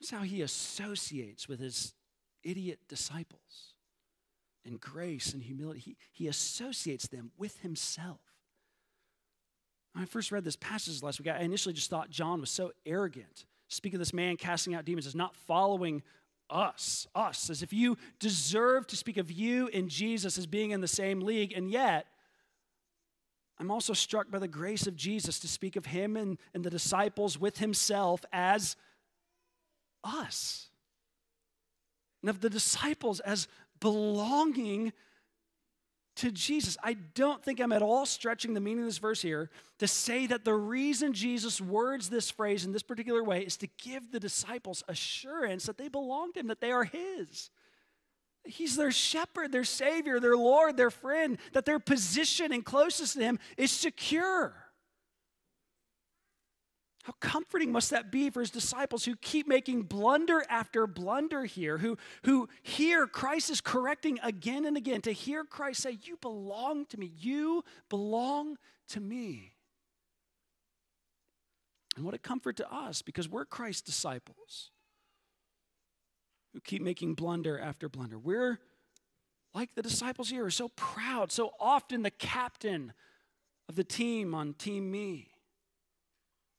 That's 0.00 0.10
how 0.10 0.22
he 0.22 0.42
associates 0.42 1.48
with 1.48 1.60
his 1.60 1.94
idiot 2.42 2.80
disciples 2.88 3.75
and 4.66 4.80
grace 4.80 5.32
and 5.32 5.42
humility. 5.42 5.80
He, 5.80 5.96
he 6.12 6.28
associates 6.28 7.08
them 7.08 7.30
with 7.38 7.60
himself. 7.60 8.20
When 9.92 10.02
I 10.02 10.06
first 10.06 10.30
read 10.30 10.44
this 10.44 10.56
passage 10.56 11.02
last 11.02 11.18
week, 11.18 11.28
I 11.28 11.38
initially 11.38 11.72
just 11.72 11.88
thought 11.88 12.10
John 12.10 12.40
was 12.40 12.50
so 12.50 12.72
arrogant. 12.84 13.46
Speak 13.68 13.94
of 13.94 13.98
this 13.98 14.12
man 14.12 14.36
casting 14.36 14.74
out 14.74 14.84
demons 14.84 15.06
as 15.06 15.14
not 15.14 15.34
following 15.34 16.02
us, 16.50 17.06
us, 17.14 17.50
as 17.50 17.62
if 17.62 17.72
you 17.72 17.96
deserve 18.20 18.86
to 18.88 18.96
speak 18.96 19.16
of 19.16 19.30
you 19.30 19.68
and 19.72 19.88
Jesus 19.88 20.38
as 20.38 20.46
being 20.46 20.70
in 20.70 20.80
the 20.80 20.88
same 20.88 21.20
league. 21.20 21.52
And 21.56 21.70
yet, 21.70 22.06
I'm 23.58 23.70
also 23.70 23.94
struck 23.94 24.30
by 24.30 24.38
the 24.38 24.48
grace 24.48 24.86
of 24.86 24.96
Jesus 24.96 25.38
to 25.40 25.48
speak 25.48 25.76
of 25.76 25.86
him 25.86 26.16
and, 26.16 26.38
and 26.54 26.62
the 26.62 26.70
disciples 26.70 27.40
with 27.40 27.58
himself 27.58 28.24
as 28.32 28.76
us. 30.04 30.68
And 32.22 32.30
of 32.30 32.40
the 32.40 32.50
disciples 32.50 33.20
as 33.20 33.48
belonging 33.80 34.92
to 36.16 36.30
Jesus. 36.30 36.76
I 36.82 36.94
don't 36.94 37.42
think 37.42 37.60
I'm 37.60 37.72
at 37.72 37.82
all 37.82 38.06
stretching 38.06 38.54
the 38.54 38.60
meaning 38.60 38.80
of 38.80 38.88
this 38.88 38.98
verse 38.98 39.20
here 39.20 39.50
to 39.78 39.86
say 39.86 40.26
that 40.26 40.44
the 40.44 40.54
reason 40.54 41.12
Jesus 41.12 41.60
words 41.60 42.08
this 42.08 42.30
phrase 42.30 42.64
in 42.64 42.72
this 42.72 42.82
particular 42.82 43.22
way 43.22 43.42
is 43.42 43.56
to 43.58 43.68
give 43.82 44.10
the 44.10 44.20
disciples 44.20 44.82
assurance 44.88 45.66
that 45.66 45.76
they 45.76 45.88
belong 45.88 46.32
to 46.32 46.40
Him, 46.40 46.46
that 46.46 46.60
they 46.60 46.72
are 46.72 46.84
His. 46.84 47.50
He's 48.44 48.76
their 48.76 48.92
shepherd, 48.92 49.52
their 49.52 49.64
Savior, 49.64 50.20
their 50.20 50.36
Lord, 50.36 50.76
their 50.76 50.90
friend, 50.90 51.36
that 51.52 51.66
their 51.66 51.80
position 51.80 52.52
and 52.52 52.64
closest 52.64 53.14
to 53.14 53.20
Him 53.20 53.38
is 53.56 53.70
secure. 53.70 54.54
How 57.06 57.12
comforting 57.20 57.70
must 57.70 57.90
that 57.90 58.10
be 58.10 58.30
for 58.30 58.40
his 58.40 58.50
disciples 58.50 59.04
who 59.04 59.14
keep 59.14 59.46
making 59.46 59.82
blunder 59.82 60.44
after 60.50 60.88
blunder 60.88 61.44
here, 61.44 61.78
who, 61.78 61.96
who 62.24 62.48
hear 62.64 63.06
Christ 63.06 63.48
is 63.48 63.60
correcting 63.60 64.18
again 64.24 64.64
and 64.64 64.76
again, 64.76 65.02
to 65.02 65.12
hear 65.12 65.44
Christ 65.44 65.82
say, 65.82 65.98
You 66.02 66.16
belong 66.16 66.84
to 66.86 66.98
me, 66.98 67.12
you 67.16 67.62
belong 67.88 68.56
to 68.88 68.98
me. 68.98 69.52
And 71.94 72.04
what 72.04 72.12
a 72.12 72.18
comfort 72.18 72.56
to 72.56 72.74
us 72.74 73.02
because 73.02 73.28
we're 73.28 73.44
Christ's 73.44 73.82
disciples 73.82 74.72
who 76.54 76.60
keep 76.60 76.82
making 76.82 77.14
blunder 77.14 77.56
after 77.56 77.88
blunder. 77.88 78.18
We're 78.18 78.58
like 79.54 79.76
the 79.76 79.82
disciples 79.82 80.28
here, 80.28 80.44
are 80.44 80.50
so 80.50 80.70
proud, 80.74 81.30
so 81.30 81.52
often 81.60 82.02
the 82.02 82.10
captain 82.10 82.92
of 83.68 83.76
the 83.76 83.84
team 83.84 84.34
on 84.34 84.54
Team 84.54 84.90
Me 84.90 85.35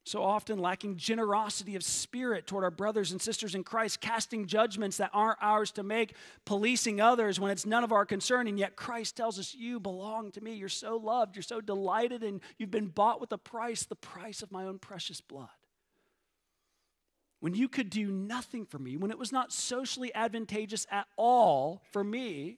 so 0.08 0.24
often 0.24 0.60
lacking 0.60 0.97
generosity 0.97 1.76
of 1.76 1.84
spirit 1.84 2.47
toward 2.47 2.64
our 2.64 2.72
brothers 2.72 3.12
and 3.12 3.22
sisters 3.22 3.55
in 3.55 3.64
Christ, 3.64 4.01
casting 4.01 4.45
judgments 4.45 4.97
that 4.97 5.12
aren't 5.14 5.38
ours 5.41 5.72
to 5.72 5.84
make, 5.84 6.16
policing 6.45 7.01
others 7.01 7.39
when 7.39 7.51
it's 7.51 7.66
none 7.66 7.84
of 7.84 7.91
our 7.91 8.05
concern. 8.05 8.47
And 8.47 8.58
yet 8.58 8.76
Christ 8.76 9.18
tells 9.18 9.38
us, 9.38 9.53
You 9.53 9.80
belong 9.80 10.32
to 10.32 10.41
me. 10.41 10.53
You're 10.53 10.70
so 10.70 10.97
loved. 10.97 11.36
You're 11.36 11.43
so 11.43 11.62
delighted, 11.62 12.24
and 12.24 12.41
you've 12.58 12.72
been 12.72 12.88
bought 12.88 13.22
with 13.22 13.32
a 13.32 13.38
price, 13.38 13.84
the 13.84 13.95
price 13.95 14.41
of 14.41 14.51
my 14.51 14.66
own 14.66 14.80
precious 14.80 15.22
blood. 15.22 15.49
When 17.39 17.53
you 17.53 17.68
could 17.68 17.89
do 17.89 18.12
nothing 18.12 18.66
for 18.66 18.80
me, 18.80 18.97
when 18.97 19.12
it 19.12 19.20
was 19.20 19.32
not 19.32 19.51
socially 19.51 20.14
advantageous 20.16 20.88
at 20.89 21.08
all 21.18 21.84
for 21.91 22.03
me, 22.03 22.58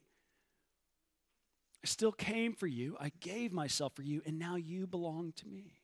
I 1.82 1.86
still 1.86 2.12
came 2.12 2.54
for 2.54 2.66
you. 2.66 2.96
I 3.00 3.10
gave 3.20 3.52
myself 3.52 3.94
for 3.94 4.02
you, 4.02 4.22
and 4.24 4.38
now 4.38 4.56
you 4.56 4.86
belong 4.86 5.32
to 5.36 5.48
me. 5.48 5.79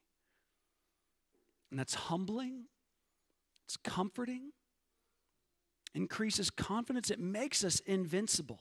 And 1.71 1.79
that's 1.79 1.95
humbling, 1.95 2.67
it's 3.67 3.77
comforting, 3.77 4.53
increases 5.95 6.51
confidence, 6.51 7.11
it 7.11 7.19
makes 7.19 7.65
us 7.65 7.81
invincible. 7.81 8.61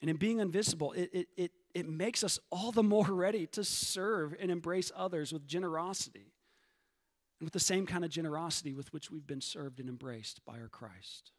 And 0.00 0.10
in 0.10 0.16
being 0.16 0.40
invincible, 0.40 0.92
it, 0.92 1.10
it, 1.12 1.28
it, 1.36 1.52
it 1.74 1.88
makes 1.88 2.24
us 2.24 2.38
all 2.50 2.72
the 2.72 2.82
more 2.82 3.06
ready 3.08 3.46
to 3.48 3.62
serve 3.62 4.34
and 4.40 4.50
embrace 4.50 4.90
others 4.96 5.32
with 5.32 5.46
generosity. 5.46 6.32
And 7.38 7.46
with 7.46 7.52
the 7.52 7.60
same 7.60 7.86
kind 7.86 8.04
of 8.04 8.10
generosity 8.10 8.72
with 8.72 8.92
which 8.92 9.10
we've 9.10 9.26
been 9.26 9.40
served 9.40 9.80
and 9.80 9.88
embraced 9.88 10.44
by 10.44 10.60
our 10.60 10.68
Christ. 10.68 11.32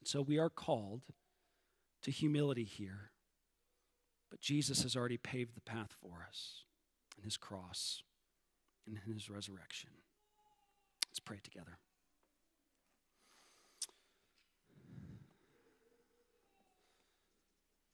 And 0.00 0.08
so 0.08 0.22
we 0.22 0.38
are 0.38 0.50
called 0.50 1.02
to 2.02 2.10
humility 2.10 2.64
here, 2.64 3.10
but 4.30 4.40
Jesus 4.40 4.82
has 4.82 4.96
already 4.96 5.18
paved 5.18 5.54
the 5.54 5.60
path 5.60 5.94
for 6.00 6.26
us 6.26 6.64
in 7.16 7.24
his 7.24 7.36
cross 7.36 8.02
and 8.90 8.98
in 9.06 9.12
his 9.14 9.30
resurrection. 9.30 9.90
Let's 11.08 11.20
pray 11.20 11.38
together. 11.42 11.78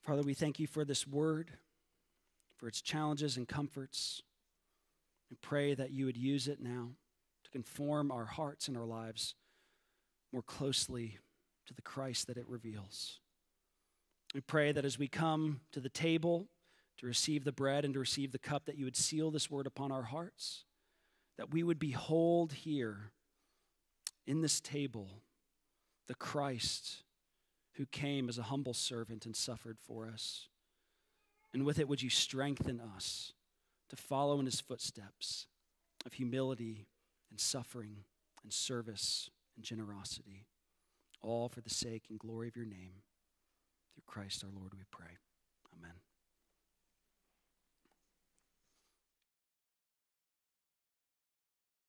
Father, 0.02 0.22
we 0.22 0.34
thank 0.34 0.58
you 0.58 0.66
for 0.66 0.84
this 0.84 1.06
word, 1.06 1.50
for 2.56 2.68
its 2.68 2.80
challenges 2.80 3.36
and 3.36 3.46
comforts. 3.46 4.22
and 5.28 5.40
pray 5.40 5.74
that 5.74 5.90
you 5.90 6.06
would 6.06 6.16
use 6.16 6.46
it 6.46 6.60
now 6.60 6.90
to 7.42 7.50
conform 7.50 8.12
our 8.12 8.26
hearts 8.26 8.68
and 8.68 8.76
our 8.76 8.86
lives 8.86 9.34
more 10.32 10.42
closely 10.42 11.18
to 11.66 11.74
the 11.74 11.82
Christ 11.82 12.28
that 12.28 12.36
it 12.36 12.46
reveals. 12.48 13.18
We 14.34 14.40
pray 14.40 14.70
that 14.70 14.84
as 14.84 15.00
we 15.00 15.08
come 15.08 15.62
to 15.72 15.80
the 15.80 15.88
table 15.88 16.46
to 16.98 17.06
receive 17.06 17.42
the 17.42 17.50
bread 17.50 17.84
and 17.84 17.92
to 17.94 18.00
receive 18.00 18.30
the 18.30 18.38
cup, 18.38 18.66
that 18.66 18.78
you 18.78 18.84
would 18.84 18.96
seal 18.96 19.32
this 19.32 19.50
word 19.50 19.66
upon 19.66 19.90
our 19.90 20.04
hearts 20.04 20.64
that 21.38 21.52
we 21.52 21.62
would 21.62 21.78
behold 21.78 22.52
here 22.52 23.12
in 24.26 24.40
this 24.40 24.60
table 24.60 25.22
the 26.08 26.14
Christ 26.14 27.02
who 27.74 27.86
came 27.86 28.28
as 28.28 28.38
a 28.38 28.44
humble 28.44 28.74
servant 28.74 29.26
and 29.26 29.36
suffered 29.36 29.78
for 29.78 30.08
us. 30.08 30.48
And 31.52 31.64
with 31.64 31.78
it, 31.78 31.88
would 31.88 32.02
you 32.02 32.10
strengthen 32.10 32.80
us 32.80 33.32
to 33.90 33.96
follow 33.96 34.38
in 34.40 34.46
his 34.46 34.60
footsteps 34.60 35.46
of 36.04 36.14
humility 36.14 36.86
and 37.30 37.40
suffering 37.40 38.04
and 38.42 38.52
service 38.52 39.30
and 39.56 39.64
generosity, 39.64 40.46
all 41.22 41.48
for 41.48 41.60
the 41.60 41.70
sake 41.70 42.04
and 42.08 42.18
glory 42.18 42.48
of 42.48 42.56
your 42.56 42.66
name. 42.66 43.02
Through 43.94 44.04
Christ 44.06 44.44
our 44.44 44.50
Lord, 44.54 44.72
we 44.74 44.84
pray. 44.90 45.16